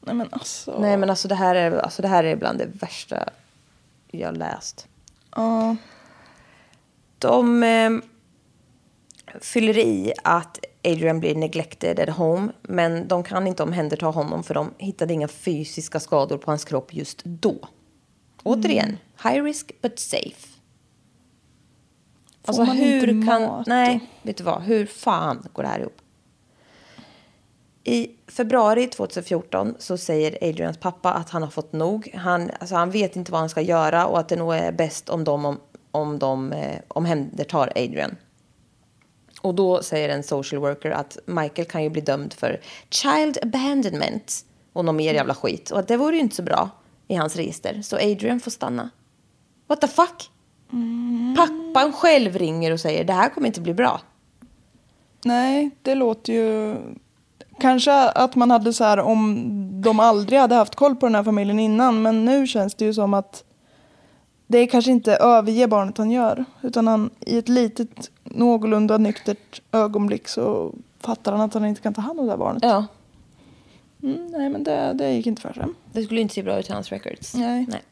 Nej 0.00 0.14
men 0.14 0.28
alltså. 0.30 0.78
Nej 0.80 0.96
men 0.96 1.10
alltså 1.10 1.28
det 1.28 1.34
här 1.34 1.54
är, 1.54 1.78
alltså 1.78 2.02
det 2.02 2.08
här 2.08 2.24
är 2.24 2.36
bland 2.36 2.58
det 2.58 2.66
värsta 2.66 3.28
jag 4.10 4.36
läst. 4.36 4.86
Ja. 5.36 5.76
De 7.18 7.62
eh, 7.62 7.90
fyller 9.40 9.78
i 9.78 10.12
att 10.24 10.58
Adrian 10.84 11.20
blir 11.20 11.34
neglected 11.34 12.00
at 12.00 12.16
home. 12.16 12.52
Men 12.62 13.08
de 13.08 13.22
kan 13.22 13.46
inte 13.46 13.62
omhänderta 13.62 14.06
honom 14.06 14.42
för 14.42 14.54
de 14.54 14.74
hittade 14.78 15.12
inga 15.12 15.28
fysiska 15.28 16.00
skador 16.00 16.38
på 16.38 16.50
hans 16.50 16.64
kropp 16.64 16.94
just 16.94 17.24
då. 17.24 17.68
Återigen, 18.42 18.98
high 19.24 19.42
risk 19.42 19.72
but 19.82 19.98
safe. 19.98 20.48
Alltså 22.44 22.64
man 22.64 22.76
hur 22.76 23.08
inte 23.08 23.26
kan... 23.26 23.42
mat 23.42 23.66
Nej, 23.66 24.00
vet 24.22 24.36
du 24.36 24.44
vad? 24.44 24.62
Hur 24.62 24.86
fan 24.86 25.46
går 25.52 25.62
det 25.62 25.68
här 25.68 25.80
ihop? 25.80 25.96
I 27.84 28.10
februari 28.28 28.86
2014 28.86 29.74
så 29.78 29.96
säger 29.96 30.38
Adrians 30.48 30.76
pappa 30.76 31.12
att 31.12 31.30
han 31.30 31.42
har 31.42 31.50
fått 31.50 31.72
nog. 31.72 32.14
Han, 32.14 32.50
alltså 32.60 32.74
han 32.74 32.90
vet 32.90 33.16
inte 33.16 33.32
vad 33.32 33.40
han 33.40 33.48
ska 33.48 33.60
göra 33.60 34.06
och 34.06 34.18
att 34.18 34.28
det 34.28 34.36
nog 34.36 34.54
är 34.54 34.72
bäst 34.72 35.08
om 35.08 35.24
de, 35.24 35.44
om, 35.44 35.60
om 35.90 36.18
de 36.18 36.52
eh, 36.52 36.80
omhändertar 36.88 37.72
Adrian. 37.76 38.16
Och 39.40 39.54
då 39.54 39.82
säger 39.82 40.08
en 40.08 40.22
social 40.22 40.60
worker 40.60 40.90
att 40.90 41.18
Michael 41.26 41.68
kan 41.68 41.82
ju 41.82 41.90
bli 41.90 42.00
dömd 42.00 42.32
för 42.32 42.60
child 42.90 43.38
abandonment 43.42 44.44
och 44.72 44.84
någon 44.84 44.96
mer 44.96 45.14
jävla 45.14 45.34
skit. 45.34 45.70
Och 45.70 45.78
att 45.78 45.88
det 45.88 45.96
vore 45.96 46.14
ju 46.14 46.20
inte 46.20 46.36
så 46.36 46.42
bra 46.42 46.70
i 47.12 47.16
hans 47.16 47.36
register. 47.36 47.82
Så 47.82 47.96
Adrian 47.96 48.40
får 48.40 48.50
stanna. 48.50 48.90
What 49.66 49.80
the 49.80 49.88
fuck? 49.88 50.30
Pappan 51.36 51.92
själv 51.92 52.38
ringer 52.38 52.72
och 52.72 52.80
säger 52.80 53.04
det 53.04 53.12
här 53.12 53.28
kommer 53.28 53.46
inte 53.46 53.60
bli 53.60 53.74
bra. 53.74 54.00
Nej, 55.24 55.70
det 55.82 55.94
låter 55.94 56.32
ju... 56.32 56.76
Kanske 57.60 58.08
att 58.08 58.34
man 58.36 58.50
hade 58.50 58.72
så 58.72 58.84
här 58.84 59.00
om 59.00 59.48
de 59.82 60.00
aldrig 60.00 60.40
hade 60.40 60.54
haft 60.54 60.74
koll 60.74 60.96
på 60.96 61.06
den 61.06 61.14
här 61.14 61.24
familjen 61.24 61.58
innan. 61.58 62.02
Men 62.02 62.24
nu 62.24 62.46
känns 62.46 62.74
det 62.74 62.84
ju 62.84 62.94
som 62.94 63.14
att 63.14 63.44
det 64.46 64.58
är 64.58 64.66
kanske 64.66 64.90
inte 64.90 65.16
överge 65.16 65.66
barnet 65.66 65.98
han 65.98 66.10
gör. 66.10 66.44
Utan 66.62 66.86
han 66.86 67.10
i 67.20 67.38
ett 67.38 67.48
litet 67.48 68.10
någorlunda 68.24 68.98
nyktert 68.98 69.62
ögonblick 69.72 70.28
så 70.28 70.74
fattar 71.00 71.32
han 71.32 71.40
att 71.40 71.54
han 71.54 71.64
inte 71.64 71.80
kan 71.80 71.94
ta 71.94 72.00
hand 72.00 72.20
om 72.20 72.26
det 72.26 72.32
här 72.32 72.38
barnet. 72.38 72.62
Ja, 72.62 72.86
Mm, 74.02 74.26
nej, 74.26 74.48
men 74.48 74.64
det, 74.64 74.92
det 74.92 75.12
gick 75.12 75.26
inte 75.26 75.42
för 75.42 75.52
sig. 75.52 75.64
det 75.92 76.02
skulle 76.02 76.20
inte 76.20 76.34
se 76.34 76.42
bra 76.42 76.58
ut 76.58 76.70
i 76.70 76.72
hans 76.72 76.92
records. 76.92 77.34
Nej. 77.68 77.82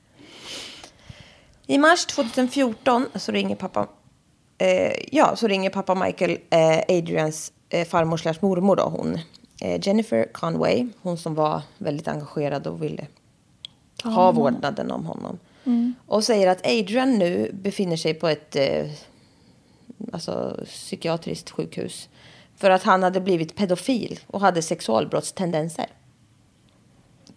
I 1.66 1.78
mars 1.78 2.06
2014 2.06 3.06
så 3.14 3.32
ringer 3.32 3.56
pappa, 3.56 3.88
eh, 4.58 4.92
ja, 5.12 5.36
så 5.36 5.46
ringer 5.48 5.70
pappa 5.70 5.94
Michael 5.94 6.38
eh, 6.50 6.98
Adrians 6.98 7.52
eh, 7.68 7.86
farmor 7.86 8.16
slash 8.16 8.34
mormor 8.40 8.76
då, 8.76 8.82
hon 8.82 9.18
eh, 9.60 9.86
Jennifer 9.86 10.28
Conway, 10.32 10.86
hon 11.02 11.18
som 11.18 11.34
var 11.34 11.62
väldigt 11.78 12.08
engagerad 12.08 12.66
och 12.66 12.82
ville 12.82 13.06
ha 14.04 14.32
vårdnaden 14.32 14.90
om 14.90 15.06
honom. 15.06 15.38
Och 16.06 16.24
säger 16.24 16.46
att 16.46 16.66
Adrian 16.66 17.18
nu 17.18 17.50
befinner 17.52 17.96
sig 17.96 18.14
på 18.14 18.28
ett 18.28 18.56
eh, 18.56 18.90
alltså, 20.12 20.60
psykiatriskt 20.64 21.50
sjukhus. 21.50 22.08
För 22.56 22.70
att 22.70 22.82
han 22.82 23.02
hade 23.02 23.20
blivit 23.20 23.56
pedofil 23.56 24.20
och 24.26 24.40
hade 24.40 24.62
sexualbrottstendenser. 24.62 25.86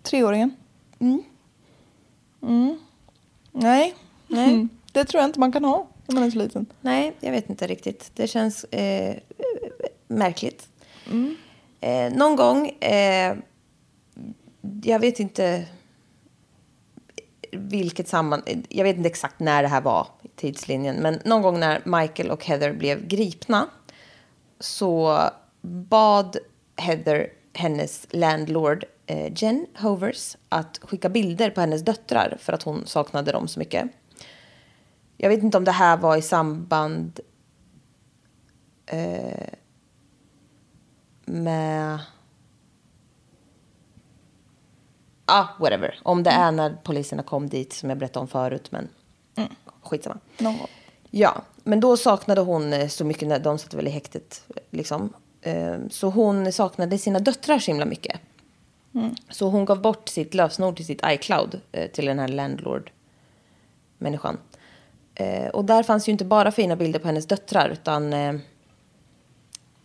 Treåringen? 0.03 0.55
Mm. 2.41 2.79
Nej. 3.51 3.95
Mm. 4.29 4.69
Det 4.91 5.05
tror 5.05 5.21
jag 5.21 5.29
inte 5.29 5.39
man 5.39 5.51
kan 5.51 5.65
ha 5.65 5.87
när 6.07 6.15
man 6.15 6.23
är 6.23 6.31
så 6.31 6.37
liten. 6.37 6.65
Nej, 6.81 7.13
jag 7.19 7.31
vet 7.31 7.49
inte 7.49 7.67
riktigt. 7.67 8.11
Det 8.13 8.27
känns 8.27 8.63
eh, 8.63 9.15
märkligt. 10.07 10.67
Eh, 11.81 12.13
någon 12.13 12.35
gång, 12.35 12.69
eh, 12.69 13.35
jag 14.83 14.99
vet 14.99 15.19
inte 15.19 15.65
vilket 17.51 18.07
samman... 18.07 18.41
Jag 18.69 18.83
vet 18.83 18.97
inte 18.97 19.09
exakt 19.09 19.39
när 19.39 19.61
det 19.61 19.69
här 19.69 19.81
var 19.81 20.07
i 20.21 20.27
tidslinjen. 20.27 20.95
Men 20.95 21.19
någon 21.25 21.41
gång 21.41 21.59
när 21.59 21.81
Michael 21.85 22.31
och 22.31 22.45
Heather 22.45 22.73
blev 22.73 23.07
gripna 23.07 23.67
så 24.59 25.19
bad 25.61 26.37
Heather 26.75 27.29
hennes 27.53 28.07
landlord 28.09 28.85
eh, 29.05 29.33
Jen 29.35 29.67
Hovers 29.77 30.37
att 30.49 30.79
skicka 30.83 31.09
bilder 31.09 31.49
på 31.49 31.61
hennes 31.61 31.81
döttrar 31.81 32.37
för 32.39 32.53
att 32.53 32.63
hon 32.63 32.85
saknade 32.85 33.31
dem 33.31 33.47
så 33.47 33.59
mycket. 33.59 33.89
Jag 35.17 35.29
vet 35.29 35.43
inte 35.43 35.57
om 35.57 35.63
det 35.63 35.71
här 35.71 35.97
var 35.97 36.17
i 36.17 36.21
samband 36.21 37.19
eh, 38.85 39.49
med... 41.25 41.99
Ah, 45.25 45.47
whatever. 45.59 45.99
Om 46.03 46.23
det 46.23 46.29
är 46.29 46.51
när 46.51 46.77
poliserna 46.83 47.23
kom 47.23 47.49
dit 47.49 47.73
som 47.73 47.89
jag 47.89 47.97
berättade 47.97 48.21
om 48.21 48.27
förut. 48.27 48.71
Men 48.71 48.89
skitsamma. 49.81 50.19
Någon 50.37 50.57
gång. 50.57 50.67
Ja, 51.11 51.41
men 51.63 51.79
då 51.79 51.97
saknade 51.97 52.41
hon 52.41 52.73
eh, 52.73 52.87
så 52.87 53.05
mycket 53.05 53.27
när 53.27 53.39
de 53.39 53.57
satt 53.59 53.73
väl 53.73 53.87
i 53.87 53.89
häktet. 53.89 54.43
Liksom. 54.69 55.13
Eh, 55.43 55.77
Så 55.89 56.09
hon 56.09 56.51
saknade 56.51 56.97
sina 56.97 57.19
döttrar 57.19 57.59
så 57.59 57.71
himla 57.71 57.85
mycket. 57.85 58.19
Så 59.29 59.49
hon 59.49 59.65
gav 59.65 59.81
bort 59.81 60.09
sitt 60.09 60.33
lösenord 60.33 60.75
till 60.75 60.85
sitt 60.85 61.01
iCloud 61.05 61.61
eh, 61.71 61.91
till 61.91 62.05
den 62.05 62.19
här 62.19 62.27
landlord-människan. 62.27 64.37
Eh, 65.15 65.47
Och 65.47 65.65
där 65.65 65.83
fanns 65.83 66.07
ju 66.07 66.11
inte 66.11 66.25
bara 66.25 66.51
fina 66.51 66.75
bilder 66.75 66.99
på 66.99 67.07
hennes 67.07 67.25
döttrar 67.27 67.69
utan 67.69 68.13
eh, 68.13 68.33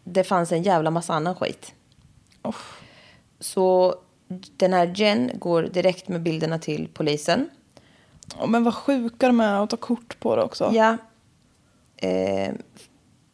det 0.04 0.24
fanns 0.24 0.52
en 0.52 0.62
jävla 0.62 0.90
massa 0.90 1.14
annan 1.14 1.34
skit. 1.34 1.74
Så 3.40 3.94
den 4.56 4.72
här 4.72 4.92
Jen 4.96 5.30
går 5.34 5.62
direkt 5.62 6.08
med 6.08 6.22
bilderna 6.22 6.58
till 6.58 6.88
polisen. 6.94 7.48
Ja, 8.38 8.46
men 8.46 8.64
vad 8.64 8.74
sjuka 8.74 9.26
de 9.26 9.40
är 9.40 9.62
att 9.62 9.70
ta 9.70 9.76
kort 9.76 10.20
på 10.20 10.36
det 10.36 10.42
också. 10.42 10.70
Ja. 10.74 10.96
Eh, 11.96 12.52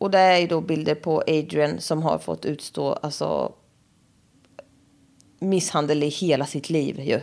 och 0.04 0.10
det 0.10 0.18
är 0.18 0.38
ju 0.38 0.46
då 0.46 0.60
bilder 0.60 0.94
på 0.94 1.22
Adrian 1.26 1.80
som 1.80 2.02
har 2.02 2.18
fått 2.18 2.44
utstå 2.44 2.92
alltså, 2.92 3.52
misshandel 5.38 6.02
i 6.02 6.08
hela 6.08 6.46
sitt 6.46 6.70
liv 6.70 7.00
ju. 7.00 7.20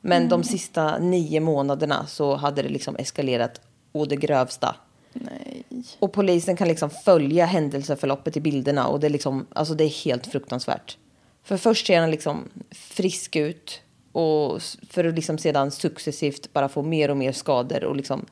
Men 0.00 0.28
de 0.28 0.44
sista 0.44 0.98
nio 0.98 1.40
månaderna 1.40 2.06
så 2.06 2.34
hade 2.36 2.62
det 2.62 2.68
liksom 2.68 2.96
eskalerat 2.96 3.60
å 3.92 4.04
det 4.04 4.16
grövsta. 4.16 4.76
Nej. 5.12 5.64
Och 5.98 6.12
polisen 6.12 6.56
kan 6.56 6.68
liksom 6.68 6.90
följa 6.90 7.46
händelseförloppet 7.46 8.36
i 8.36 8.40
bilderna 8.40 8.86
och 8.86 9.00
det 9.00 9.06
är 9.06 9.10
liksom, 9.10 9.46
alltså 9.52 9.74
det 9.74 9.84
är 9.84 10.04
helt 10.04 10.26
fruktansvärt. 10.26 10.98
För 11.42 11.56
först 11.56 11.86
ser 11.86 12.00
han 12.00 12.10
liksom 12.10 12.48
frisk 12.70 13.36
ut 13.36 13.80
och 14.12 14.62
för 14.88 15.04
att 15.04 15.14
liksom 15.14 15.38
sedan 15.38 15.70
successivt 15.70 16.52
bara 16.52 16.68
få 16.68 16.82
mer 16.82 17.10
och 17.10 17.16
mer 17.16 17.32
skador 17.32 17.84
och 17.84 17.96
liksom 17.96 18.26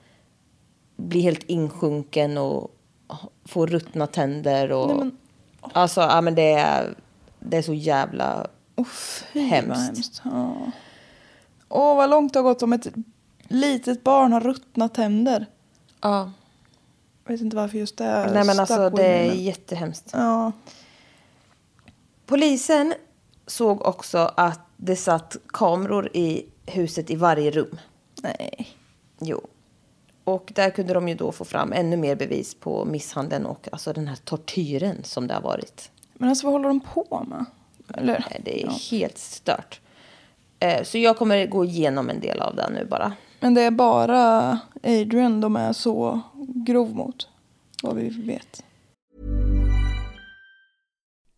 bli 0.96 1.20
helt 1.20 1.42
insjunken 1.42 2.38
och 2.38 2.76
få 3.44 3.66
ruttna 3.66 4.06
tänder 4.06 4.72
och 4.72 4.86
Nej, 4.88 4.96
men- 4.96 5.16
alltså 5.72 6.00
ja 6.00 6.20
men 6.20 6.34
det 6.34 6.52
är 6.52 6.94
det 7.40 7.56
är 7.56 7.62
så 7.62 7.74
jävla 7.74 8.46
Uff, 8.76 9.24
fy, 9.32 9.40
Hemskt. 9.40 9.80
hemskt. 9.86 10.22
Ja. 10.24 10.56
Åh, 11.68 11.96
vad 11.96 12.10
långt 12.10 12.32
det 12.32 12.38
har 12.38 12.44
gått 12.44 12.62
om 12.62 12.72
ett 12.72 12.86
litet 13.48 14.04
barn 14.04 14.32
har 14.32 14.40
ruttna 14.40 14.88
tänder. 14.88 15.46
ja. 16.00 16.32
Jag 17.24 17.32
vet 17.34 17.40
inte 17.40 17.56
varför 17.56 17.78
just 17.78 17.96
det 17.96 18.04
är 18.04 18.34
Nej 18.34 18.44
men 18.44 18.60
alltså 18.60 18.90
det 18.90 19.06
är 19.06 19.32
jättehemskt. 19.32 20.10
Ja. 20.12 20.52
Polisen 22.26 22.94
såg 23.46 23.82
också 23.86 24.30
att 24.36 24.60
det 24.76 24.96
satt 24.96 25.36
kameror 25.46 26.08
i 26.16 26.46
huset 26.66 27.10
i 27.10 27.16
varje 27.16 27.50
rum. 27.50 27.78
Nej. 28.22 28.68
Jo. 29.20 29.40
Och 30.24 30.52
där 30.54 30.70
kunde 30.70 30.94
de 30.94 31.08
ju 31.08 31.14
då 31.14 31.32
få 31.32 31.44
fram 31.44 31.72
ännu 31.72 31.96
mer 31.96 32.16
bevis 32.16 32.54
på 32.54 32.84
misshandeln 32.84 33.46
och 33.46 33.68
alltså 33.72 33.92
den 33.92 34.08
här 34.08 34.16
tortyren 34.16 35.04
som 35.04 35.26
det 35.26 35.34
har 35.34 35.40
varit. 35.40 35.90
Men 36.14 36.28
alltså 36.28 36.46
vad 36.46 36.52
håller 36.54 36.68
de 36.68 36.80
på 36.80 37.24
med? 37.28 37.44
Eller? 37.94 38.24
Det 38.44 38.62
är 38.62 38.66
Ja. 38.66 38.72
helt 38.90 39.18
stört. 39.18 39.80
Eh, 40.58 40.82
Så 40.84 40.98
jag 40.98 41.16
kommer 41.18 41.46
gå 41.46 41.64
igenom 41.64 42.10
en 42.10 42.20
del 42.20 42.40
av 42.40 42.56
det 42.56 42.70
nu 42.70 42.84
bara. 42.84 43.12
Men 43.40 43.54
det 43.54 43.62
är 43.62 43.70
bara 43.70 44.58
Adrian 44.82 45.40
de 45.40 45.56
är 45.56 45.72
så 45.72 46.20
grov 46.66 46.94
mot. 46.94 47.28
Vad 47.82 47.96
vi 47.96 48.08
vet. 48.08 48.64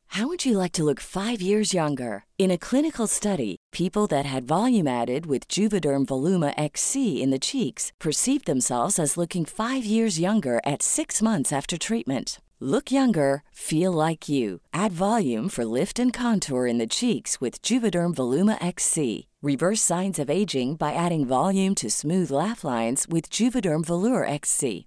How 0.07 0.27
would 0.27 0.47
you 0.47 0.63
like 0.63 0.73
to 0.79 0.83
look 0.85 1.01
five 1.01 1.41
years 1.43 1.75
younger? 1.75 2.23
In 2.37 2.51
a 2.51 2.59
clinical 2.61 3.09
study, 3.09 3.57
people 3.73 4.07
that 4.09 4.27
had 4.27 4.45
volume 4.45 4.87
added 4.87 5.25
with 5.25 5.49
Juvederm 5.49 6.05
Voluma 6.05 6.53
XC 6.59 7.23
in 7.23 7.31
the 7.31 7.39
cheeks 7.39 7.91
perceived 7.99 8.45
themselves 8.45 8.99
as 8.99 9.17
looking 9.17 9.47
five 9.47 9.85
years 9.85 10.21
younger 10.21 10.61
at 10.65 10.83
six 10.83 11.23
months 11.23 11.53
after 11.53 11.79
treatment. 11.79 12.41
Look 12.61 12.93
younger, 12.93 13.43
feel 13.51 13.91
like 13.91 14.29
you. 14.29 14.61
Add 14.73 14.93
volume 14.93 15.49
for 15.49 15.65
lift 15.65 15.99
and 15.99 16.13
contour 16.13 16.67
in 16.67 16.79
the 16.79 16.87
cheeks 16.87 17.41
with 17.41 17.61
Juvederm 17.63 18.15
Voluma 18.15 18.63
XC. 18.63 19.27
Reverse 19.43 19.83
signs 19.83 20.21
of 20.21 20.31
aging 20.31 20.77
by 20.77 20.93
adding 20.93 21.27
volume 21.27 21.75
to 21.77 21.91
smooth 21.91 22.31
laugh 22.31 22.63
lines 22.63 23.07
with 23.09 23.29
Juvederm 23.29 23.85
Volure 23.85 24.29
XC. 24.29 24.87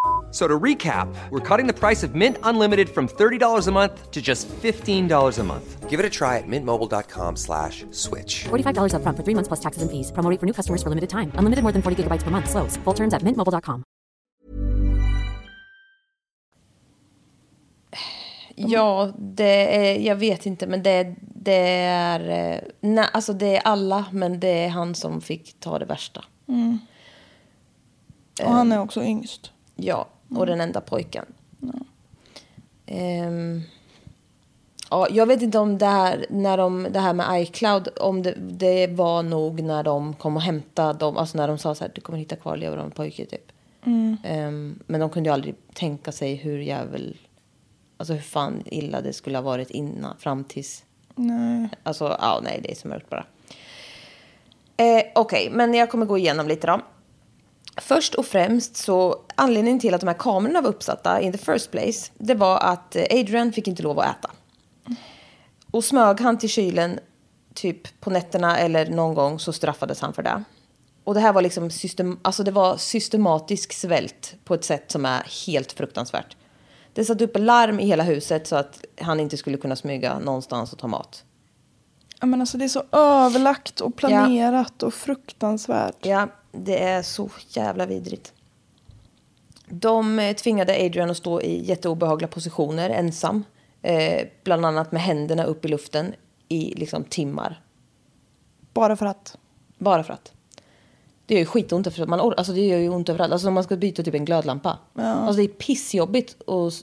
So 0.31 0.47
to 0.47 0.57
recap, 0.59 1.13
we're 1.29 1.41
cutting 1.57 1.67
the 1.67 1.73
price 1.73 2.03
of 2.03 2.15
Mint 2.15 2.37
Unlimited 2.43 2.89
from 2.89 3.07
$30 3.09 3.67
a 3.67 3.71
month 3.71 4.11
to 4.11 4.21
just 4.21 4.47
$15 4.63 5.39
a 5.39 5.43
month. 5.43 5.89
Give 5.89 5.99
it 5.99 6.05
a 6.05 6.09
try 6.09 6.37
at 6.37 6.47
mintmobile.com 6.47 7.35
slash 7.35 7.83
switch. 7.91 8.45
$45 8.47 8.93
upfront 8.95 9.17
for 9.17 9.23
three 9.23 9.35
months 9.35 9.49
plus 9.49 9.59
taxes 9.59 9.81
and 9.83 9.91
fees. 9.91 10.11
Promo 10.13 10.39
for 10.39 10.45
new 10.45 10.53
customers 10.53 10.81
for 10.81 10.89
limited 10.89 11.09
time. 11.09 11.31
Unlimited 11.35 11.63
more 11.63 11.73
than 11.73 11.81
40 11.81 12.03
gigabytes 12.03 12.23
per 12.23 12.31
month. 12.31 12.49
Slows. 12.49 12.77
Full 12.85 12.93
terms 12.95 13.13
at 13.13 13.23
mintmobile.com. 13.23 13.83
Ja, 18.55 19.11
det 19.17 19.75
är, 19.77 19.99
jag 19.99 20.15
vet 20.15 20.45
inte, 20.45 20.67
men 20.67 20.83
det, 20.83 21.15
det 21.21 21.79
är... 21.85 22.53
eh, 22.55 22.59
Nej, 22.81 23.07
alltså 23.13 23.33
det 23.33 23.55
är 23.57 23.61
alla, 23.61 24.05
men 24.11 24.39
det 24.39 24.47
är 24.65 24.69
han 24.69 24.95
som 24.95 25.21
fick 25.21 25.59
ta 25.59 25.79
det 25.79 25.85
värsta. 25.85 26.23
Och 28.43 28.51
han 28.51 28.71
är 28.71 28.79
också 28.79 29.03
yngst. 29.03 29.51
Ja, 29.75 30.07
och 30.35 30.45
den 30.45 30.61
enda 30.61 30.81
pojken. 30.81 31.25
Ehm, 32.85 33.61
ja, 34.89 35.07
jag 35.11 35.25
vet 35.25 35.41
inte 35.41 35.59
om 35.59 35.77
det 35.77 35.85
här, 35.85 36.25
när 36.29 36.57
de, 36.57 36.87
det 36.91 36.99
här 36.99 37.13
med 37.13 37.41
iCloud, 37.41 37.89
om 37.99 38.23
det, 38.23 38.35
det 38.39 38.87
var 38.87 39.23
nog 39.23 39.61
när 39.61 39.83
de 39.83 40.13
kom 40.13 40.35
och 40.35 40.41
hämtade 40.41 40.99
dem, 40.99 41.17
alltså 41.17 41.37
när 41.37 41.47
de 41.47 41.57
sa 41.57 41.75
så 41.75 41.83
här, 41.83 41.91
du 41.95 42.01
kommer 42.01 42.19
hitta 42.19 42.35
kvarlevor 42.35 42.77
av 42.77 42.85
en 42.85 42.91
pojke 42.91 43.25
typ. 43.25 43.51
Ehm, 44.23 44.79
men 44.87 44.99
de 44.99 45.09
kunde 45.09 45.29
ju 45.29 45.33
aldrig 45.33 45.55
tänka 45.73 46.11
sig 46.11 46.35
hur 46.35 46.59
jävel, 46.59 47.17
Alltså 47.97 48.13
hur 48.13 48.21
fan 48.21 48.63
illa 48.65 49.01
det 49.01 49.13
skulle 49.13 49.37
ha 49.37 49.43
varit 49.43 49.69
innan, 49.69 50.17
fram 50.17 50.43
tills... 50.43 50.83
Nej. 51.15 51.69
Alltså, 51.83 52.17
ja, 52.19 52.39
nej, 52.43 52.59
det 52.63 52.71
är 52.71 52.75
så 52.75 52.87
mörkt 52.87 53.09
bara. 53.09 53.25
Eh, 54.77 55.03
Okej, 55.15 55.49
men 55.51 55.73
jag 55.73 55.89
kommer 55.89 56.05
gå 56.05 56.17
igenom 56.17 56.47
lite 56.47 56.67
då. 56.67 56.81
Först 57.77 58.15
och 58.15 58.25
främst 58.25 58.75
så 58.75 59.21
anledningen 59.35 59.79
till 59.79 59.93
att 59.93 60.01
de 60.01 60.07
här 60.07 60.17
kamerorna 60.19 60.61
var 60.61 60.69
uppsatta 60.69 61.21
in 61.21 61.31
the 61.31 61.37
first 61.37 61.71
place, 61.71 62.11
det 62.17 62.35
var 62.35 62.59
att 62.59 62.95
eh, 62.95 63.03
Adrian 63.11 63.51
fick 63.51 63.67
inte 63.67 63.83
lov 63.83 63.99
att 63.99 64.05
äta. 64.05 64.31
Och 65.71 65.83
smög 65.83 66.19
han 66.19 66.37
till 66.37 66.49
kylen 66.49 66.99
typ 67.53 68.01
på 68.01 68.09
nätterna 68.09 68.57
eller 68.57 68.89
någon 68.89 69.13
gång 69.13 69.39
så 69.39 69.53
straffades 69.53 70.01
han 70.01 70.13
för 70.13 70.23
det. 70.23 70.43
Och 71.03 71.13
det 71.13 71.19
här 71.19 71.33
var 71.33 71.41
liksom 71.41 71.69
system, 71.69 72.19
alltså 72.21 72.43
det 72.43 72.51
var 72.51 72.77
systematisk 72.77 73.73
svält 73.73 74.35
på 74.43 74.53
ett 74.53 74.63
sätt 74.63 74.91
som 74.91 75.05
är 75.05 75.45
helt 75.45 75.71
fruktansvärt. 75.71 76.37
Det 76.93 77.05
satt 77.05 77.21
upp 77.21 77.37
larm 77.37 77.79
i 77.79 77.85
hela 77.85 78.03
huset 78.03 78.47
så 78.47 78.55
att 78.55 78.85
han 79.01 79.19
inte 79.19 79.37
skulle 79.37 79.57
kunna 79.57 79.75
smyga 79.75 80.19
någonstans 80.19 80.73
och 80.73 80.79
ta 80.79 80.87
mat. 80.87 81.23
Ja, 82.19 82.25
men 82.27 82.41
alltså 82.41 82.57
det 82.57 82.65
är 82.65 82.69
så 82.69 82.83
överlagt 82.91 83.81
och 83.81 83.95
planerat 83.95 84.83
och 84.83 84.93
fruktansvärt. 84.93 86.05
Ja, 86.05 86.27
det 86.51 86.83
är 86.83 87.01
så 87.01 87.29
jävla 87.49 87.85
vidrigt. 87.85 88.33
De 89.67 90.19
eh, 90.19 90.35
tvingade 90.35 90.85
Adrian 90.85 91.09
att 91.09 91.17
stå 91.17 91.41
i 91.41 91.65
jätteobehagliga 91.65 92.27
positioner 92.27 92.89
ensam. 92.89 93.43
Eh, 93.81 94.27
bland 94.43 94.65
annat 94.65 94.91
med 94.91 95.01
händerna 95.01 95.43
upp 95.43 95.65
i 95.65 95.67
luften 95.67 96.13
i 96.47 96.73
liksom 96.75 97.03
timmar. 97.03 97.61
Bara 98.73 98.95
för 98.95 99.05
att. 99.05 99.37
Bara 99.77 100.03
för 100.03 100.13
att. 100.13 100.33
Det 101.25 101.33
gör 101.33 101.39
ju 101.39 101.45
skitont 101.45 101.93
för 101.93 102.03
att 102.03 102.09
man 102.09 102.19
or- 102.19 102.33
alltså 102.37 102.53
det 102.53 102.67
gör 102.67 102.77
ju 102.77 102.89
ont 102.89 103.09
överallt. 103.09 103.33
Alltså 103.33 103.47
om 103.47 103.53
man 103.53 103.63
ska 103.63 103.75
byta 103.75 104.03
typ 104.03 104.13
en 104.13 104.25
glödlampa. 104.25 104.77
Alltså 105.03 105.37
det 105.37 105.43
är 105.43 105.47
pissjobbigt 105.47 106.49
att 106.49 106.73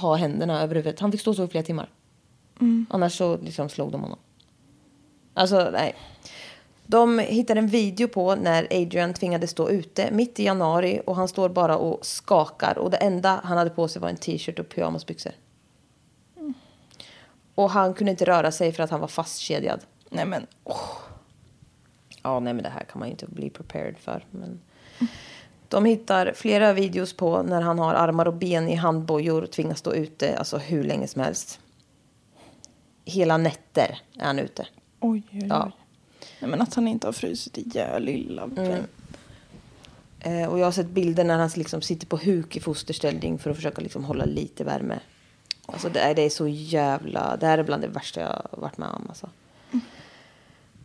ha 0.00 0.14
händerna 0.16 0.62
över 0.62 0.74
huvudet. 0.74 1.00
Han 1.00 1.12
fick 1.12 1.20
stå 1.20 1.34
så 1.34 1.44
i 1.44 1.48
flera 1.48 1.64
timmar. 1.64 1.88
Annars 2.90 3.16
så 3.18 3.36
liksom 3.36 3.68
slog 3.68 3.92
de 3.92 4.00
honom. 4.00 4.18
Alltså 5.34 5.70
nej. 5.72 5.94
De 6.90 7.18
hittade 7.18 7.60
en 7.60 7.66
video 7.66 8.08
på 8.08 8.34
när 8.34 8.64
Adrian 8.70 9.14
tvingades 9.14 9.50
stå 9.50 9.70
ute 9.70 10.10
mitt 10.10 10.40
i 10.40 10.44
januari 10.44 11.00
och 11.06 11.16
han 11.16 11.28
står 11.28 11.48
bara 11.48 11.76
och 11.76 12.06
skakar 12.06 12.78
och 12.78 12.90
det 12.90 12.96
enda 12.96 13.40
han 13.44 13.58
hade 13.58 13.70
på 13.70 13.88
sig 13.88 14.02
var 14.02 14.08
en 14.08 14.16
t-shirt 14.16 14.58
och 14.58 14.68
pyjamasbyxor. 14.68 15.32
Och 17.54 17.70
han 17.70 17.94
kunde 17.94 18.10
inte 18.10 18.24
röra 18.24 18.52
sig 18.52 18.72
för 18.72 18.82
att 18.82 18.90
han 18.90 19.00
var 19.00 19.08
fastkedjad. 19.08 19.80
Nej 20.08 20.26
men, 20.26 20.46
Ja, 22.22 22.40
nej 22.40 22.54
men 22.54 22.62
det 22.62 22.70
här 22.70 22.84
kan 22.84 22.98
man 22.98 23.08
ju 23.08 23.12
inte 23.12 23.26
bli 23.26 23.50
prepared 23.50 23.98
för. 23.98 24.26
Men... 24.30 24.60
De 25.68 25.84
hittar 25.84 26.32
flera 26.32 26.72
videos 26.72 27.16
på 27.16 27.42
när 27.42 27.62
han 27.62 27.78
har 27.78 27.94
armar 27.94 28.26
och 28.26 28.34
ben 28.34 28.68
i 28.68 28.74
handbojor 28.74 29.42
och 29.42 29.50
tvingas 29.50 29.78
stå 29.78 29.94
ute 29.94 30.38
alltså 30.38 30.58
hur 30.58 30.84
länge 30.84 31.06
som 31.06 31.22
helst. 31.22 31.60
Hela 33.04 33.36
nätter 33.36 34.00
är 34.18 34.24
han 34.24 34.38
ute. 34.38 34.66
oj, 35.00 35.22
oj, 35.32 35.40
oj. 35.42 35.46
Ja. 35.48 35.72
Nej, 36.40 36.50
men 36.50 36.62
att 36.62 36.74
han 36.74 36.88
inte 36.88 37.06
har 37.06 37.12
frusit 37.12 37.58
ihjäl 37.58 38.04
lilla 38.04 38.46
vän. 38.46 38.86
Eh, 40.20 40.48
och 40.48 40.58
jag 40.58 40.64
har 40.64 40.72
sett 40.72 40.88
bilder 40.88 41.24
när 41.24 41.38
han 41.38 41.50
liksom 41.54 41.82
sitter 41.82 42.06
på 42.06 42.16
huk 42.16 42.56
i 42.56 42.60
fosterställning 42.60 43.38
för 43.38 43.50
att 43.50 43.56
försöka 43.56 43.80
liksom 43.80 44.04
hålla 44.04 44.24
lite 44.24 44.64
värme. 44.64 44.98
Alltså 45.66 45.88
det 45.88 46.00
är, 46.00 46.14
det 46.14 46.22
är 46.22 46.30
så 46.30 46.48
jävla... 46.48 47.36
Det 47.36 47.46
här 47.46 47.58
är 47.58 47.62
bland 47.62 47.82
det 47.82 47.88
värsta 47.88 48.20
jag 48.20 48.28
har 48.28 48.60
varit 48.60 48.78
med 48.78 48.88
om. 48.88 49.06
Alltså. 49.08 49.28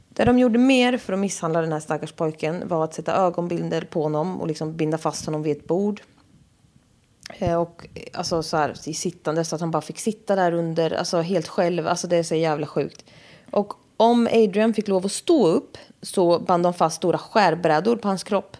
Det 0.10 0.26
de 0.26 0.40
gjorde 0.40 0.60
mer 0.60 0.98
för 0.98 1.14
att 1.14 1.20
misshandla 1.20 1.62
den 1.62 1.72
här 1.72 1.80
stackars 1.80 2.12
pojken 2.12 2.68
var 2.68 2.84
att 2.84 2.94
sätta 2.94 3.16
ögonbilder 3.16 3.82
på 3.82 4.04
honom 4.04 4.42
och 4.42 4.48
liksom 4.48 4.76
binda 4.76 4.98
fast 4.98 5.26
honom 5.26 5.44
vid 5.44 5.58
ett 5.58 5.68
bord. 5.68 6.02
Eh, 7.30 7.62
och 7.62 7.88
alltså 8.14 8.44
så 8.44 8.58
här 8.58 8.90
i 8.90 8.94
sittande 8.94 9.44
så 9.44 9.56
att 9.56 9.62
han 9.62 9.72
bara 9.72 9.82
fick 9.82 10.00
sitta 10.00 10.36
där 10.36 10.52
under, 10.52 10.92
alltså 10.92 11.22
helt 11.22 11.48
själv. 11.48 11.88
Alltså 11.88 12.08
det 12.08 12.18
är 12.18 12.24
så 12.24 12.36
jävla 12.36 12.68
sjukt. 12.68 13.06
Och 13.52 13.74
om 13.98 14.28
Adrian 14.32 14.74
fick 14.74 14.88
lov 14.88 15.06
att 15.06 15.12
stå 15.12 15.48
upp 15.48 15.78
så 16.02 16.40
band 16.40 16.64
de 16.64 16.74
fast 16.74 16.96
stora 16.96 17.18
skärbrädor 17.18 17.96
på 17.96 18.08
hans 18.08 18.24
kropp. 18.24 18.58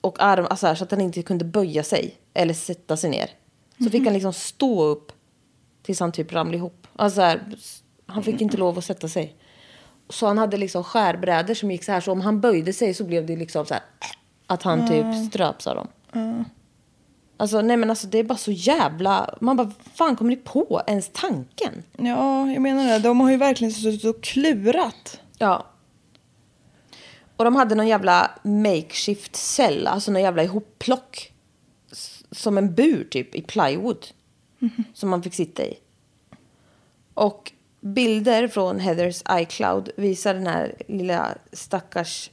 Och 0.00 0.22
arm, 0.22 0.46
alltså 0.50 0.74
så 0.76 0.84
att 0.84 0.90
han 0.90 1.00
inte 1.00 1.22
kunde 1.22 1.44
böja 1.44 1.82
sig 1.82 2.14
eller 2.34 2.54
sätta 2.54 2.96
sig 2.96 3.10
ner. 3.10 3.30
Så 3.84 3.90
fick 3.90 4.04
han 4.04 4.12
liksom 4.12 4.32
stå 4.32 4.82
upp 4.82 5.12
tills 5.82 6.00
han 6.00 6.12
typ 6.12 6.32
ramlade 6.32 6.56
ihop. 6.56 6.86
Alltså 6.96 7.16
så 7.16 7.22
här, 7.22 7.40
han 8.06 8.22
fick 8.22 8.40
inte 8.40 8.56
lov 8.56 8.78
att 8.78 8.84
sätta 8.84 9.08
sig. 9.08 9.36
Så 10.08 10.26
han 10.26 10.38
hade 10.38 10.56
liksom 10.56 10.84
skärbrädor 10.84 11.54
som 11.54 11.70
gick 11.70 11.84
så 11.84 11.92
här. 11.92 12.00
Så 12.00 12.12
om 12.12 12.20
han 12.20 12.40
böjde 12.40 12.72
sig 12.72 12.94
så 12.94 13.04
blev 13.04 13.26
det 13.26 13.36
liksom 13.36 13.66
så 13.66 13.74
här. 13.74 13.82
Att 14.46 14.62
han 14.62 14.88
typ 14.88 15.28
ströps 15.28 15.66
av 15.66 15.76
dem. 15.76 15.88
Alltså 17.40 17.60
nej 17.60 17.76
men 17.76 17.90
alltså 17.90 18.06
det 18.06 18.18
är 18.18 18.24
bara 18.24 18.38
så 18.38 18.52
jävla. 18.52 19.34
Man 19.40 19.56
bara 19.56 19.70
fan 19.94 20.16
kommer 20.16 20.30
ni 20.30 20.36
på 20.36 20.82
ens 20.86 21.10
tanken? 21.12 21.82
Ja, 21.96 22.50
jag 22.52 22.62
menar 22.62 22.86
det. 22.86 22.98
De 22.98 23.20
har 23.20 23.30
ju 23.30 23.36
verkligen 23.36 23.72
suttit 23.72 24.04
och 24.04 24.22
klurat. 24.22 25.20
Ja. 25.38 25.66
Och 27.36 27.44
de 27.44 27.56
hade 27.56 27.74
någon 27.74 27.88
jävla 27.88 28.30
makeshift 28.42 29.36
cell. 29.36 29.86
Alltså 29.86 30.12
någon 30.12 30.22
jävla 30.22 30.44
ihopplock. 30.44 31.32
Som 32.30 32.58
en 32.58 32.74
bur 32.74 33.04
typ 33.10 33.34
i 33.34 33.42
plywood. 33.42 34.06
Som 34.94 35.10
man 35.10 35.22
fick 35.22 35.34
sitta 35.34 35.64
i. 35.64 35.78
Och 37.14 37.52
bilder 37.80 38.48
från 38.48 38.80
Heathers 38.80 39.22
iCloud 39.30 39.90
visar 39.96 40.34
den 40.34 40.46
här 40.46 40.74
lilla 40.88 41.38
stackars 41.52 42.30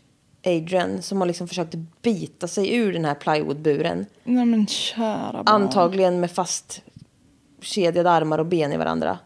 Adrian 0.47 1.01
som 1.01 1.19
har 1.21 1.25
liksom 1.27 1.47
försökt 1.47 1.75
bita 2.01 2.47
sig 2.47 2.75
ur 2.75 2.93
den 2.93 3.05
här 3.05 3.15
plywoodburen. 3.15 4.05
Nej 4.23 4.45
men 4.45 4.67
kära 4.67 5.31
barn. 5.43 5.43
Antagligen 5.47 6.19
med 6.19 6.31
fast 6.31 6.81
kedjade 7.61 8.11
armar 8.11 8.37
och 8.37 8.45
ben 8.45 8.71
i 8.73 8.77
varandra. 8.77 9.19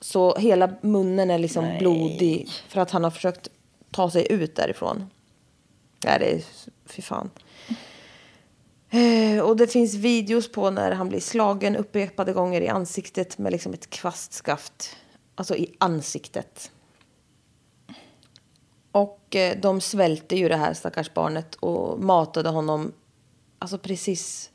Så 0.00 0.36
hela 0.36 0.70
munnen 0.80 1.30
är 1.30 1.38
liksom 1.38 1.78
blodig 1.78 2.48
för 2.68 2.80
att 2.80 2.90
han 2.90 3.04
har 3.04 3.10
försökt 3.10 3.48
ta 3.90 4.10
sig 4.10 4.32
ut 4.32 4.56
därifrån. 4.56 5.10
Ja, 6.04 6.18
det 6.18 6.32
är... 6.34 6.42
Fy 6.86 7.02
fan. 7.02 7.30
Eh, 8.90 9.40
Och 9.44 9.56
det 9.56 9.66
finns 9.66 9.94
videos 9.94 10.52
på 10.52 10.70
när 10.70 10.92
han 10.92 11.08
blir 11.08 11.20
slagen 11.20 11.76
upprepade 11.76 12.32
gånger 12.32 12.60
i 12.60 12.68
ansiktet 12.68 13.38
med 13.38 13.52
liksom 13.52 13.72
ett 13.72 13.90
kvastskaft. 13.90 14.96
Alltså 15.34 15.56
i 15.56 15.74
ansiktet. 15.78 16.70
Och 18.92 19.36
eh, 19.36 19.60
de 19.60 19.80
svälte 19.80 20.36
ju 20.36 20.48
det 20.48 20.56
här 20.56 20.74
stackars 20.74 21.14
barnet 21.14 21.54
och 21.54 22.00
matade 22.00 22.48
honom 22.48 22.92
alltså 23.58 23.78
precis 23.78 24.50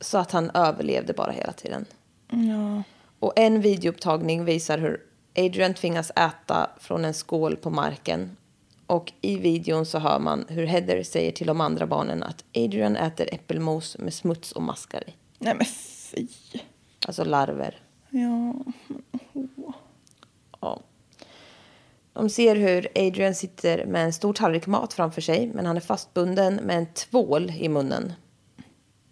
så 0.00 0.18
att 0.18 0.32
han 0.32 0.50
överlevde 0.54 1.12
bara 1.12 1.30
hela 1.30 1.52
tiden. 1.52 1.84
Ja. 2.28 2.82
Och 3.18 3.32
en 3.36 3.60
videoupptagning 3.60 4.44
visar 4.44 4.78
hur 4.78 5.00
Adrian 5.36 5.74
tvingas 5.74 6.10
äta 6.10 6.70
från 6.80 7.04
en 7.04 7.14
skål 7.14 7.56
på 7.56 7.70
marken. 7.70 8.36
Och 8.86 9.12
i 9.20 9.36
videon 9.36 9.86
så 9.86 9.98
hör 9.98 10.18
man 10.18 10.44
hur 10.48 10.66
Heather 10.66 11.02
säger 11.02 11.32
till 11.32 11.46
de 11.46 11.60
andra 11.60 11.86
barnen 11.86 12.22
att 12.22 12.44
Adrian 12.54 12.96
äter 12.96 13.28
äppelmos 13.34 13.98
med 13.98 14.14
smuts 14.14 14.52
och 14.52 14.62
maskar 14.62 15.08
i. 15.08 15.12
Nej 15.38 15.54
men 15.54 15.66
fy. 15.66 16.26
Alltså 17.06 17.24
larver. 17.24 17.82
Ja. 18.10 18.54
Ja. 20.60 20.80
De 22.14 22.28
ser 22.30 22.56
hur 22.56 22.88
Adrian 22.94 23.34
sitter 23.34 23.86
med 23.86 24.04
en 24.04 24.12
stor 24.12 24.32
tallrik 24.32 24.66
mat 24.66 24.92
framför 24.92 25.20
sig 25.20 25.46
men 25.54 25.66
han 25.66 25.76
är 25.76 25.80
fastbunden 25.80 26.54
med 26.54 26.76
en 26.78 26.86
tvål 26.86 27.50
i 27.50 27.68
munnen. 27.68 28.12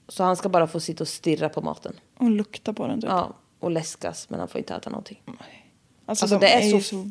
Så 0.08 0.24
han 0.24 0.36
ska 0.36 0.48
bara 0.48 0.66
få 0.66 0.80
sitta 0.80 1.04
och 1.04 1.08
stirra 1.08 1.48
på 1.48 1.60
maten. 1.60 1.94
Och 2.18 2.30
lukta 2.30 2.72
på 2.72 2.86
den 2.86 3.00
typ. 3.00 3.10
Ja, 3.10 3.32
och 3.60 3.70
läskas 3.70 4.30
men 4.30 4.38
han 4.38 4.48
får 4.48 4.58
inte 4.58 4.74
äta 4.74 4.90
någonting. 4.90 5.22
Alltså, 5.26 6.24
Alltså, 6.24 6.26
de 6.38 6.46
det 6.46 6.52
är 6.52 6.60
är, 6.60 6.64
ju 6.74 6.80
så- 6.80 6.88
så 6.88 7.10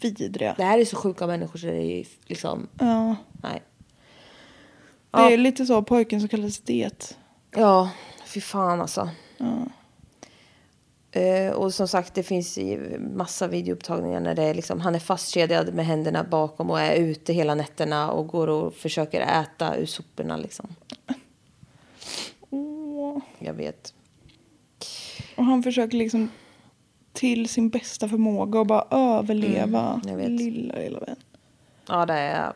vidriga. 0.00 0.54
Det 0.56 0.64
här 0.64 0.78
är 0.78 0.84
så 0.84 0.96
sjuka 0.96 1.26
människor 1.26 1.58
så 1.58 1.66
det 1.66 1.72
är 1.76 1.96
ju 1.96 2.04
liksom... 2.26 2.68
Ja. 2.78 3.16
Nej. 3.42 3.62
Det 5.10 5.18
är 5.34 5.36
lite 5.36 5.66
så 5.66 5.82
pojken 5.82 6.20
som 6.20 6.28
kallas 6.28 6.58
det. 6.58 7.16
Ja, 7.56 7.90
fy 8.26 8.40
fan 8.40 8.80
alltså. 8.80 9.08
Eh, 11.16 11.52
och 11.52 11.74
som 11.74 11.88
sagt, 11.88 12.14
det 12.14 12.22
finns 12.22 12.58
ju 12.58 12.98
massa 12.98 13.46
videoupptagningar 13.48 14.20
när 14.20 14.34
det 14.34 14.42
är 14.42 14.54
liksom, 14.54 14.80
han 14.80 14.94
är 14.94 14.98
fastkedjad 14.98 15.74
med 15.74 15.86
händerna 15.86 16.24
bakom 16.24 16.70
och 16.70 16.80
är 16.80 16.94
ute 16.94 17.32
hela 17.32 17.54
nätterna 17.54 18.10
och 18.10 18.26
går 18.26 18.48
och 18.48 18.74
försöker 18.74 19.20
äta 19.20 19.76
ur 19.76 19.86
soporna 19.86 20.36
liksom. 20.36 20.66
Åh. 22.50 23.18
Jag 23.38 23.54
vet. 23.54 23.94
Och 25.36 25.44
han 25.44 25.62
försöker 25.62 25.98
liksom 25.98 26.30
till 27.12 27.48
sin 27.48 27.68
bästa 27.68 28.08
förmåga 28.08 28.60
och 28.60 28.66
bara 28.66 28.86
överleva. 28.90 30.00
Mm. 30.06 30.36
Lilla, 30.36 30.74
lilla 30.74 31.00
vän. 31.00 31.16
Ja, 31.88 32.06
det 32.06 32.14
är... 32.14 32.52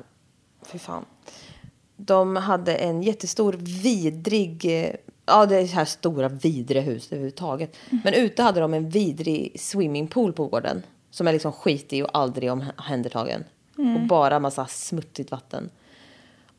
Fy 0.63 0.79
fan. 0.79 1.05
De 1.97 2.37
hade 2.37 2.75
en 2.75 3.03
jättestor 3.03 3.53
vidrig... 3.83 4.67
Ja, 5.31 5.47
det 5.47 5.57
är 5.57 5.67
så 5.67 5.75
här 5.75 5.85
stora 5.85 6.29
vidriga 6.29 6.83
hus 6.83 7.07
överhuvudtaget. 7.13 7.77
Men 8.05 8.15
ute 8.15 8.43
hade 8.43 8.61
de 8.61 8.75
en 8.75 8.89
vidrig 8.89 9.61
swimmingpool 9.61 10.33
på 10.33 10.47
gården. 10.47 10.83
Som 11.11 11.29
är 11.29 11.33
liksom 11.33 11.53
skitig 11.53 12.05
och 12.05 12.11
aldrig 12.19 12.53
omhändertagen. 12.53 13.45
Och 13.77 14.07
bara 14.07 14.39
massa 14.41 14.67
smuttigt 14.67 15.31
vatten. 15.31 15.71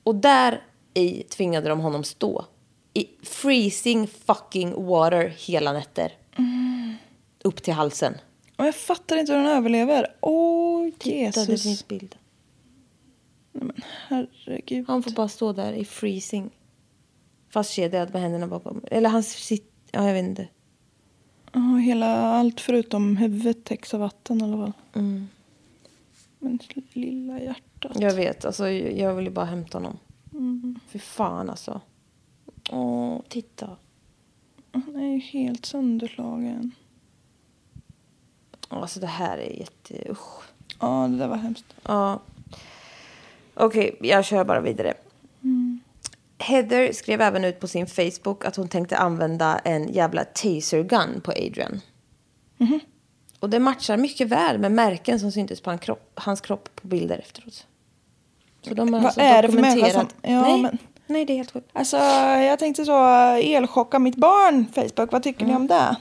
Och 0.03 0.15
där 0.15 0.61
i 0.93 1.23
tvingade 1.23 1.69
de 1.69 1.79
honom 1.79 2.03
stå. 2.03 2.45
I 2.93 3.07
freezing 3.23 4.07
fucking 4.07 4.85
water 4.85 5.33
hela 5.37 5.73
nätter. 5.73 6.11
upp 7.43 7.63
till 7.63 7.73
halsen. 7.73 8.13
Och 8.55 8.65
jag 8.65 8.75
fattar 8.75 9.17
inte 9.17 9.31
hur 9.33 9.39
den 9.39 9.47
överlever. 9.47 10.07
Åh, 10.21 10.83
Där 10.83 10.91
det 11.03 11.09
Jesus. 11.09 11.63
finns 11.63 11.87
bild. 11.87 12.15
Herregud. 14.07 14.85
Han 14.87 15.03
får 15.03 15.11
bara 15.11 15.27
stå 15.27 15.53
där 15.53 15.73
i 15.73 15.85
freezing. 15.85 16.49
Fastkedjad 17.51 18.13
med 18.13 18.21
händerna 18.21 18.47
bakom. 18.47 18.81
Eller 18.91 19.09
han 19.09 19.23
sitter... 19.23 19.71
Ja, 19.91 20.07
jag 20.07 20.13
vet 20.13 20.23
inte. 20.25 20.47
Ja, 21.51 21.59
hela, 21.59 22.15
allt 22.17 22.61
förutom 22.61 23.17
huvudet 23.17 23.63
täcks 23.63 23.93
av 23.93 23.99
vatten 23.99 24.41
i 24.41 24.43
alla 24.43 24.57
fall. 24.57 24.73
Mm. 24.93 25.27
Men 26.39 26.59
lilla 26.93 27.39
hjärtat. 27.39 27.91
Jag 27.99 28.13
vet. 28.13 28.45
Alltså, 28.45 28.69
jag 28.69 29.15
vill 29.15 29.25
ju 29.25 29.31
bara 29.31 29.45
hämta 29.45 29.77
honom. 29.77 29.97
Mm. 30.33 30.79
Fy 30.87 30.99
fan 30.99 31.49
alltså. 31.49 31.81
Åh, 32.71 33.21
titta. 33.29 33.69
Han 34.71 34.95
är 34.95 35.13
ju 35.13 35.19
helt 35.19 35.65
sönderslagen. 35.65 36.71
Alltså 38.67 38.99
det 38.99 39.07
här 39.07 39.37
är 39.37 39.59
jätte... 39.59 40.11
Usch. 40.11 40.43
Ja, 40.79 41.07
det 41.07 41.17
där 41.17 41.27
var 41.27 41.37
hemskt. 41.37 41.65
Ja. 41.83 42.19
Okej, 43.53 43.97
jag 44.01 44.25
kör 44.25 44.43
bara 44.43 44.61
vidare. 44.61 44.93
Heather 46.41 46.91
skrev 46.93 47.21
även 47.21 47.43
ut 47.45 47.59
på 47.59 47.67
sin 47.67 47.87
Facebook 47.87 48.45
att 48.45 48.55
hon 48.55 48.67
tänkte 48.67 48.97
använda 48.97 49.59
en 49.63 49.93
jävla 49.93 50.23
taser 50.23 50.83
gun 50.83 51.21
på 51.23 51.31
Adrian. 51.31 51.81
Och 53.39 53.49
det 53.49 53.59
matchar 53.59 53.97
mycket 53.97 54.27
väl 54.27 54.57
med 54.57 54.71
märken 54.71 55.19
som 55.19 55.31
syntes 55.31 55.61
på 55.61 55.69
han 55.69 55.79
kropp, 55.79 56.11
hans 56.15 56.41
kropp 56.41 56.69
på 56.75 56.87
bilder 56.87 57.17
efteråt. 57.19 57.67
Så 58.61 58.73
de 58.73 58.93
har 58.93 58.99
Vad 58.99 59.05
alltså 59.05 59.21
är 59.21 59.41
det 59.41 59.51
för 59.51 59.61
människa 59.61 59.89
som- 59.89 60.07
ja, 60.21 60.41
nej, 60.41 60.61
men- 60.61 60.77
nej, 61.07 61.25
det 61.25 61.33
är 61.33 61.37
helt 61.37 61.51
sjukt. 61.51 61.69
Alltså, 61.73 61.97
jag 61.97 62.59
tänkte 62.59 62.85
så, 62.85 63.05
elchocka 63.35 63.99
mitt 63.99 64.15
barn, 64.15 64.65
Facebook. 64.75 65.11
Vad 65.11 65.23
tycker 65.23 65.45
ni 65.45 65.55
om 65.55 65.67
det? 65.67 65.95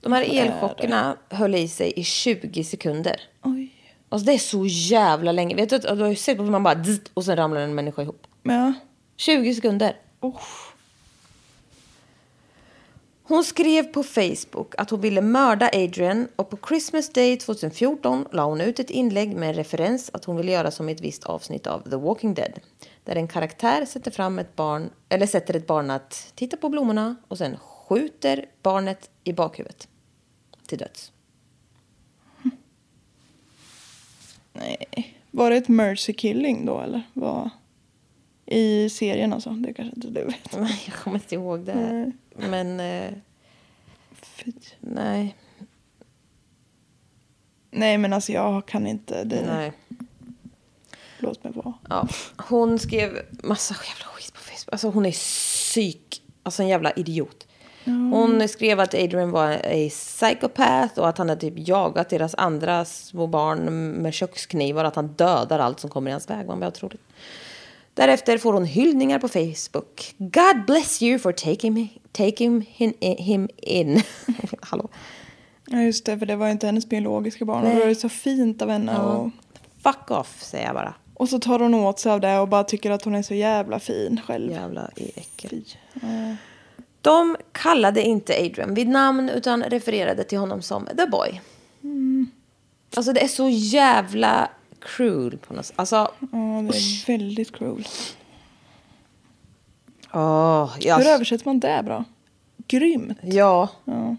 De 0.00 0.12
här 0.12 0.22
elchockerna 0.34 1.16
höll 1.28 1.54
i 1.54 1.68
sig 1.68 1.92
i 1.96 2.04
20 2.04 2.64
sekunder. 2.64 3.20
Oj. 3.42 3.70
Alltså 4.08 4.26
det 4.26 4.32
är 4.32 4.38
så 4.38 4.66
jävla 4.66 5.32
länge. 5.32 5.54
Vet 5.56 5.70
du, 5.70 5.78
du 5.78 6.02
har 6.02 6.08
ju 6.08 6.16
sett 6.16 6.36
på 6.36 6.42
man 6.42 6.62
bara 6.62 6.74
och 7.14 7.24
sen 7.24 7.36
ramlar 7.36 7.60
en 7.60 7.74
människa 7.74 8.02
ihop. 8.02 8.26
Ja. 8.42 8.72
20 9.16 9.54
sekunder. 9.54 9.96
Usch. 10.22 10.74
Hon 13.26 13.44
skrev 13.44 13.82
på 13.82 14.02
Facebook 14.02 14.74
att 14.78 14.90
hon 14.90 15.00
ville 15.00 15.20
mörda 15.20 15.70
Adrian 15.72 16.28
och 16.36 16.50
på 16.50 16.58
Christmas 16.68 17.12
Day 17.12 17.36
2014 17.36 18.26
la 18.32 18.44
hon 18.44 18.60
ut 18.60 18.78
ett 18.78 18.90
inlägg 18.90 19.36
med 19.36 19.48
en 19.48 19.54
referens 19.54 20.10
att 20.12 20.24
hon 20.24 20.36
ville 20.36 20.52
göra 20.52 20.70
som 20.70 20.88
i 20.88 20.92
ett 20.92 21.00
visst 21.00 21.24
avsnitt 21.24 21.66
av 21.66 21.90
The 21.90 21.96
Walking 21.96 22.34
Dead. 22.34 22.52
Där 23.04 23.16
en 23.16 23.28
karaktär 23.28 23.84
sätter 23.84 24.10
fram 24.10 24.38
ett 24.38 24.56
barn, 24.56 24.90
eller 25.08 25.26
sätter 25.26 25.56
ett 25.56 25.66
barn 25.66 25.90
att 25.90 26.32
titta 26.34 26.56
på 26.56 26.68
blommorna 26.68 27.16
och 27.28 27.38
sen 27.38 27.56
skjuter 27.56 28.46
barnet 28.62 29.10
i 29.24 29.32
bakhuvudet. 29.32 29.88
Till 30.66 30.78
döds. 30.78 31.12
Nej. 34.52 35.16
Var 35.30 35.50
det 35.50 35.56
ett 35.56 35.68
mercy 35.68 36.12
killing 36.12 36.66
då 36.66 36.80
eller? 36.80 37.02
Var... 37.12 37.50
I 38.46 38.88
serien 38.88 39.32
alltså? 39.32 39.50
Det 39.50 39.72
kanske 39.72 39.96
inte 39.96 40.08
du 40.08 40.24
vet. 40.24 40.56
Nej, 40.58 40.82
jag 40.86 40.94
kommer 40.94 41.16
inte 41.16 41.34
ihåg 41.34 41.60
det. 41.60 41.74
Nej. 41.74 42.12
Men 42.50 42.80
eh, 42.80 43.12
Fy. 44.12 44.52
nej, 44.80 45.36
Nej 47.70 47.98
men 47.98 48.12
alltså 48.12 48.32
jag 48.32 48.66
kan 48.66 48.86
inte. 48.86 49.24
Det... 49.24 49.46
nej. 49.46 49.72
Låt 51.18 51.44
mig 51.44 51.52
vara. 51.52 51.74
Ja. 51.88 52.08
Hon 52.36 52.78
skrev 52.78 53.18
massa 53.42 53.74
jävla 53.74 54.04
skit 54.04 54.32
på 54.32 54.40
Facebook. 54.40 54.72
Alltså 54.72 54.88
hon 54.88 55.06
är 55.06 55.12
psyk. 55.12 56.22
Alltså 56.42 56.62
en 56.62 56.68
jävla 56.68 56.92
idiot. 56.92 57.46
Hon 57.84 58.48
skrev 58.48 58.80
att 58.80 58.94
Adrian 58.94 59.30
var 59.30 59.50
en 59.50 59.88
psykopat 59.88 60.98
och 60.98 61.08
att 61.08 61.18
han 61.18 61.28
hade 61.28 61.40
typ 61.40 61.68
jagat 61.68 62.08
deras 62.08 62.34
andra 62.34 62.84
små 62.84 63.26
barn 63.26 63.90
med 63.90 64.14
köksknivar 64.14 64.84
och 64.84 64.88
att 64.88 64.96
han 64.96 65.08
dödar 65.08 65.58
allt 65.58 65.80
som 65.80 65.90
kommer 65.90 66.10
i 66.10 66.12
hans 66.12 66.30
väg. 66.30 66.46
Man 66.46 66.58
blir 66.58 66.68
otroligt. 66.68 67.02
Därefter 67.94 68.38
får 68.38 68.52
hon 68.52 68.64
hyllningar 68.64 69.18
på 69.18 69.28
Facebook. 69.28 70.14
God 70.18 70.64
bless 70.66 71.02
you 71.02 71.18
for 71.18 71.32
taking, 71.32 71.98
taking 72.12 72.60
him, 72.70 72.92
him 73.00 73.48
in. 73.56 74.02
Hallå. 74.60 74.88
Ja 75.66 75.82
just 75.82 76.04
det, 76.06 76.18
för 76.18 76.26
det 76.26 76.36
var 76.36 76.48
inte 76.48 76.66
hennes 76.66 76.88
biologiska 76.88 77.44
barn. 77.44 77.58
Och 77.58 77.64
Nej. 77.64 77.74
det 77.74 77.80
var 77.80 77.88
ju 77.88 77.94
så 77.94 78.08
fint 78.08 78.62
av 78.62 78.70
henne. 78.70 78.98
Och, 78.98 79.30
Fuck 79.82 80.10
off, 80.10 80.42
säger 80.42 80.66
jag 80.66 80.74
bara. 80.74 80.94
och 81.14 81.28
så 81.28 81.38
tar 81.38 81.58
hon 81.58 81.74
åt 81.74 81.98
sig 81.98 82.12
av 82.12 82.20
det 82.20 82.38
och 82.38 82.48
bara 82.48 82.64
tycker 82.64 82.90
att 82.90 83.04
hon 83.04 83.14
är 83.14 83.22
så 83.22 83.34
jävla 83.34 83.78
fin 83.80 84.20
själv. 84.26 84.52
Jävla 84.52 84.90
äckel. 84.96 85.64
Ja. 85.94 86.36
De 87.00 87.36
kallade 87.52 88.02
inte 88.02 88.34
Adrian 88.38 88.74
vid 88.74 88.88
namn 88.88 89.28
utan 89.28 89.62
refererade 89.62 90.24
till 90.24 90.38
honom 90.38 90.62
som 90.62 90.86
The 90.86 91.06
Boy. 91.06 91.40
Alltså 92.96 93.12
det 93.12 93.22
är 93.24 93.28
så 93.28 93.48
jävla 93.48 94.50
cruel 94.84 95.38
på 95.38 95.54
något 95.54 95.66
sätt. 95.66 95.74
Alltså, 95.78 95.96
Ja, 95.96 96.08
det 96.72 96.78
är 96.78 97.06
väldigt 97.06 97.52
cruel. 97.56 97.84
åh, 100.12 100.76
jag, 100.80 100.96
Hur 100.98 101.06
översätter 101.06 101.46
man 101.46 101.60
det 101.60 101.82
bra? 101.84 102.04
Grymt. 102.66 103.18
ja. 103.22 103.68
Ja. 103.84 104.16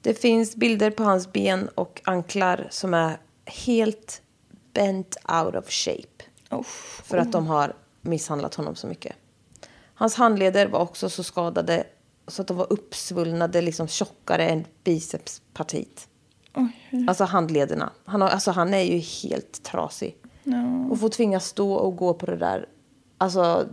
Det 0.00 0.14
finns 0.14 0.56
bilder 0.56 0.90
på 0.90 1.02
hans 1.04 1.32
ben 1.32 1.68
och 1.74 2.00
anklar 2.04 2.66
som 2.70 2.94
är 2.94 3.18
helt 3.46 4.22
bent 4.72 5.16
out 5.44 5.54
of 5.54 5.70
shape. 5.70 6.24
Uff. 6.50 7.02
För 7.04 7.18
att 7.18 7.32
de 7.32 7.46
har 7.46 7.76
misshandlat 8.00 8.54
honom 8.54 8.74
så 8.76 8.86
mycket. 8.86 9.16
Hans 9.94 10.14
handleder 10.14 10.66
var 10.66 10.80
också 10.80 11.10
så 11.10 11.22
skadade 11.22 11.84
så 12.28 12.42
att 12.42 12.48
de 12.48 12.56
var 12.56 12.72
uppsvullnade, 12.72 13.60
liksom 13.62 13.88
tjockare 13.88 14.48
än 14.48 14.64
bicepspartiet. 14.84 16.08
Oj. 16.54 17.06
Alltså 17.08 17.24
handlederna. 17.24 17.92
Han, 18.04 18.20
har, 18.20 18.28
alltså, 18.28 18.50
han 18.50 18.74
är 18.74 18.82
ju 18.82 18.98
helt 18.98 19.62
trasig. 19.62 20.16
Ja. 20.44 20.86
Och 20.90 21.00
få 21.00 21.08
tvingas 21.08 21.46
stå 21.46 21.74
och 21.74 21.96
gå 21.96 22.14
på 22.14 22.26
det 22.26 22.36
där. 22.36 22.68
Alltså, 23.18 23.66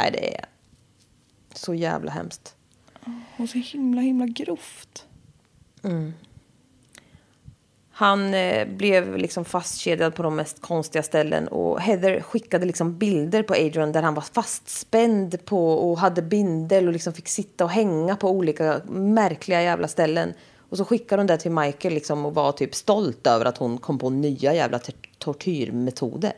nej 0.00 0.10
det 0.12 0.36
är 0.36 0.44
så 1.54 1.74
jävla 1.74 2.10
hemskt. 2.10 2.54
Och 3.36 3.48
så 3.48 3.58
himla 3.58 4.00
himla 4.00 4.26
grovt. 4.26 5.06
Han 8.00 8.34
eh, 8.34 8.68
blev 8.68 9.16
liksom 9.16 9.44
fastkedjad 9.44 10.14
på 10.14 10.22
de 10.22 10.36
mest 10.36 10.60
konstiga 10.60 11.02
ställen 11.02 11.48
och 11.48 11.80
Heather 11.80 12.20
skickade 12.20 12.66
liksom 12.66 12.98
bilder 12.98 13.42
på 13.42 13.54
Adrian 13.54 13.92
där 13.92 14.02
han 14.02 14.14
var 14.14 14.22
fastspänd 14.22 15.44
på 15.44 15.72
och 15.72 15.98
hade 15.98 16.22
bindel 16.22 16.86
och 16.86 16.92
liksom 16.92 17.12
fick 17.12 17.28
sitta 17.28 17.64
och 17.64 17.70
hänga 17.70 18.16
på 18.16 18.30
olika 18.30 18.80
märkliga 18.88 19.62
jävla 19.62 19.88
ställen. 19.88 20.34
Och 20.70 20.76
så 20.76 20.84
skickade 20.84 21.20
hon 21.20 21.26
det 21.26 21.36
till 21.36 21.50
Michael 21.50 21.94
liksom 21.94 22.26
och 22.26 22.34
var 22.34 22.52
typ 22.52 22.74
stolt 22.74 23.26
över 23.26 23.44
att 23.44 23.58
hon 23.58 23.78
kom 23.78 23.98
på 23.98 24.10
nya 24.10 24.54
jävla 24.54 24.78
tor- 24.78 24.94
tortyrmetoder. 25.18 26.32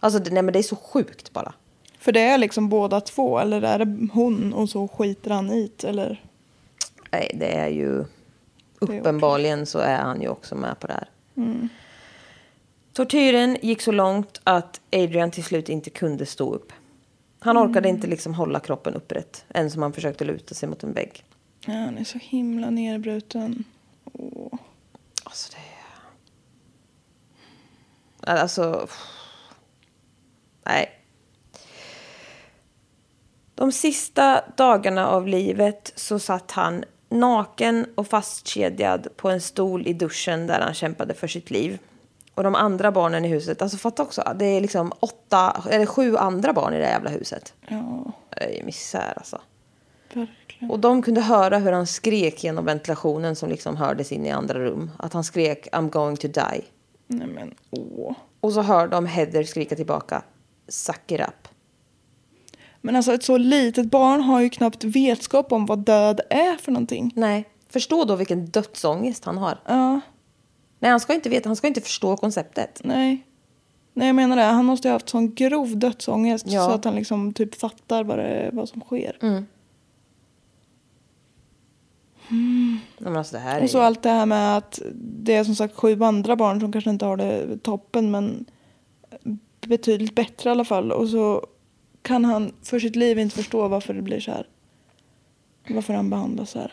Alltså 0.00 0.18
nej 0.30 0.42
men 0.42 0.52
det 0.52 0.58
är 0.58 0.62
så 0.62 0.76
sjukt 0.76 1.32
bara. 1.32 1.54
För 1.98 2.12
det 2.12 2.20
är 2.20 2.38
liksom 2.38 2.68
båda 2.68 3.00
två 3.00 3.38
eller 3.38 3.62
är 3.62 3.78
det 3.78 4.08
hon 4.12 4.52
och 4.52 4.68
så 4.68 4.88
skiter 4.88 5.30
han 5.30 5.50
i 5.50 5.70
eller? 5.84 6.24
Nej, 7.12 7.30
det 7.34 7.52
är 7.52 7.68
ju... 7.68 8.04
Uppenbarligen 8.78 9.66
så 9.66 9.78
är 9.78 9.96
han 9.98 10.22
ju 10.22 10.28
också 10.28 10.54
med 10.54 10.78
på 10.80 10.86
det 10.86 10.92
här. 10.92 11.08
Tortyren 12.92 13.56
gick 13.62 13.82
så 13.82 13.92
långt 13.92 14.40
att 14.44 14.80
Adrian 14.92 15.30
till 15.30 15.44
slut 15.44 15.68
inte 15.68 15.90
kunde 15.90 16.26
stå 16.26 16.54
upp. 16.54 16.72
Han 17.38 17.58
orkade 17.58 17.88
inte 17.88 18.06
liksom 18.06 18.34
hålla 18.34 18.60
kroppen 18.60 18.94
upprätt, 18.94 19.44
än 19.48 19.70
som 19.70 19.82
han 19.82 19.92
försökte 19.92 20.24
luta 20.24 20.54
sig 20.54 20.68
mot 20.68 20.82
en 20.82 20.92
vägg. 20.92 21.24
Ja, 21.66 21.72
han 21.72 21.98
är 21.98 22.04
så 22.04 22.18
himla 22.18 22.70
nerbruten. 22.70 23.64
Åh. 24.12 24.58
Alltså 25.24 25.52
det... 25.52 25.58
Alltså... 28.30 28.88
Nej. 30.64 30.98
De 33.54 33.72
sista 33.72 34.42
dagarna 34.56 35.06
av 35.06 35.28
livet 35.28 35.92
så 35.96 36.18
satt 36.18 36.50
han 36.50 36.84
naken 37.08 37.86
och 37.94 38.06
fastkedjad 38.06 39.08
på 39.16 39.30
en 39.30 39.40
stol 39.40 39.86
i 39.86 39.92
duschen 39.92 40.46
där 40.46 40.60
han 40.60 40.74
kämpade 40.74 41.14
för 41.14 41.28
sitt 41.28 41.50
liv. 41.50 41.78
Och 42.34 42.42
de 42.42 42.54
andra 42.54 42.92
barnen 42.92 43.24
i 43.24 43.28
huset, 43.28 43.62
alltså 43.62 43.78
fatta 43.78 44.02
också, 44.02 44.32
det 44.36 44.44
är 44.44 44.60
liksom 44.60 44.92
åtta, 45.00 45.62
eller 45.70 45.86
sju 45.86 46.16
andra 46.16 46.52
barn 46.52 46.74
i 46.74 46.78
det 46.78 46.84
jävla 46.84 47.10
huset. 47.10 47.54
Ja, 47.66 48.12
Det 48.30 48.60
är 48.60 48.64
misär 48.64 49.12
alltså. 49.16 49.40
verkligen. 50.08 50.41
Och 50.68 50.78
de 50.78 51.02
kunde 51.02 51.20
höra 51.20 51.58
hur 51.58 51.72
han 51.72 51.86
skrek 51.86 52.44
genom 52.44 52.64
ventilationen 52.64 53.36
som 53.36 53.48
liksom 53.48 53.76
hördes 53.76 54.12
in 54.12 54.26
i 54.26 54.30
andra 54.30 54.58
rum. 54.58 54.90
Att 54.96 55.12
han 55.12 55.24
skrek 55.24 55.68
I'm 55.72 55.90
going 55.90 56.16
to 56.16 56.28
die. 56.28 56.62
Nej 57.06 57.26
men 57.26 57.54
åh. 57.70 58.12
Och 58.40 58.52
så 58.52 58.62
hör 58.62 58.88
de 58.88 59.06
Heather 59.06 59.44
skrika 59.44 59.76
tillbaka 59.76 60.22
Suck 60.68 61.12
it 61.12 61.20
up. 61.20 61.48
Men 62.80 62.96
alltså 62.96 63.12
ett 63.14 63.22
så 63.24 63.36
litet 63.36 63.90
barn 63.90 64.20
har 64.20 64.40
ju 64.40 64.48
knappt 64.50 64.84
vetskap 64.84 65.52
om 65.52 65.66
vad 65.66 65.78
död 65.78 66.20
är 66.30 66.56
för 66.56 66.72
någonting. 66.72 67.12
Nej, 67.16 67.48
förstå 67.68 68.04
då 68.04 68.16
vilken 68.16 68.46
dödsångest 68.46 69.24
han 69.24 69.38
har. 69.38 69.58
Ja, 69.66 70.00
Nej, 70.78 70.90
han 70.90 71.00
ska 71.00 71.14
inte 71.14 71.28
veta, 71.28 71.48
han 71.48 71.56
ska 71.56 71.66
inte 71.66 71.80
förstå 71.80 72.16
konceptet. 72.16 72.80
nej. 72.84 73.26
Nej 73.94 74.06
jag 74.06 74.14
menar 74.16 74.36
det, 74.36 74.42
han 74.42 74.64
måste 74.64 74.88
ha 74.88 74.92
haft 74.92 75.08
sån 75.08 75.34
grov 75.34 75.76
dödsångest 75.78 76.46
Ja. 76.48 76.64
så 76.66 76.70
att 76.70 76.84
han 76.84 76.94
liksom 76.94 77.32
typ 77.32 77.54
fattar 77.54 78.04
vad, 78.04 78.18
det, 78.18 78.50
vad 78.52 78.68
som 78.68 78.80
sker. 78.80 79.44
Men 82.98 83.16
alltså 83.16 83.32
det 83.36 83.42
här 83.42 83.58
är 83.60 83.64
Och 83.64 83.70
så 83.70 83.78
ju- 83.78 83.84
allt 83.84 84.02
det 84.02 84.10
här 84.10 84.26
med 84.26 84.56
att 84.56 84.80
det 84.94 85.34
är 85.34 85.44
som 85.44 85.54
sagt 85.54 85.76
sju 85.76 86.02
andra 86.02 86.36
barn 86.36 86.60
som 86.60 86.72
kanske 86.72 86.90
inte 86.90 87.04
har 87.04 87.16
det 87.16 87.58
toppen 87.62 88.10
men 88.10 88.44
betydligt 89.66 90.14
bättre 90.14 90.50
i 90.50 90.52
alla 90.52 90.64
fall. 90.64 90.92
Och 90.92 91.08
så 91.08 91.46
kan 92.02 92.24
han 92.24 92.52
för 92.62 92.78
sitt 92.78 92.96
liv 92.96 93.18
inte 93.18 93.36
förstå 93.36 93.68
varför 93.68 93.94
det 93.94 94.02
blir 94.02 94.20
så 94.20 94.30
här. 94.30 94.46
Varför 95.68 95.94
han 95.94 96.10
behandlas 96.10 96.50
så 96.50 96.58
här. 96.58 96.72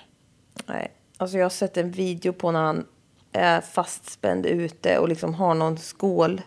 Nej, 0.66 0.91
alltså 1.18 1.38
jag 1.38 1.45
har 1.45 1.49
sett 1.49 1.78
en 1.78 1.91
video 1.91 2.34
på 2.34 2.51
när 2.51 2.64
han 2.64 2.86
är 3.32 3.62
fastspänd 3.62 4.45
ute 4.45 4.99
och 4.99 5.10
liksom 5.10 5.34
har 5.34 5.53
någon 5.55 5.78
skål 5.78 6.41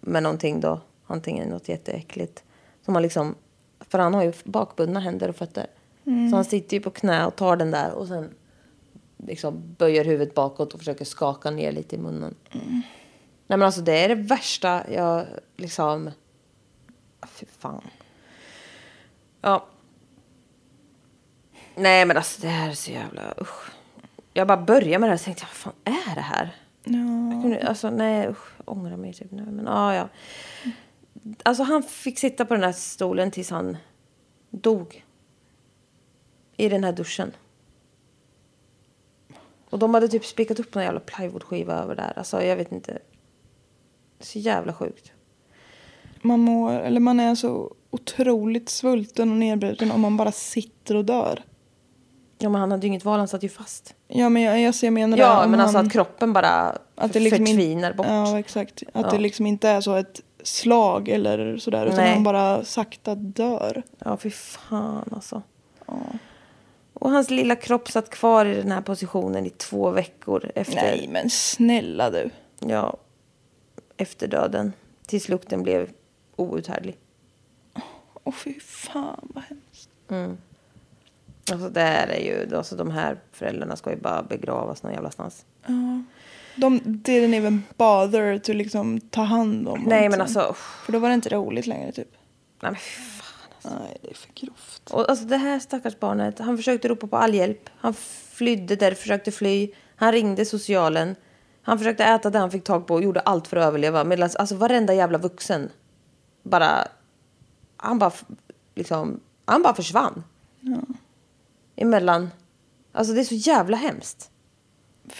med 0.00 0.22
någonting 0.22 0.60
då. 0.60 0.80
Antingen 1.06 1.48
något 1.48 1.68
jätteäckligt. 1.68 2.44
Som 2.84 2.94
han 2.94 3.02
liksom, 3.02 3.34
för 3.80 3.98
han 3.98 4.14
har 4.14 4.22
ju 4.24 4.32
bakbundna 4.44 5.00
händer 5.00 5.28
och 5.28 5.36
fötter. 5.36 5.66
Så 6.30 6.36
han 6.36 6.44
sitter 6.44 6.76
ju 6.76 6.80
på 6.82 6.90
knä 6.90 7.26
och 7.26 7.36
tar 7.36 7.56
den 7.56 7.70
där 7.70 7.92
och 7.92 8.08
sen 8.08 8.34
liksom 9.26 9.74
böjer 9.78 10.04
huvudet 10.04 10.34
bakåt 10.34 10.72
och 10.72 10.80
försöker 10.80 11.04
skaka 11.04 11.50
ner 11.50 11.72
lite 11.72 11.96
i 11.96 11.98
munnen. 11.98 12.34
Nej 13.46 13.58
men 13.58 13.62
alltså 13.62 13.80
det 13.80 14.04
är 14.04 14.08
det 14.08 14.14
värsta 14.14 14.90
jag 14.92 15.26
liksom... 15.56 16.10
Fy 17.26 17.46
fan. 17.46 17.82
Ja. 19.40 19.66
Nej 21.74 22.06
men 22.06 22.16
alltså 22.16 22.42
det 22.42 22.48
här 22.48 22.70
är 22.70 22.74
så 22.74 22.90
jävla 22.90 23.34
usch. 23.40 23.70
Jag 24.32 24.46
bara 24.46 24.62
började 24.62 24.98
med 24.98 25.08
det 25.08 25.12
här 25.12 25.18
och 25.18 25.24
tänkte 25.24 25.44
vad 25.44 25.50
fan 25.50 25.72
är 25.84 26.14
det 26.14 26.20
här? 26.20 26.56
Ja. 26.84 27.32
Jag 27.32 27.42
kunde, 27.42 27.68
alltså 27.68 27.90
nej 27.90 28.28
usch, 28.28 28.60
ångrar 28.64 28.96
mig 28.96 29.12
typ 29.12 29.30
nu. 29.30 29.42
Men 29.42 29.64
ja, 29.64 29.94
ja. 29.94 30.08
Alltså 31.42 31.62
han 31.62 31.82
fick 31.82 32.18
sitta 32.18 32.44
på 32.44 32.54
den 32.54 32.62
här 32.62 32.72
stolen 32.72 33.30
tills 33.30 33.50
han 33.50 33.76
dog. 34.50 35.04
I 36.60 36.68
den 36.68 36.84
här 36.84 36.92
duschen. 36.92 37.32
Och 39.70 39.78
de 39.78 39.94
hade 39.94 40.08
typ 40.08 40.24
spikat 40.24 40.60
upp 40.60 40.74
någon 40.74 40.84
jävla 40.84 41.00
plywoodskiva 41.00 41.74
över 41.74 41.94
där. 41.94 42.12
Alltså 42.16 42.42
jag 42.42 42.56
vet 42.56 42.72
inte. 42.72 42.98
Så 44.20 44.38
jävla 44.38 44.72
sjukt. 44.72 45.12
Man, 46.22 46.40
mår, 46.40 46.72
eller 46.72 47.00
man 47.00 47.20
är 47.20 47.34
så 47.34 47.74
otroligt 47.90 48.68
svulten 48.68 49.30
och 49.30 49.36
nedbruten 49.36 49.90
om 49.92 50.00
man 50.00 50.16
bara 50.16 50.32
sitter 50.32 50.94
och 50.94 51.04
dör. 51.04 51.42
Ja 52.38 52.48
men 52.48 52.60
han 52.60 52.70
hade 52.70 52.82
ju 52.82 52.88
inget 52.88 53.04
val, 53.04 53.18
han 53.18 53.28
satt 53.28 53.42
ju 53.42 53.48
fast. 53.48 53.94
Ja 54.08 54.28
men 54.28 54.42
jag, 54.42 54.60
jag, 54.60 54.74
ser- 54.74 54.86
jag 54.86 54.94
menar 54.94 55.16
det. 55.16 55.22
Ja 55.22 55.46
men 55.46 55.60
alltså 55.60 55.76
han- 55.78 55.86
att 55.86 55.92
kroppen 55.92 56.32
bara 56.32 56.76
att 56.94 57.12
det 57.12 57.20
liksom 57.20 57.40
in- 57.40 57.46
förtvinar 57.46 57.92
bort. 57.92 58.06
Ja 58.08 58.38
exakt. 58.38 58.82
Att 58.92 59.04
Ja. 59.06 59.10
det 59.10 59.18
liksom 59.18 59.46
inte 59.46 59.68
är 59.68 59.80
så 59.80 59.94
ett 59.94 60.20
slag 60.42 61.08
eller 61.08 61.56
sådär. 61.58 61.86
Utan 61.86 61.98
Nej. 61.98 62.14
han 62.14 62.22
bara 62.24 62.64
sakta 62.64 63.14
dör. 63.14 63.82
Ja, 63.98 64.16
fy 64.16 64.30
fan 64.30 65.08
alltså. 65.12 65.42
Och 66.98 67.10
hans 67.10 67.30
lilla 67.30 67.56
kropp 67.56 67.90
satt 67.90 68.10
kvar 68.10 68.46
i 68.46 68.54
den 68.54 68.72
här 68.72 68.80
positionen 68.80 69.46
i 69.46 69.50
två 69.50 69.90
veckor 69.90 70.50
efter, 70.54 70.74
Nej 70.74 71.08
men 71.08 71.30
snälla 71.30 72.10
du. 72.10 72.30
ja, 72.58 72.96
efter 73.96 74.28
döden. 74.28 74.72
Tills 75.06 75.28
lukten 75.28 75.62
blev 75.62 75.90
outhärdlig. 76.36 76.96
Åh 78.24 78.34
fy 78.34 78.60
fan 78.60 79.28
vad 79.34 79.44
hemskt. 79.44 79.90
Alltså 81.52 81.68
det 81.68 81.80
här 81.80 82.08
är 82.08 82.20
ju, 82.20 82.56
alltså 82.56 82.76
de 82.76 82.90
här 82.90 83.18
föräldrarna 83.32 83.76
ska 83.76 83.90
ju 83.90 83.96
bara 83.96 84.22
begravas 84.22 84.82
någon 84.82 84.92
jävla 84.92 85.10
stans. 85.10 85.44
De 86.56 86.80
didn't 86.80 87.34
even 87.36 87.62
bother 87.76 88.38
to 88.38 88.52
liksom 88.52 89.00
ta 89.00 89.22
hand 89.22 89.68
om 89.68 89.84
Nej 89.86 90.08
men 90.08 90.20
alltså. 90.20 90.54
För 90.84 90.92
då 90.92 90.98
var 90.98 91.08
det 91.08 91.14
inte 91.14 91.28
roligt 91.28 91.66
längre 91.66 91.92
typ. 91.92 92.10
nej 92.62 92.72
men. 92.72 92.80
Nej 93.62 93.96
det 94.02 94.10
är 94.10 94.14
för 94.14 94.30
grovt. 94.34 94.90
Och 94.90 95.10
alltså 95.10 95.24
det 95.24 95.36
här 95.36 95.58
stackars 95.58 95.98
barnet, 95.98 96.38
han 96.38 96.56
försökte 96.56 96.88
ropa 96.88 97.06
på 97.06 97.16
all 97.16 97.34
hjälp. 97.34 97.70
Han 97.76 97.94
flydde 98.30 98.76
där, 98.76 98.94
försökte 98.94 99.32
fly. 99.32 99.70
Han 99.96 100.12
ringde 100.12 100.44
socialen. 100.44 101.16
Han 101.62 101.78
försökte 101.78 102.04
äta 102.04 102.30
det 102.30 102.38
han 102.38 102.50
fick 102.50 102.64
tag 102.64 102.86
på 102.86 102.94
och 102.94 103.02
gjorde 103.02 103.20
allt 103.20 103.48
för 103.48 103.56
att 103.56 103.66
överleva. 103.66 104.04
Medan 104.04 104.30
alltså 104.38 104.54
varenda 104.56 104.94
jävla 104.94 105.18
vuxen 105.18 105.70
bara... 106.42 106.88
Han 107.76 107.98
bara 107.98 108.12
liksom... 108.74 109.20
Han 109.44 109.62
bara 109.62 109.74
försvann. 109.74 110.24
Emellan... 111.76 112.30
Alltså 112.92 113.12
det 113.12 113.20
är 113.20 113.24
så 113.24 113.34
jävla 113.34 113.76
hemskt. 113.76 114.30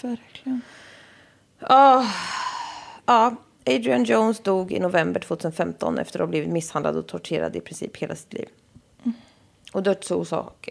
Verkligen. 0.02 0.60
Ja, 1.58 2.06
ja, 3.06 3.36
Adrian 3.68 4.04
Jones 4.04 4.40
dog 4.40 4.72
i 4.72 4.80
november 4.80 5.20
2015 5.20 5.98
efter 5.98 6.18
att 6.18 6.22
ha 6.22 6.30
blivit 6.30 6.48
misshandlad 6.48 6.96
och 6.96 7.06
torterad 7.06 7.56
i 7.56 7.60
princip 7.60 7.96
hela 7.96 8.14
sitt 8.14 8.32
liv. 8.32 8.48
Och 9.72 9.82
dödsorsak, 9.82 10.68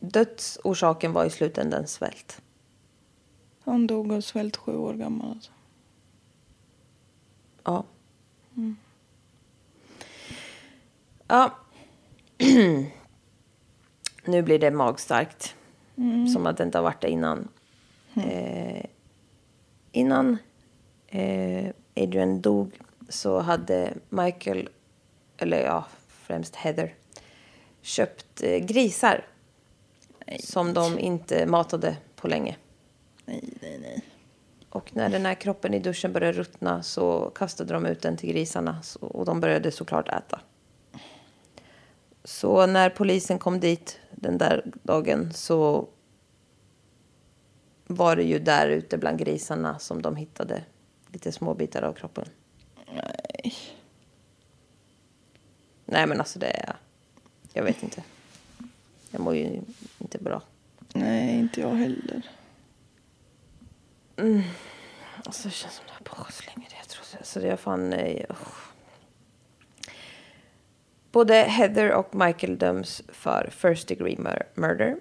dödsorsaken 0.00 1.12
var 1.12 1.24
i 1.24 1.30
slutändan 1.30 1.86
svält. 1.86 2.42
Han 3.64 3.86
dog 3.86 4.12
av 4.12 4.20
svält 4.20 4.56
sju 4.56 4.76
år 4.76 4.94
gammal 4.94 5.30
alltså. 5.30 5.52
Ja. 7.64 7.84
Ja. 11.28 11.58
nu 14.24 14.42
blir 14.42 14.58
det 14.58 14.70
magstarkt. 14.70 15.54
Som 16.32 16.46
att 16.46 16.56
det 16.56 16.64
inte 16.64 16.78
har 16.78 16.82
varit 16.82 17.00
det 17.00 17.10
innan. 17.10 17.48
Eh, 18.14 18.84
innan 19.92 20.38
Adrian 21.96 22.40
dog 22.40 22.78
så 23.08 23.40
hade 23.40 23.94
Michael, 24.08 24.68
eller 25.36 25.64
ja, 25.64 25.84
främst 26.08 26.56
Heather, 26.56 26.94
köpt 27.82 28.42
eh, 28.42 28.58
grisar. 28.58 29.24
Som 30.38 30.74
de 30.74 30.98
inte 30.98 31.46
matade 31.46 31.96
på 32.16 32.28
länge. 32.28 32.56
Nej, 33.24 33.44
nej, 33.62 33.78
nej. 33.82 34.02
Och 34.68 34.96
när 34.96 35.08
den 35.08 35.26
här 35.26 35.34
kroppen 35.34 35.74
i 35.74 35.78
duschen 35.78 36.12
började 36.12 36.38
ruttna 36.38 36.82
så 36.82 37.30
kastade 37.34 37.74
de 37.74 37.86
ut 37.86 38.02
den 38.02 38.16
till 38.16 38.28
grisarna 38.28 38.82
och 39.00 39.24
de 39.24 39.40
började 39.40 39.70
såklart 39.70 40.08
äta. 40.08 40.40
Så 42.24 42.66
när 42.66 42.90
polisen 42.90 43.38
kom 43.38 43.60
dit 43.60 43.98
den 44.10 44.38
där 44.38 44.62
dagen 44.82 45.32
så 45.32 45.88
var 47.86 48.16
det 48.16 48.22
ju 48.22 48.38
där 48.38 48.68
ute 48.68 48.98
bland 48.98 49.18
grisarna 49.18 49.78
som 49.78 50.02
de 50.02 50.16
hittade 50.16 50.64
lite 51.12 51.32
små 51.32 51.54
bitar 51.54 51.82
av 51.82 51.92
kroppen. 51.92 52.28
Nej. 52.94 53.54
Nej 55.84 56.06
men 56.06 56.18
alltså 56.18 56.38
det 56.38 56.46
är... 56.50 56.76
Jag 57.52 57.62
vet 57.64 57.82
inte. 57.82 58.02
Jag 59.10 59.20
mår 59.20 59.34
ju 59.36 59.60
inte 59.98 60.18
bra. 60.18 60.42
Nej, 60.92 61.38
inte 61.38 61.60
jag 61.60 61.74
heller. 61.74 62.22
Alltså 65.24 65.48
det 65.48 65.54
känns 65.54 65.74
som 65.74 65.84
det 65.86 65.92
har 65.92 66.16
pågått 66.16 66.34
så 66.34 66.42
länge. 66.46 66.66
Jag 66.78 66.88
tror, 66.88 67.04
så 67.24 67.40
det 67.40 67.48
är 67.50 67.56
fan... 67.56 67.92
eh, 67.92 68.24
usch. 68.30 68.72
Både 71.12 71.34
Heather 71.34 71.92
och 71.92 72.14
Michael 72.14 72.58
döms 72.58 73.02
för 73.08 73.50
first 73.52 73.88
degree 73.88 74.16
mur- 74.18 74.46
murder. 74.54 74.96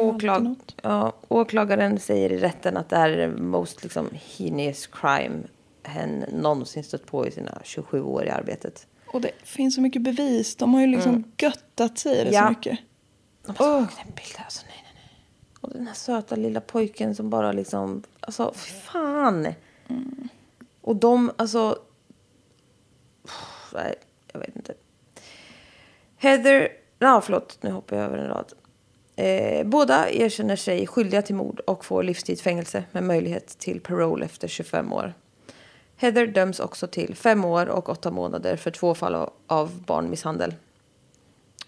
Åklag 0.00 0.54
ja, 0.82 1.12
åklagaren 1.28 1.98
säger 2.00 2.32
i 2.32 2.38
rätten 2.38 2.76
att 2.76 2.88
det 2.88 2.96
här 2.96 3.10
är 3.10 3.36
the 3.36 3.42
most 3.42 3.82
liksom, 3.82 4.08
heinous 4.12 4.86
crime 4.86 5.42
hen 5.82 6.24
någonsin 6.32 6.84
stött 6.84 7.06
på 7.06 7.26
i 7.26 7.30
sina 7.30 7.58
27 7.64 8.02
år 8.02 8.24
i 8.24 8.30
arbetet. 8.30 8.86
Och 9.06 9.20
det 9.20 9.30
finns 9.44 9.74
så 9.74 9.80
mycket 9.80 10.02
bevis. 10.02 10.56
De 10.56 10.74
har 10.74 10.80
ju 10.80 10.86
liksom 10.86 11.24
göttat 11.38 11.98
sig 11.98 12.20
i 12.20 12.24
det 12.24 12.30
Ja. 12.30 12.42
så 12.44 12.48
mycket. 12.50 12.78
De 13.46 13.56
har 13.56 13.80
bild 14.04 14.36
här. 14.36 14.44
Alltså, 14.44 14.66
nej, 14.66 14.80
nej, 14.84 14.92
nej. 14.94 15.24
Och 15.60 15.70
den 15.70 15.86
här 15.86 15.94
söta 15.94 16.36
lilla 16.36 16.60
pojken 16.60 17.14
som 17.14 17.30
bara 17.30 17.52
liksom... 17.52 18.02
Alltså, 18.20 18.52
fy 18.56 18.72
fan! 18.72 19.54
Och 20.80 20.96
de, 20.96 21.32
alltså... 21.36 21.78
Nej, 23.74 23.94
jag 24.32 24.40
vet 24.40 24.56
inte. 24.56 24.74
Heather... 26.16 26.68
Ja, 26.98 27.20
förlåt. 27.20 27.58
Nu 27.60 27.70
hoppar 27.70 27.96
jag 27.96 28.04
över 28.06 28.18
en 28.18 28.28
rad. 28.28 28.52
Eh, 29.22 29.66
båda 29.66 30.10
erkänner 30.10 30.56
sig 30.56 30.86
skyldiga 30.86 31.22
till 31.22 31.34
mord 31.34 31.60
och 31.60 31.84
får 31.84 32.02
livstidsfängelse 32.02 32.84
med 32.92 33.02
möjlighet 33.02 33.58
till 33.58 33.80
parole 33.80 34.24
efter 34.24 34.48
25 34.48 34.92
år. 34.92 35.14
Heather 35.96 36.26
döms 36.26 36.60
också 36.60 36.86
till 36.86 37.14
fem 37.16 37.44
år 37.44 37.66
och 37.66 37.88
åtta 37.88 38.10
månader 38.10 38.56
för 38.56 38.70
två 38.70 38.94
fall 38.94 39.28
av- 39.46 39.82
barnmisshandel. 39.86 40.54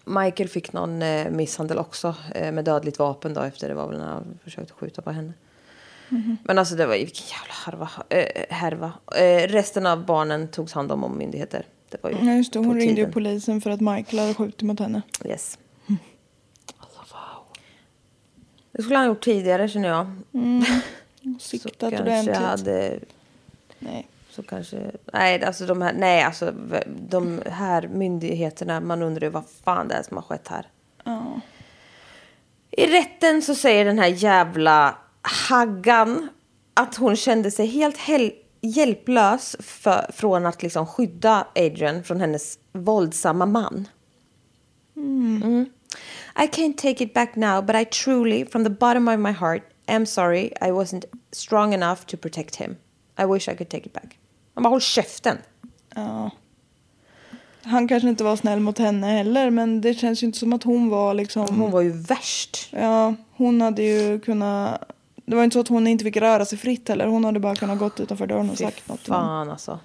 Michael 0.04 0.48
fick 0.48 0.72
någon 0.72 1.02
eh, 1.02 1.30
misshandel 1.30 1.78
också 1.78 2.14
eh, 2.34 2.52
med 2.52 2.64
dödligt 2.64 2.98
vapen 2.98 3.34
då 3.34 3.40
efter 3.40 3.68
det 3.68 3.74
var 3.74 3.88
väl 3.88 3.98
när 3.98 4.06
han 4.06 4.38
försökte 4.44 4.72
skjuta 4.74 5.02
på 5.02 5.10
henne. 5.10 5.32
Men 6.44 6.58
alltså 6.58 6.74
det 6.74 6.86
var 6.86 6.94
ju 6.94 7.04
vilken 7.04 7.26
jävla 7.26 7.54
harva, 7.54 7.90
eh, 8.08 8.44
härva. 8.56 8.92
Eh, 9.16 9.48
resten 9.48 9.86
av 9.86 10.06
barnen 10.06 10.48
togs 10.48 10.72
hand 10.72 10.92
om 10.92 11.04
av 11.04 11.16
myndigheter. 11.16 11.66
Det 11.90 12.02
var 12.02 12.10
ju 12.10 12.16
Ja, 12.22 12.32
just 12.34 12.52
det. 12.52 12.58
Hon 12.58 12.74
ringde 12.74 12.94
tiden. 12.96 13.12
polisen 13.12 13.60
för 13.60 13.70
att 13.70 13.80
Michael 13.80 14.18
hade 14.18 14.34
skjutit 14.34 14.62
mot 14.62 14.80
henne. 14.80 15.02
Yes. 15.24 15.58
Alltså, 16.78 16.98
wow. 16.98 17.46
Det 18.76 18.82
skulle 18.82 18.98
han 18.98 19.06
gjort 19.06 19.24
tidigare 19.24 19.68
känner 19.68 19.88
jag. 19.88 20.06
Så 21.40 21.48
siktat 21.48 21.90
kanske 21.90 22.02
ordentligt. 22.02 22.36
hade 22.36 22.98
Nej. 23.78 24.06
så 24.30 24.42
kanske... 24.42 24.90
Nej, 25.12 25.44
alltså 25.44 25.66
de 25.66 25.82
här, 25.82 25.92
nej, 25.92 26.22
alltså 26.22 26.52
de 26.86 27.42
här 27.46 27.88
myndigheterna, 27.88 28.80
man 28.80 29.02
undrar 29.02 29.22
ju 29.24 29.30
vad 29.30 29.44
fan 29.64 29.88
det 29.88 29.94
är 29.94 30.02
som 30.02 30.16
har 30.16 30.24
skett 30.24 30.48
här. 30.48 30.66
Ja. 31.04 31.40
I 32.70 32.86
rätten 32.86 33.42
så 33.42 33.54
säger 33.54 33.84
den 33.84 33.98
här 33.98 34.06
jävla 34.08 34.98
Haggan 35.48 36.28
att 36.74 36.96
hon 36.96 37.16
kände 37.16 37.50
sig 37.50 37.66
helt 37.66 37.98
hel- 37.98 38.32
hjälplös 38.60 39.56
för, 39.60 40.12
från 40.12 40.46
att 40.46 40.62
liksom 40.62 40.86
skydda 40.86 41.46
Adrian 41.54 42.04
från 42.04 42.20
hennes 42.20 42.58
våldsamma 42.72 43.46
man. 43.46 43.88
Mm. 44.96 45.42
I 46.36 46.46
can't 46.46 46.76
take 46.76 47.04
it 47.04 47.14
back 47.14 47.36
now 47.36 47.62
but 47.62 47.76
I 47.76 47.84
truly 47.84 48.44
from 48.44 48.64
the 48.64 48.70
bottom 48.70 49.08
of 49.08 49.18
my 49.18 49.32
heart 49.32 49.62
am 49.86 50.06
sorry 50.06 50.52
I 50.60 50.70
wasn't 50.70 51.04
strong 51.32 51.74
enough 51.74 52.04
to 52.06 52.16
protect 52.16 52.56
him. 52.56 52.76
I 53.18 53.24
wish 53.26 53.48
I 53.48 53.54
could 53.56 53.68
take 53.68 53.86
it 53.86 53.92
back. 53.92 54.18
Man 54.54 54.62
bara 54.62 54.70
håll 54.70 54.80
käften. 54.80 55.38
Ja. 55.94 56.30
Han 57.62 57.88
kanske 57.88 58.08
inte 58.08 58.24
var 58.24 58.36
snäll 58.36 58.60
mot 58.60 58.78
henne 58.78 59.06
heller 59.06 59.50
men 59.50 59.80
det 59.80 59.94
känns 59.94 60.22
ju 60.22 60.26
inte 60.26 60.38
som 60.38 60.52
att 60.52 60.62
hon 60.62 60.88
var 60.88 61.14
liksom. 61.14 61.60
Hon 61.60 61.70
var 61.70 61.80
ju 61.80 61.90
värst. 61.90 62.68
Ja, 62.70 63.14
hon 63.32 63.60
hade 63.60 63.82
ju 63.82 64.20
kunnat. 64.20 64.90
Det 65.26 65.36
var 65.36 65.44
inte 65.44 65.54
så 65.54 65.60
att 65.60 65.68
hon 65.68 65.86
inte 65.86 66.04
fick 66.04 66.16
röra 66.16 66.44
sig 66.44 66.58
fritt 66.58 66.88
heller. 66.88 67.06
Hon 67.06 67.24
hade 67.24 67.40
bara 67.40 67.54
kunnat 67.54 67.78
gått 67.78 68.00
utanför 68.00 68.26
dörren 68.26 68.50
och 68.50 68.58
Fy 68.58 68.64
sagt 68.64 68.88
något. 68.88 69.00
fan 69.00 69.50
alltså. 69.50 69.78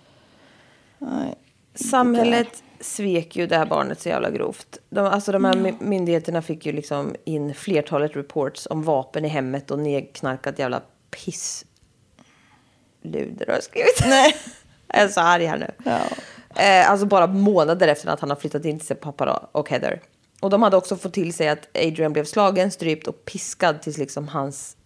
Nej. 1.00 1.36
Samhället 1.76 2.64
svek 2.82 3.36
ju 3.36 3.48
det 3.48 3.58
här 3.58 3.66
barnet 3.66 4.02
så 4.02 4.10
jävla 4.10 4.30
grovt. 4.30 4.78
De, 4.90 5.06
alltså 5.06 5.32
de 5.32 5.46
här 5.46 5.56
my- 5.56 5.74
myndigheterna 5.80 6.42
fick 6.42 6.66
ju 6.66 6.72
liksom 6.72 7.16
in 7.24 7.54
flertalet 7.54 8.16
reports 8.16 8.68
om 8.70 8.84
vapen 8.84 9.26
i 9.26 9.28
hemmet 9.28 9.72
och 9.72 9.80
nedknarkat 9.80 10.60
jävla 10.60 10.82
piss. 11.12 11.66
Luder 13.02 13.46
har 13.48 13.54
jag 13.54 13.64
skrivit. 13.64 14.00
Nej. 14.06 14.36
jag 14.88 15.02
är 15.02 15.08
så 15.08 15.22
arg 15.22 15.46
här 15.46 15.58
nu. 15.58 15.72
Ja. 15.86 16.00
Eh, 16.62 16.92
alltså 16.92 17.06
bara 17.06 17.28
månader 17.28 17.88
efter 17.88 18.08
att 18.10 18.20
han 18.20 18.30
har 18.30 18.38
flyttat 18.38 18.66
in 18.66 18.80
till 18.80 18.88
sig 18.88 18.98
pappa 18.98 19.50
och 19.52 19.70
Heather. 19.70 20.02
Och 20.42 20.50
de 20.50 20.64
hade 20.64 20.78
också 20.78 20.96
fått 20.96 21.14
till 21.14 21.34
sig 21.34 21.50
att 21.50 21.78
Adrian 21.78 22.14
blev 22.14 22.26
slagen, 22.26 22.72
strypt 22.72 23.08
och 23.08 23.26
piskad 23.26 23.82
tills 23.82 23.98
liksom 23.98 24.28
hans... 24.28 24.78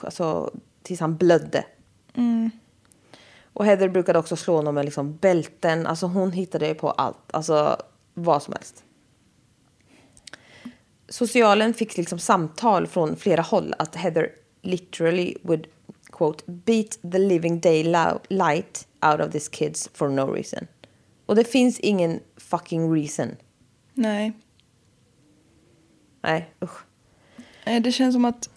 Alltså 0.00 0.52
tills 0.82 1.00
han 1.00 1.16
blödde. 1.16 1.64
Och 3.60 3.66
Heather 3.66 3.88
brukade 3.88 4.18
också 4.18 4.36
slå 4.36 4.56
honom 4.56 4.74
med 4.74 4.84
liksom 4.84 5.16
bälten. 5.16 5.86
Alltså 5.86 6.06
hon 6.06 6.32
hittade 6.32 6.66
ju 6.66 6.74
på 6.74 6.90
allt. 6.90 7.16
Alltså 7.30 7.82
vad 8.14 8.42
som 8.42 8.54
helst. 8.54 8.84
Socialen 11.08 11.74
fick 11.74 11.96
liksom 11.96 12.18
samtal 12.18 12.86
från 12.86 13.16
flera 13.16 13.42
håll 13.42 13.74
att 13.78 13.94
Heather 13.96 14.32
literally 14.62 15.36
would 15.42 15.66
quote 16.12 16.44
beat 16.46 16.98
the 17.12 17.18
living 17.18 17.60
day 17.60 17.84
light 18.28 18.88
out 19.02 19.20
of 19.20 19.32
these 19.32 19.50
kids 19.50 19.90
for 19.94 20.08
no 20.08 20.32
reason. 20.32 20.66
Och 21.26 21.36
det 21.36 21.44
finns 21.44 21.80
ingen 21.80 22.20
fucking 22.36 22.94
reason. 22.94 23.28
Nej. 23.94 24.32
Nej, 26.22 26.54
usch. 26.62 26.84
Nej, 27.66 27.80
Det 27.80 27.92
känns 27.92 28.14
som 28.14 28.24
att 28.24 28.50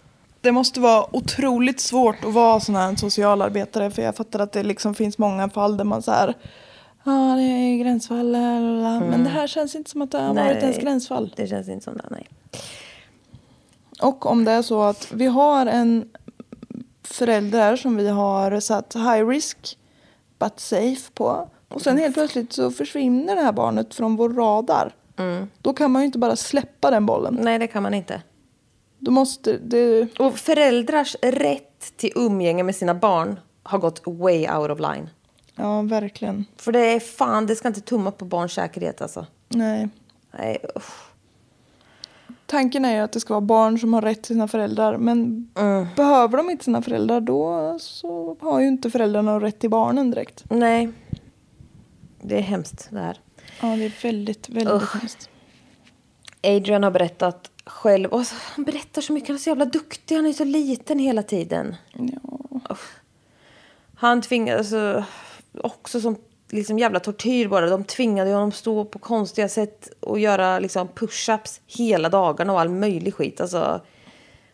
det 0.44 0.52
måste 0.52 0.80
vara 0.80 1.16
otroligt 1.16 1.80
svårt 1.80 2.24
att 2.24 2.32
vara 2.32 2.60
sån 2.60 2.74
här 2.74 2.96
socialarbetare. 2.96 3.90
För 3.90 4.02
jag 4.02 4.16
fattar 4.16 4.38
att 4.40 4.52
det 4.52 4.62
liksom 4.62 4.94
finns 4.94 5.18
många 5.18 5.48
fall 5.48 5.76
där 5.76 5.84
man 5.84 6.02
så 6.02 6.10
här. 6.10 6.34
Ja, 7.04 7.34
det 7.36 7.42
är 7.42 7.78
gränsfall. 7.78 8.32
lalala." 8.32 9.00
Men 9.00 9.24
det 9.24 9.30
här 9.30 9.46
känns 9.46 9.74
inte 9.74 9.90
som 9.90 10.02
att 10.02 10.10
det 10.10 10.18
har 10.18 10.34
varit 10.34 10.62
ens 10.62 10.78
gränsfall. 10.78 11.32
Det 11.36 11.46
känns 11.46 11.68
inte 11.68 11.84
som 11.84 11.96
det, 11.96 12.04
nej. 12.10 12.28
Och 14.02 14.26
om 14.26 14.44
det 14.44 14.52
är 14.52 14.62
så 14.62 14.82
att 14.82 15.12
vi 15.12 15.26
har 15.26 15.66
en 15.66 16.08
förälder 17.02 17.76
som 17.76 17.96
vi 17.96 18.08
har 18.08 18.60
satt 18.60 18.94
high 18.94 19.28
risk 19.28 19.78
but 20.38 20.60
safe 20.60 21.12
på. 21.14 21.48
Och 21.68 21.82
sen 21.82 21.98
helt 21.98 22.14
plötsligt 22.14 22.52
så 22.52 22.70
försvinner 22.70 23.36
det 23.36 23.42
här 23.42 23.52
barnet 23.52 23.94
från 23.94 24.16
vår 24.16 24.30
radar. 24.30 24.94
Då 25.62 25.72
kan 25.72 25.90
man 25.90 26.02
ju 26.02 26.06
inte 26.06 26.18
bara 26.18 26.36
släppa 26.36 26.90
den 26.90 27.06
bollen. 27.06 27.38
Nej, 27.42 27.58
det 27.58 27.66
kan 27.66 27.82
man 27.82 27.94
inte. 27.94 28.22
Då 29.04 29.10
måste 29.10 29.58
det... 29.58 30.18
Och 30.18 30.38
föräldrars 30.38 31.16
rätt 31.22 31.96
till 31.96 32.12
umgänge 32.14 32.62
med 32.62 32.76
sina 32.76 32.94
barn 32.94 33.40
har 33.62 33.78
gått 33.78 34.02
way 34.06 34.48
out 34.48 34.70
of 34.70 34.78
line. 34.80 35.08
Ja, 35.54 35.82
verkligen. 35.82 36.44
För 36.56 36.72
det 36.72 36.80
är 36.80 37.00
fan, 37.00 37.46
det 37.46 37.56
ska 37.56 37.68
inte 37.68 37.80
tumma 37.80 38.10
på 38.10 38.24
barns 38.24 38.52
säkerhet 38.52 39.02
alltså. 39.02 39.26
Nej. 39.48 39.88
Nej, 40.38 40.58
usch. 40.76 41.10
Tanken 42.46 42.84
är 42.84 42.94
ju 42.94 43.00
att 43.00 43.12
det 43.12 43.20
ska 43.20 43.34
vara 43.34 43.40
barn 43.40 43.78
som 43.78 43.94
har 43.94 44.02
rätt 44.02 44.22
till 44.22 44.34
sina 44.34 44.48
föräldrar. 44.48 44.96
Men 44.96 45.48
behöver 45.96 46.36
de 46.36 46.50
inte 46.50 46.64
sina 46.64 46.82
föräldrar 46.82 47.20
då 47.20 47.76
så 47.80 48.36
har 48.40 48.60
ju 48.60 48.68
inte 48.68 48.90
föräldrarna 48.90 49.40
rätt 49.40 49.58
till 49.58 49.70
barnen 49.70 50.10
direkt. 50.10 50.44
Nej. 50.48 50.92
Det 52.22 52.36
är 52.36 52.42
hemskt 52.42 52.88
det 52.90 53.00
här. 53.00 53.20
Ja, 53.60 53.66
det 53.76 53.84
är 53.84 54.02
väldigt, 54.02 54.48
väldigt 54.48 54.74
Usch. 54.74 54.94
hemskt. 54.94 55.30
Adrian 56.42 56.82
har 56.82 56.90
berättat 56.90 57.50
själv. 57.66 58.10
Och 58.10 58.26
så, 58.26 58.34
han 58.38 58.64
berättar 58.64 59.02
så 59.02 59.12
mycket. 59.12 59.28
Han 59.28 59.36
är 59.36 59.40
så 59.40 59.50
jävla 59.50 59.64
duktig. 59.64 60.16
Han 60.16 60.26
är 60.26 60.32
så 60.32 60.44
liten 60.44 60.98
hela 60.98 61.22
tiden. 61.22 61.76
Ja. 61.92 62.76
Han 63.96 64.22
tvingades 64.22 64.72
alltså, 64.72 65.04
också 65.62 66.00
som 66.00 66.16
liksom 66.50 66.78
jävla 66.78 67.00
tortyr 67.00 67.48
bara. 67.48 67.66
De 67.66 67.84
tvingade 67.84 68.32
honom 68.32 68.52
stå 68.52 68.84
på 68.84 68.98
konstiga 68.98 69.48
sätt 69.48 69.88
och 70.00 70.18
göra 70.18 70.58
liksom 70.58 70.88
push-ups 70.88 71.60
hela 71.66 72.08
dagarna 72.08 72.52
och 72.52 72.60
all 72.60 72.68
möjlig 72.68 73.14
skit. 73.14 73.40
Alltså, 73.40 73.80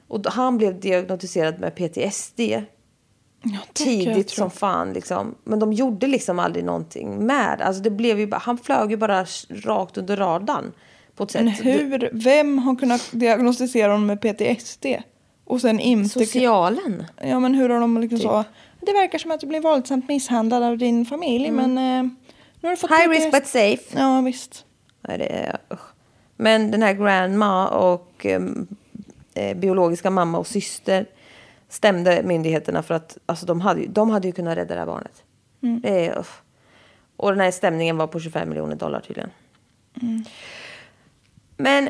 och 0.09 0.27
han 0.27 0.59
blev 0.59 0.81
diagnostiserad 0.81 1.61
med 1.61 1.75
PTSD 1.75 2.41
Ja, 3.43 3.59
tidigt 3.73 4.31
som 4.31 4.51
fan. 4.51 4.93
Liksom. 4.93 5.35
Men 5.45 5.59
de 5.59 5.73
gjorde 5.73 6.07
liksom 6.07 6.39
aldrig 6.39 6.65
någonting 6.65 7.27
med. 7.27 7.63
Alltså, 7.63 7.83
det 7.83 7.91
blev 7.91 8.19
ju 8.19 8.27
bara, 8.27 8.39
han 8.39 8.59
flög 8.59 8.91
ju 8.91 8.97
bara 8.97 9.27
rakt 9.49 9.99
under 9.99 10.17
radarn. 10.17 10.73
På 11.21 11.25
ett 11.25 11.31
sätt. 11.31 11.45
Men 11.45 11.53
hur, 11.53 12.11
vem 12.13 12.59
har 12.59 12.77
kunnat 12.77 13.09
diagnostisera 13.13 13.93
honom 13.93 14.07
med 14.07 14.21
PTSD? 14.21 14.87
Och 15.45 15.61
sen 15.61 15.81
inte... 15.81 16.09
Socialen. 16.09 17.05
Ja, 17.23 17.41
men 17.41 17.55
hur 17.55 17.69
har 17.69 17.81
de 17.81 18.01
liksom 18.01 18.19
Typ. 18.19 18.29
så... 18.29 18.45
Det 18.81 18.93
verkar 18.93 19.19
som 19.19 19.31
att 19.31 19.41
du 19.41 19.47
blir 19.47 19.61
våldsamt 19.61 20.09
misshandlad 20.09 20.63
av 20.63 20.79
din 20.79 21.07
familj, 21.07 21.51
men... 21.51 21.79
Eh, 21.79 22.03
nu 22.61 22.69
har 22.69 22.71
du 22.71 22.77
fått 22.77 22.91
Mm. 22.91 23.01
High 23.01 23.19
PTSD. 23.19 23.25
risk 23.25 23.33
but 23.33 23.47
safe. 23.47 23.99
Ja, 23.99 24.21
visst. 24.21 24.65
Nej, 25.09 25.19
det 25.19 25.27
är, 25.27 25.59
usch. 25.73 25.81
Men 26.37 26.71
den 26.71 26.83
här 26.83 26.93
grandma 26.93 27.69
och 27.69 28.27
em, 28.27 28.67
eh, 29.35 29.57
biologiska 29.57 30.11
mamma 30.11 30.39
och 30.39 30.47
syster 30.47 31.07
stämde 31.69 32.23
myndigheterna 32.23 32.83
för 32.83 32.95
att 32.95 33.19
alltså, 33.27 33.47
de, 33.47 33.61
hade, 33.61 33.87
de 33.87 34.11
hade 34.11 34.27
ju 34.29 34.33
kunnat 34.33 34.57
rädda 34.57 34.75
det 34.75 34.81
här 34.81 34.87
barnet. 34.87 35.23
Det 35.61 36.07
är, 36.07 36.19
usch. 36.19 36.43
Och 37.17 37.31
den 37.31 37.41
här 37.41 37.51
stämningen 37.51 37.97
var 37.97 38.07
på 38.07 38.21
25 38.21 38.49
miljoner 38.49 38.77
dollar 38.77 39.01
tydligen. 39.01 39.31
Men 41.63 41.89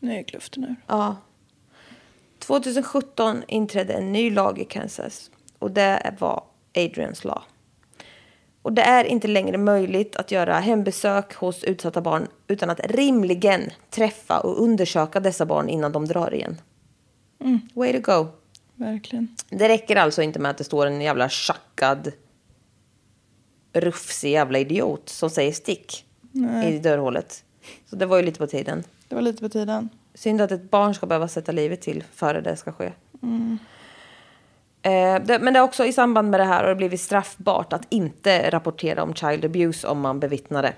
Nu 0.00 0.16
gick 0.16 0.32
luften 0.32 0.64
ur. 0.64 0.76
Ja. 0.86 1.16
2017 2.38 3.42
inträdde 3.48 3.92
en 3.92 4.12
ny 4.12 4.30
lag 4.30 4.58
i 4.58 4.64
Kansas 4.64 5.30
och 5.58 5.70
det 5.70 6.14
var 6.18 6.44
Adrians 6.76 7.24
lag. 7.24 7.42
Och 8.62 8.72
det 8.72 8.82
är 8.82 9.04
inte 9.04 9.28
längre 9.28 9.58
möjligt 9.58 10.16
att 10.16 10.30
göra 10.30 10.58
hembesök 10.58 11.34
hos 11.34 11.64
utsatta 11.64 12.00
barn 12.00 12.28
utan 12.48 12.70
att 12.70 12.80
rimligen 12.84 13.70
träffa 13.90 14.40
och 14.40 14.62
undersöka 14.62 15.20
dessa 15.20 15.46
barn 15.46 15.68
innan 15.68 15.92
de 15.92 16.06
drar 16.06 16.34
igen. 16.34 16.60
Way 17.74 17.92
to 17.92 18.12
go. 18.12 18.28
Verkligen. 18.74 19.36
Det 19.50 19.68
räcker 19.68 19.96
alltså 19.96 20.22
inte 20.22 20.38
med 20.38 20.50
att 20.50 20.58
det 20.58 20.64
står 20.64 20.86
en 20.86 21.00
jävla 21.00 21.28
tjackad 21.28 22.12
rufsig 23.72 24.30
jävla 24.30 24.58
idiot 24.58 25.08
som 25.08 25.30
säger 25.30 25.52
stick 25.52 26.04
i 26.66 26.78
dörrhålet. 26.78 27.44
Så 27.86 27.96
det 27.96 28.06
var 28.06 28.16
ju 28.16 28.22
lite 28.22 28.38
på 28.38 28.46
tiden. 28.46 28.84
Det 29.08 29.14
var 29.14 29.22
lite 29.22 29.42
på 29.42 29.48
tiden. 29.48 29.88
Synd 30.14 30.40
att 30.40 30.52
ett 30.52 30.70
barn 30.70 30.94
ska 30.94 31.06
behöva 31.06 31.28
sätta 31.28 31.52
livet 31.52 31.80
till 31.80 32.04
före 32.14 32.40
det 32.40 32.56
ska 32.56 32.72
ske. 32.72 32.92
Eh, 34.82 35.22
det, 35.24 35.38
men 35.38 35.52
det 35.52 35.58
är 35.58 35.62
också 35.62 35.84
i 35.84 35.92
samband 35.92 36.30
med 36.30 36.40
det 36.40 36.44
här 36.44 36.62
har 36.62 36.68
det 36.68 36.74
blivit 36.74 37.00
straffbart 37.00 37.72
att 37.72 37.86
inte 37.88 38.50
rapportera 38.50 39.02
om 39.02 39.14
child 39.14 39.44
abuse 39.44 39.86
om 39.86 40.00
man 40.00 40.20
bevittnar 40.20 40.62
det. 40.62 40.74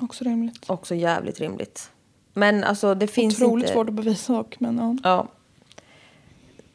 Också 0.00 0.24
rimligt. 0.24 0.70
Också 0.70 0.94
jävligt 0.94 1.40
rimligt. 1.40 1.90
Men 2.32 2.64
alltså 2.64 2.94
det 2.94 3.06
finns 3.06 3.34
Otroligt 3.42 3.64
inte... 3.64 3.72
svårt 3.72 3.88
att 3.88 3.94
bevisa 3.94 4.32
dock, 4.32 4.60
men 4.60 4.78
ja. 4.78 4.96
Ja. 5.02 5.28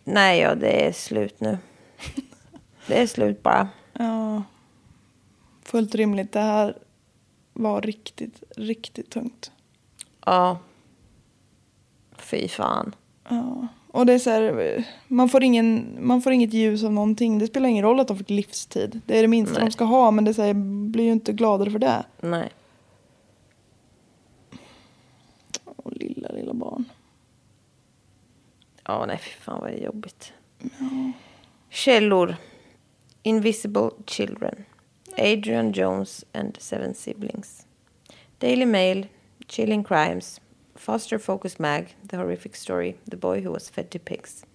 Nej, 0.03 0.39
ja, 0.39 0.55
det 0.55 0.87
är 0.87 0.91
slut 0.91 1.39
nu. 1.39 1.57
det 2.87 3.01
är 3.01 3.07
slut 3.07 3.43
bara. 3.43 3.69
ja. 3.93 4.43
Fullt 5.65 5.95
rimligt. 5.95 6.31
Det 6.31 6.39
här 6.39 6.77
var 7.53 7.81
riktigt, 7.81 8.43
riktigt 8.57 9.09
tungt. 9.09 9.51
Ja. 10.25 10.59
Fy 12.17 12.47
fan. 12.47 12.95
Ja. 13.29 13.67
Och 13.87 14.05
det 14.05 14.13
är 14.13 14.19
så 14.19 14.29
här, 14.29 14.85
man 15.07 15.29
får, 15.29 15.43
ingen, 15.43 15.97
man 15.99 16.21
får 16.21 16.33
inget 16.33 16.53
ljus 16.53 16.83
av 16.83 16.93
någonting. 16.93 17.39
Det 17.39 17.47
spelar 17.47 17.69
ingen 17.69 17.83
roll 17.83 17.99
att 17.99 18.07
de 18.07 18.17
fick 18.17 18.29
livstid. 18.29 19.01
Det 19.05 19.17
är 19.17 19.21
det 19.21 19.27
minsta 19.27 19.59
Nej. 19.59 19.65
de 19.65 19.71
ska 19.71 19.83
ha, 19.83 20.11
men 20.11 20.25
det 20.25 20.33
så 20.33 20.41
här, 20.41 20.47
jag 20.47 20.55
blir 20.55 21.03
ju 21.03 21.11
inte 21.11 21.33
gladare 21.33 21.71
för 21.71 21.79
det. 21.79 22.05
Nej. 22.21 22.49
Och 25.65 25.91
lilla, 25.93 26.29
lilla 26.29 26.53
barn. 26.53 26.85
Ja, 28.83 29.05
nej, 29.05 29.17
fy 29.17 29.29
fan 29.29 29.61
vad 29.61 29.69
det 29.69 29.77
är 29.77 29.85
jobbigt. 29.85 30.33
Källor. 31.69 32.35
Invisible 33.23 33.89
Children. 34.05 34.65
Adrian 35.17 35.73
Jones 35.73 36.25
and 36.33 36.57
Seven 36.59 36.93
Siblings. 36.93 37.65
Daily 38.39 38.65
Mail, 38.65 39.07
Chilling 39.47 39.83
Crimes, 39.83 40.41
Foster 40.75 41.17
Focus 41.17 41.59
Mag, 41.59 41.95
The 42.09 42.17
Horrific 42.17 42.55
Story, 42.55 42.95
The 43.11 43.17
Boy 43.17 43.41
Who 43.41 43.53
Was 43.53 43.69
Fed 43.69 43.89
to 43.89 43.99
Pigs. 43.99 44.45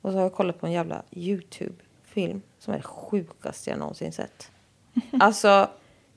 Och 0.00 0.12
så 0.12 0.18
har 0.18 0.22
jag 0.22 0.32
kollat 0.32 0.60
på 0.60 0.66
en 0.66 0.72
jävla 0.72 1.02
YouTube-film 1.10 2.42
som 2.58 2.74
är 2.74 2.78
det 2.78 2.84
sjukaste 2.84 3.70
jag 3.70 3.78
någonsin 3.78 4.12
sett. 4.12 4.50
Alltså, 5.20 5.70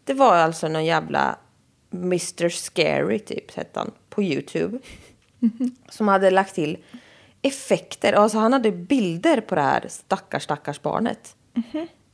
det 0.03 0.13
var 0.13 0.35
alltså 0.35 0.67
någon 0.67 0.85
jävla 0.85 1.37
Mr 1.91 2.49
Scary 2.49 3.19
typ, 3.19 3.55
hette 3.55 3.79
han, 3.79 3.91
på 4.09 4.23
YouTube. 4.23 4.79
Som 5.89 6.07
hade 6.07 6.31
lagt 6.31 6.55
till 6.55 6.77
effekter. 7.41 8.13
Alltså 8.13 8.37
han 8.37 8.53
hade 8.53 8.71
bilder 8.71 9.41
på 9.41 9.55
det 9.55 9.61
här 9.61 9.85
stackars, 9.89 10.43
stackars 10.43 10.81
barnet. 10.81 11.35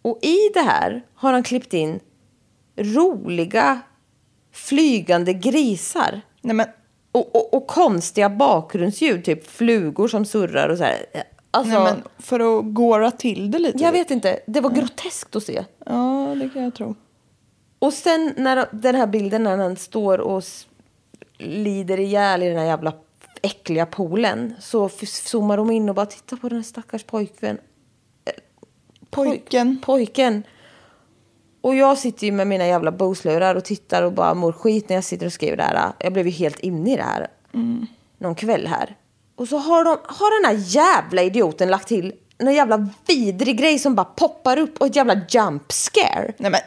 Och 0.10 0.20
i 0.22 0.38
det 0.54 0.62
här 0.62 1.06
har 1.16 1.34
han 1.34 1.44
klippt 1.44 1.74
in 1.74 2.00
roliga 2.76 3.80
flygande 4.52 5.34
grisar. 5.34 6.22
Nej 6.42 6.56
men, 6.56 6.68
Och, 7.12 7.36
och, 7.36 7.54
och 7.54 7.68
konstiga 7.68 8.30
bakgrundsljud, 8.30 9.26
typ 9.26 9.48
flugor 9.48 10.08
som 10.08 10.26
surrar 10.26 10.70
och 10.70 10.78
så 10.78 10.84
här. 10.84 11.06
Alltså, 11.52 11.74
nej 11.74 11.84
men 11.84 12.04
för 12.20 12.60
att 12.60 12.74
gåra 12.74 13.12
till 13.12 13.52
det 13.52 13.60
lite. 13.60 13.84
jag 13.84 13.92
vet 13.92 14.12
inte, 14.12 14.40
det 14.48 14.62
var 14.62 14.70
groteskt 14.70 15.36
att 15.36 15.44
se. 15.44 15.66
Ja, 15.86 16.36
det 16.40 16.50
kan 16.50 16.64
jag 16.64 16.76
tro. 16.76 16.96
Och 17.80 17.94
sen 17.94 18.34
när 18.38 18.68
den 18.72 18.96
här 18.96 19.08
bilden 19.08 19.44
när 19.44 19.58
han 19.58 19.76
står 19.76 20.18
och 20.18 20.44
lider 21.38 22.00
ihjäl 22.00 22.44
i 22.44 22.50
den 22.50 22.58
här 22.58 22.66
jävla 22.66 22.94
äckliga 23.42 23.86
poolen 23.86 24.54
så 24.60 24.90
zoomar 24.90 25.58
de 25.58 25.72
in 25.72 25.90
och 25.90 25.96
bara 25.96 26.06
tittar 26.06 26.38
på 26.38 26.50
den 26.50 26.58
här 26.58 26.64
stackars 26.64 27.04
pojkvän. 27.04 27.58
Poj- 29.12 29.26
Pojken. 29.30 29.82
Pojken. 29.86 30.44
Och 31.62 31.76
jag 31.76 31.98
sitter 31.98 32.26
ju 32.26 32.32
med 32.32 32.48
mina 32.48 32.68
jävla 32.68 32.92
Bose-lurar 32.92 33.56
och 33.56 33.64
tittar 33.64 34.04
och 34.04 34.14
bara 34.14 34.34
mår 34.34 34.52
skit 34.52 34.90
när 34.90 34.96
jag 34.96 35.04
sitter 35.04 35.26
och 35.26 35.34
skriver 35.34 35.58
det 35.58 35.64
här. 35.64 35.92
Jag 36.00 36.14
blev 36.14 36.26
ju 36.28 36.32
helt 36.32 36.60
inne 36.60 36.94
i 36.94 36.96
det 36.96 37.04
här. 37.04 37.28
Någon 38.18 38.36
kväll 38.36 38.68
här. 38.68 38.96
Och 39.36 39.48
så 39.48 39.58
har, 39.58 39.84
de, 39.84 39.98
har 40.04 40.42
den 40.42 40.58
här 40.58 40.66
jävla 40.68 41.22
idioten 41.22 41.70
lagt 41.70 41.88
till 41.88 42.14
en 42.38 42.54
jävla 42.54 42.90
vidrig 43.08 43.58
grej 43.58 43.80
som 43.80 43.96
bara 43.96 44.06
poppar 44.06 44.58
upp 44.60 44.78
och 44.78 44.88
ett 44.88 44.96
jävla 44.96 45.22
jump 45.30 45.72
scare 45.72 46.34
Nej 46.38 46.52
men, 46.52 46.62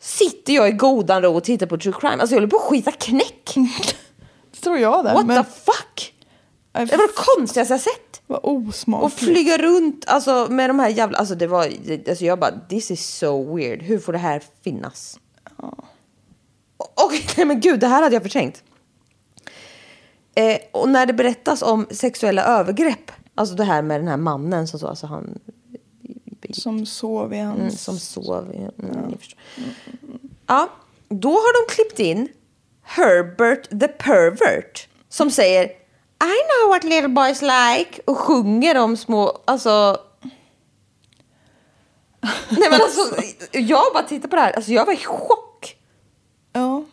sitter 0.00 0.52
jag 0.52 0.68
i 0.68 0.72
godan 0.72 1.22
ro 1.22 1.36
och 1.36 1.44
tittar 1.44 1.66
på 1.66 1.78
true 1.78 1.94
crime. 2.00 2.16
Alltså 2.20 2.34
jag 2.34 2.40
håller 2.40 2.50
på 2.50 2.56
att 2.56 2.62
skita 2.62 2.92
knäck. 2.92 3.54
det 4.52 4.60
tror 4.60 4.78
jag 4.78 5.04
där. 5.04 5.14
What 5.14 5.26
men, 5.26 5.44
the 5.44 5.50
fuck? 5.50 6.14
Det 6.84 6.96
var 6.96 7.06
det 7.06 7.12
konstigaste 7.36 7.74
jag 7.74 7.80
sett. 7.80 8.22
Vad 8.26 8.40
osmakligt. 8.42 9.04
Och 9.14 9.18
flyga 9.20 9.58
runt 9.58 10.04
alltså, 10.08 10.46
med 10.50 10.70
de 10.70 10.78
här 10.78 10.88
jävla... 10.88 11.18
Alltså 11.18 11.34
det 11.34 11.46
var... 11.46 11.64
Alltså 12.08 12.24
jag 12.24 12.38
bara, 12.38 12.60
this 12.68 12.90
is 12.90 13.06
so 13.16 13.54
weird. 13.56 13.82
Hur 13.82 13.98
får 13.98 14.12
det 14.12 14.18
här 14.18 14.42
finnas? 14.64 15.18
Och, 16.76 17.04
och 17.04 17.12
nej 17.36 17.46
men 17.46 17.60
gud, 17.60 17.80
det 17.80 17.86
här 17.86 18.02
hade 18.02 18.14
jag 18.16 18.22
förträngt. 18.22 18.62
Eh, 20.34 20.58
och 20.72 20.88
när 20.88 21.06
det 21.06 21.12
berättas 21.12 21.62
om 21.62 21.86
sexuella 21.90 22.44
övergrepp, 22.44 23.12
alltså 23.34 23.54
det 23.54 23.64
här 23.64 23.82
med 23.82 24.00
den 24.00 24.08
här 24.08 24.16
mannen 24.16 24.68
som 24.68 24.80
så, 24.80 24.86
alltså 24.88 25.06
han 25.06 25.38
Som 26.52 26.86
sov 26.86 27.34
i 27.34 27.38
hans... 27.38 27.58
Mm, 27.60 27.70
som 27.70 27.98
sov. 27.98 28.52
i- 28.54 28.82
Mm, 28.82 29.18
förstår. 29.18 29.38
Ja, 30.46 30.68
då 31.08 31.30
har 31.30 31.66
de 31.68 31.74
klippt 31.74 31.98
in 31.98 32.28
Herbert 32.82 33.70
the 33.80 33.88
pervert 33.88 34.88
som 35.08 35.30
säger 35.30 35.70
I 36.20 36.36
know 36.46 36.70
what 36.70 36.84
little 36.84 37.08
boys 37.08 37.42
like 37.42 38.00
och 38.04 38.18
sjunger 38.18 38.78
om 38.78 38.96
små, 38.96 39.38
alltså 39.44 39.98
Nej 42.48 42.70
men 42.70 42.80
alltså, 42.80 43.22
jag 43.52 43.84
bara 43.94 44.02
tittar 44.02 44.28
på 44.28 44.36
det 44.36 44.42
här, 44.42 44.52
alltså 44.52 44.72
jag 44.72 44.86
var 44.86 44.92
i 44.92 44.96
chock. 44.96 45.76
Ja. 46.52 46.84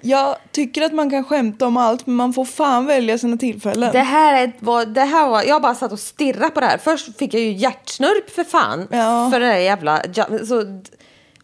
Jag 0.00 0.36
tycker 0.52 0.82
att 0.82 0.92
man 0.92 1.10
kan 1.10 1.24
skämta 1.24 1.66
om 1.66 1.76
allt 1.76 2.06
men 2.06 2.16
man 2.16 2.32
får 2.32 2.44
fan 2.44 2.86
välja 2.86 3.18
sina 3.18 3.36
tillfällen. 3.36 3.92
Det 3.92 3.98
här, 3.98 4.42
är, 4.42 4.52
var, 4.58 4.86
det 4.86 5.04
här 5.04 5.28
var, 5.28 5.42
jag 5.42 5.62
bara 5.62 5.74
satt 5.74 5.92
och 5.92 5.98
stirrade 5.98 6.50
på 6.50 6.60
det 6.60 6.66
här. 6.66 6.78
Först 6.78 7.18
fick 7.18 7.34
jag 7.34 7.42
ju 7.42 7.52
hjärtsnörp 7.52 8.30
för 8.30 8.44
fan. 8.44 8.88
Ja. 8.90 9.30
För 9.32 9.40
det 9.40 9.46
där 9.46 9.56
jävla... 9.56 10.02
Så, 10.46 10.82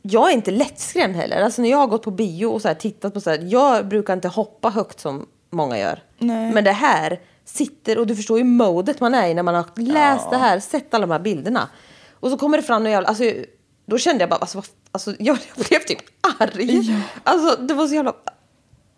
jag 0.06 0.30
är 0.30 0.34
inte 0.34 0.50
lättskrämd 0.50 1.16
heller. 1.16 1.42
Alltså 1.42 1.62
när 1.62 1.70
jag 1.70 1.78
har 1.78 1.86
gått 1.86 2.02
på 2.02 2.10
bio 2.10 2.46
och 2.46 2.62
så 2.62 2.68
här, 2.68 2.74
tittat 2.74 3.14
på 3.14 3.20
så 3.20 3.30
här, 3.30 3.38
jag 3.42 3.88
brukar 3.88 4.12
inte 4.12 4.28
hoppa 4.28 4.70
högt 4.70 5.00
som 5.00 5.26
många 5.50 5.78
gör. 5.78 6.02
Nej. 6.18 6.52
Men 6.52 6.64
det 6.64 6.72
här 6.72 7.20
sitter, 7.44 7.98
och 7.98 8.06
du 8.06 8.16
förstår 8.16 8.38
ju 8.38 8.44
modet 8.44 9.00
man 9.00 9.14
är 9.14 9.28
i 9.28 9.34
när 9.34 9.42
man 9.42 9.54
har 9.54 9.66
läst 9.76 10.30
det 10.30 10.36
här, 10.36 10.60
sett 10.60 10.94
alla 10.94 11.06
de 11.06 11.12
här 11.12 11.18
bilderna. 11.18 11.68
Och 12.20 12.30
så 12.30 12.36
kommer 12.36 12.56
det 12.56 12.62
fram 12.62 12.82
någon 12.82 12.92
jävla, 12.92 13.08
alltså, 13.08 13.24
då 13.86 13.98
kände 13.98 14.22
jag 14.22 14.30
bara, 14.30 14.36
alltså, 14.36 14.62
alltså 14.92 15.14
jag 15.18 15.38
blev 15.56 15.80
typ 15.80 15.98
arg. 16.40 17.02
Alltså 17.24 17.62
det 17.62 17.74
var 17.74 17.86
så 17.86 17.94
jävla, 17.94 18.12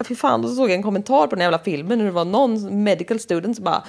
fy 0.08 0.14
fan, 0.14 0.42
då 0.42 0.48
såg 0.48 0.70
jag 0.70 0.76
en 0.76 0.82
kommentar 0.82 1.26
på 1.26 1.34
den 1.34 1.42
jävla 1.42 1.58
filmen 1.58 1.98
hur 1.98 2.06
det 2.06 2.12
var 2.12 2.24
någon 2.24 2.82
medical 2.84 3.20
student 3.20 3.56
som 3.56 3.64
bara 3.64 3.84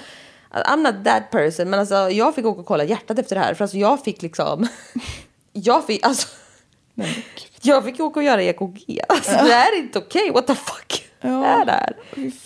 I'm 0.50 0.92
not 0.92 1.04
that 1.04 1.30
person, 1.30 1.70
men 1.70 1.80
alltså 1.80 1.94
jag 1.94 2.34
fick 2.34 2.46
åka 2.46 2.60
och 2.60 2.66
kolla 2.66 2.84
hjärtat 2.84 3.18
efter 3.18 3.36
det 3.36 3.42
här 3.42 3.54
för 3.54 3.64
alltså 3.64 3.76
jag 3.76 4.04
fick 4.04 4.22
liksom, 4.22 4.68
jag 5.52 5.86
fick, 5.86 6.06
alltså 6.06 6.28
jag 7.62 7.84
fick 7.84 8.00
åka 8.00 8.20
och 8.20 8.24
göra 8.24 8.42
EKG. 8.42 9.00
Alltså 9.08 9.30
det 9.30 9.52
här 9.54 9.72
är 9.72 9.78
inte 9.78 9.98
okej, 9.98 10.30
what 10.30 10.46
the 10.46 10.54
fuck 10.54 11.04
Ja. 11.20 11.44
är 11.46 11.64
det 11.64 11.72
här? 11.72 11.96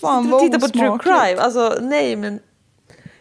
Fan, 0.01 0.31
vad 0.31 0.41
tittar 0.43 0.59
på 0.59 0.69
true 0.69 0.99
crime, 1.03 1.41
alltså 1.41 1.79
nej 1.81 2.17
men 2.17 2.41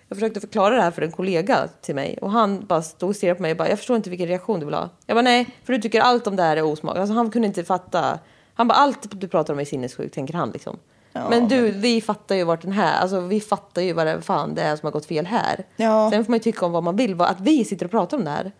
jag 0.07 0.17
försökte 0.17 0.39
förklara 0.39 0.75
det 0.75 0.81
här 0.81 0.91
för 0.91 1.01
en 1.01 1.11
kollega 1.11 1.67
till 1.81 1.95
mig 1.95 2.17
och 2.21 2.31
han 2.31 2.65
bara 2.65 2.81
stod 2.81 3.09
och 3.09 3.15
stirrade 3.15 3.35
på 3.35 3.41
mig 3.41 3.51
och 3.51 3.57
bara, 3.57 3.69
jag 3.69 3.77
förstår 3.77 3.95
inte 3.95 4.09
vilken 4.09 4.27
reaktion 4.27 4.59
du 4.59 4.65
vill 4.65 4.75
ha. 4.75 4.89
Jag 5.05 5.15
bara, 5.15 5.21
nej, 5.21 5.49
för 5.63 5.73
du 5.73 5.81
tycker 5.81 6.01
allt 6.01 6.27
om 6.27 6.35
det 6.35 6.43
här 6.43 6.57
är 6.57 6.63
osmakligt. 6.63 7.01
Alltså 7.01 7.15
han 7.15 7.31
kunde 7.31 7.47
inte 7.47 7.63
fatta. 7.63 8.19
Han 8.53 8.67
bara, 8.67 8.73
allt 8.73 9.21
du 9.21 9.27
pratar 9.27 9.53
om 9.53 9.59
är 9.59 9.65
sinnessjukt, 9.65 10.15
tänker 10.15 10.33
han 10.33 10.51
liksom. 10.51 10.79
men 11.13 11.47
du, 11.47 11.71
vi 11.71 12.01
fattar 12.01 12.35
ju 12.35 12.43
vart 12.43 12.61
den 12.61 12.71
här, 12.71 13.01
alltså 13.01 13.19
vi 13.19 13.39
fattar 13.41 13.81
ju 13.81 13.93
vad 13.93 14.07
det 14.07 14.21
fan 14.21 14.55
det 14.55 14.61
är 14.61 14.75
som 14.75 14.87
har 14.87 14.91
gått 14.91 15.05
fel 15.05 15.25
här. 15.25 15.65
Ja. 15.75 16.09
Sen 16.11 16.25
får 16.25 16.31
man 16.31 16.37
ju 16.37 16.43
tycka 16.43 16.65
om 16.65 16.71
vad 16.71 16.83
man 16.83 16.95
vill, 16.95 17.21
att 17.21 17.39
vi 17.39 17.65
sitter 17.65 17.85
och 17.85 17.91
pratar 17.91 18.17
om 18.17 18.23
det 18.23 18.29
här. 18.29 18.51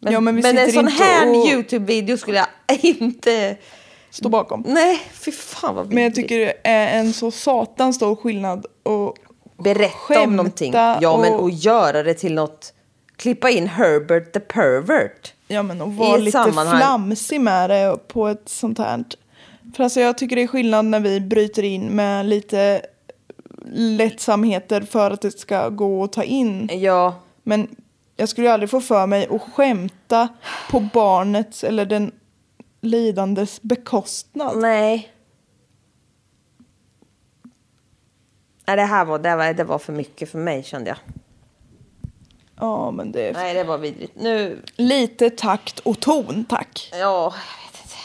Men, 0.00 0.12
Ja, 0.12 0.20
men 0.20 0.36
vi 0.36 0.48
en 0.58 0.72
sån 0.72 0.88
här 0.88 1.28
och- 1.30 1.46
YouTube-video 1.46 2.16
skulle 2.16 2.38
jag 2.38 2.46
inte... 2.84 3.56
Stå 4.10 4.28
bakom. 4.28 4.64
Nej, 4.68 5.00
fy 5.12 5.32
fan 5.32 5.74
vad 5.74 5.92
Men 5.92 6.02
jag 6.02 6.10
vidrigt. 6.10 6.28
tycker 6.28 6.38
det 6.46 6.54
är 6.64 6.98
en 7.00 7.12
så 7.12 7.30
satans 7.30 7.96
stor 7.96 8.16
skillnad 8.16 8.66
och 8.82 9.16
Berätta 9.64 10.22
om 10.22 10.36
någonting. 10.36 10.72
Ja, 10.74 11.18
men 11.22 11.32
och- 11.32 11.40
och 11.42 11.50
göra 11.50 12.02
det 12.02 12.14
till 12.14 12.34
något... 12.34 12.72
Klippa 13.16 13.50
in 13.50 13.66
Herbert 13.66 14.32
the 14.32 14.40
pervert. 14.40 15.32
Ja 15.48 15.62
men 15.62 15.80
och 15.82 15.94
vara 15.94 16.16
lite 16.16 16.32
sammanhang. 16.32 16.78
flamsig 16.78 17.40
med 17.40 17.70
det 17.70 17.96
på 18.08 18.28
ett 18.28 18.48
sånt 18.48 18.78
här. 18.78 19.04
För 19.76 19.84
alltså 19.84 20.00
jag 20.00 20.18
tycker 20.18 20.36
det 20.36 20.42
är 20.42 20.46
skillnad 20.46 20.84
när 20.84 21.00
vi 21.00 21.20
bryter 21.20 21.62
in 21.62 21.86
med 21.86 22.26
lite 22.26 22.82
lättsamheter 23.74 24.80
för 24.80 25.10
att 25.10 25.20
det 25.20 25.38
ska 25.38 25.68
gå 25.68 26.04
att 26.04 26.12
ta 26.12 26.22
in. 26.22 26.68
Ja, 26.72 27.14
Men 27.42 27.68
jag 28.20 28.28
skulle 28.28 28.46
ju 28.46 28.52
aldrig 28.52 28.70
få 28.70 28.80
för 28.80 29.06
mig 29.06 29.28
att 29.30 29.42
skämta 29.42 30.28
på 30.70 30.80
barnets 30.80 31.64
eller 31.64 31.86
den 31.86 32.12
lidandes 32.80 33.62
bekostnad. 33.62 34.58
nej. 34.58 35.12
Nej, 38.66 38.76
det 38.76 38.82
här 38.82 39.04
var, 39.04 39.18
det 39.18 39.36
var, 39.36 39.52
det 39.52 39.64
var 39.64 39.78
för 39.78 39.92
mycket 39.92 40.30
för 40.30 40.38
mig 40.38 40.62
kände 40.62 40.90
jag. 40.90 40.98
Ja 42.56 42.90
men 42.90 43.12
det 43.12 43.28
är 43.28 43.32
Nej, 43.32 43.54
det 43.54 43.64
var 43.64 43.78
vidrigt. 43.78 44.12
Nu... 44.16 44.62
lite 44.76 45.30
takt 45.30 45.78
och 45.78 46.00
ton 46.00 46.44
tack. 46.44 46.90
Ja, 46.92 46.98
jag 46.98 47.72
vet 47.72 47.82
inte. 47.82 47.96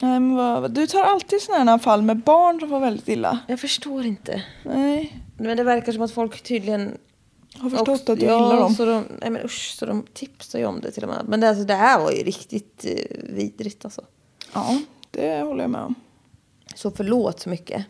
Nej, 0.00 0.20
men 0.20 0.36
vad, 0.36 0.70
du 0.70 0.86
tar 0.86 1.02
alltid 1.02 1.42
sådana 1.42 1.70
här 1.70 1.78
fall 1.78 2.02
med 2.02 2.16
barn 2.16 2.60
som 2.60 2.68
får 2.68 2.80
väldigt 2.80 3.08
illa. 3.08 3.38
Jag 3.46 3.60
förstår 3.60 4.06
inte. 4.06 4.42
Nej, 4.62 5.25
Men 5.38 5.56
det 5.56 5.62
verkar 5.64 5.92
som 5.92 6.02
att 6.02 6.12
folk 6.12 6.42
tydligen... 6.42 6.98
har 7.58 7.70
förstått 7.70 7.88
också- 7.88 8.12
att 8.12 8.20
du 8.20 8.26
ja, 8.26 8.32
gillar 8.44 8.60
dem. 8.60 8.74
Så 8.74 8.84
de, 8.84 9.04
nej 9.20 9.30
men 9.30 9.44
usch, 9.44 9.74
så 9.78 9.86
de 9.86 10.06
tipsar 10.14 10.58
ju 10.58 10.66
om 10.66 10.80
det 10.80 10.90
till 10.90 11.02
och 11.02 11.08
med. 11.08 11.24
Men 11.28 11.40
det, 11.40 11.48
alltså, 11.48 11.64
det 11.64 11.74
här 11.74 12.00
var 12.00 12.10
ju 12.12 12.22
riktigt 12.22 12.84
eh, 12.84 13.16
vidrigt 13.34 13.84
alltså. 13.84 14.04
Ja, 14.54 14.78
det 15.10 15.40
håller 15.40 15.64
jag 15.64 15.70
med 15.70 15.80
om. 15.80 15.94
Så 16.74 16.90
förlåt 16.90 17.40
så 17.40 17.48
mycket. 17.48 17.86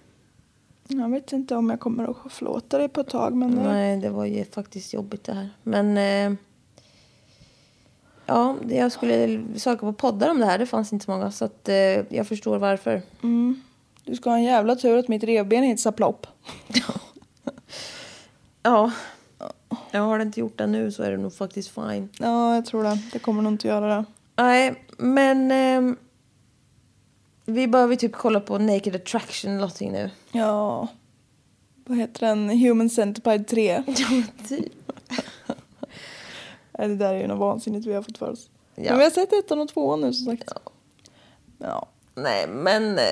Jag 0.88 1.08
vet 1.10 1.32
inte 1.32 1.56
om 1.56 1.70
jag 1.70 1.80
kommer 1.80 2.10
att 2.26 2.32
förlåta 2.32 2.78
dig 2.78 2.88
på 2.88 3.00
ett 3.00 3.08
tag 3.08 3.34
men 3.34 3.54
det- 3.56 3.62
Nej, 3.62 3.96
det 3.96 4.08
var 4.10 4.24
ju 4.24 4.44
faktiskt 4.44 4.92
jobbigt 4.94 5.24
det 5.24 5.32
här. 5.34 5.48
Men... 5.62 5.96
Eh, 5.98 6.38
ja, 8.26 8.56
jag 8.68 8.92
skulle 8.92 9.42
söka 9.56 9.80
på 9.80 9.92
poddar 9.92 10.30
om 10.30 10.38
det 10.40 10.46
här. 10.46 10.58
Det 10.58 10.66
fanns 10.66 10.92
inte 10.92 11.04
så 11.04 11.10
många. 11.10 11.30
Så 11.30 11.44
att, 11.44 11.68
eh, 11.68 11.74
jag 12.16 12.26
förstår 12.28 12.58
varför. 12.58 13.02
du 14.04 14.16
ska 14.16 14.30
ha 14.30 14.36
en 14.36 14.42
jävla 14.44 14.76
tur 14.76 14.98
att 14.98 15.08
mitt 15.08 15.24
revben 15.24 15.64
inte 15.64 15.82
sa 15.82 15.92
plopp. 15.92 16.26
Ja. 18.66 18.92
Jag 19.90 20.00
har 20.00 20.20
inte 20.20 20.40
gjort 20.40 20.58
det 20.58 20.66
nu 20.66 20.92
så 20.92 21.02
är 21.02 21.10
det 21.10 21.16
nog 21.16 21.34
faktiskt 21.34 21.68
fine. 21.68 22.08
Ja, 22.18 22.54
jag 22.54 22.66
tror 22.66 22.82
det. 22.82 22.98
Det 23.12 23.18
kommer 23.18 23.42
nog 23.42 23.52
inte 23.52 23.68
göra 23.68 23.96
det. 23.96 24.04
Nej, 24.36 24.84
men... 24.98 25.50
ehm, 25.50 25.96
vi 27.44 27.68
behöver 27.68 27.96
typ 27.96 28.12
kolla 28.12 28.40
på 28.40 28.58
Naked 28.58 28.94
Attraction 28.94 29.50
eller 29.50 29.60
någonting 29.60 29.92
nu. 29.92 30.10
Ja. 30.32 30.88
Vad 31.84 31.98
heter 31.98 32.26
den? 32.26 32.50
Human 32.50 32.90
Centipede 32.90 33.44
3. 33.44 33.82
Ja, 33.86 34.22
typ. 34.48 34.72
Nej, 36.78 36.88
det 36.88 36.96
där 36.96 37.14
är 37.14 37.20
ju 37.20 37.26
något 37.26 37.38
vansinnigt 37.38 37.86
vi 37.86 37.94
har 37.94 38.02
fått 38.02 38.18
för 38.18 38.30
oss. 38.30 38.50
Ja. 38.74 38.82
Men 38.90 38.98
vi 38.98 39.04
har 39.04 39.10
sett 39.10 39.32
ettan 39.32 39.60
och 39.60 39.68
tvåan 39.68 40.00
nu 40.00 40.12
som 40.12 40.26
sagt. 40.26 40.52
Ja. 41.58 41.88
Nej, 42.14 42.46
men 42.48 42.98
eh, 42.98 43.04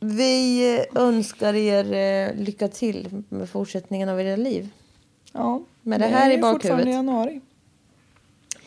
vi 0.00 0.84
önskar 0.94 1.54
er 1.54 1.92
eh, 1.92 2.34
lycka 2.44 2.68
till 2.68 3.22
med 3.28 3.48
fortsättningen 3.50 4.08
av 4.08 4.20
era 4.20 4.36
liv. 4.36 4.68
ja. 5.32 5.62
Men 5.82 6.00
det 6.00 6.06
här 6.06 6.30
är 6.30 6.34
i 6.34 6.40
fortfarande 6.40 6.58
bakhuvudet. 6.68 6.94
januari. 6.94 7.40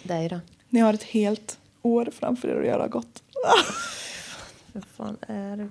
Det 0.03 0.13
är 0.13 0.30
det. 0.30 0.39
Ni 0.69 0.80
har 0.80 0.93
ett 0.93 1.03
helt 1.03 1.57
år 1.82 2.09
framför 2.19 2.47
er 2.47 2.59
att 2.61 2.67
göra 2.67 2.88
gott. 2.88 3.23
Vad 4.73 4.84
fan 4.97 5.17
är 5.27 5.57
det? 5.57 5.69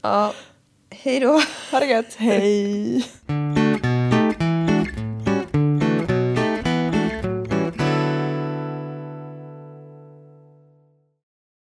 Ja, 0.00 0.32
hej 0.90 1.20
då. 1.20 1.40
Ha 1.70 1.80
det 1.80 1.86
gött. 1.86 2.14
Hej. 2.16 3.04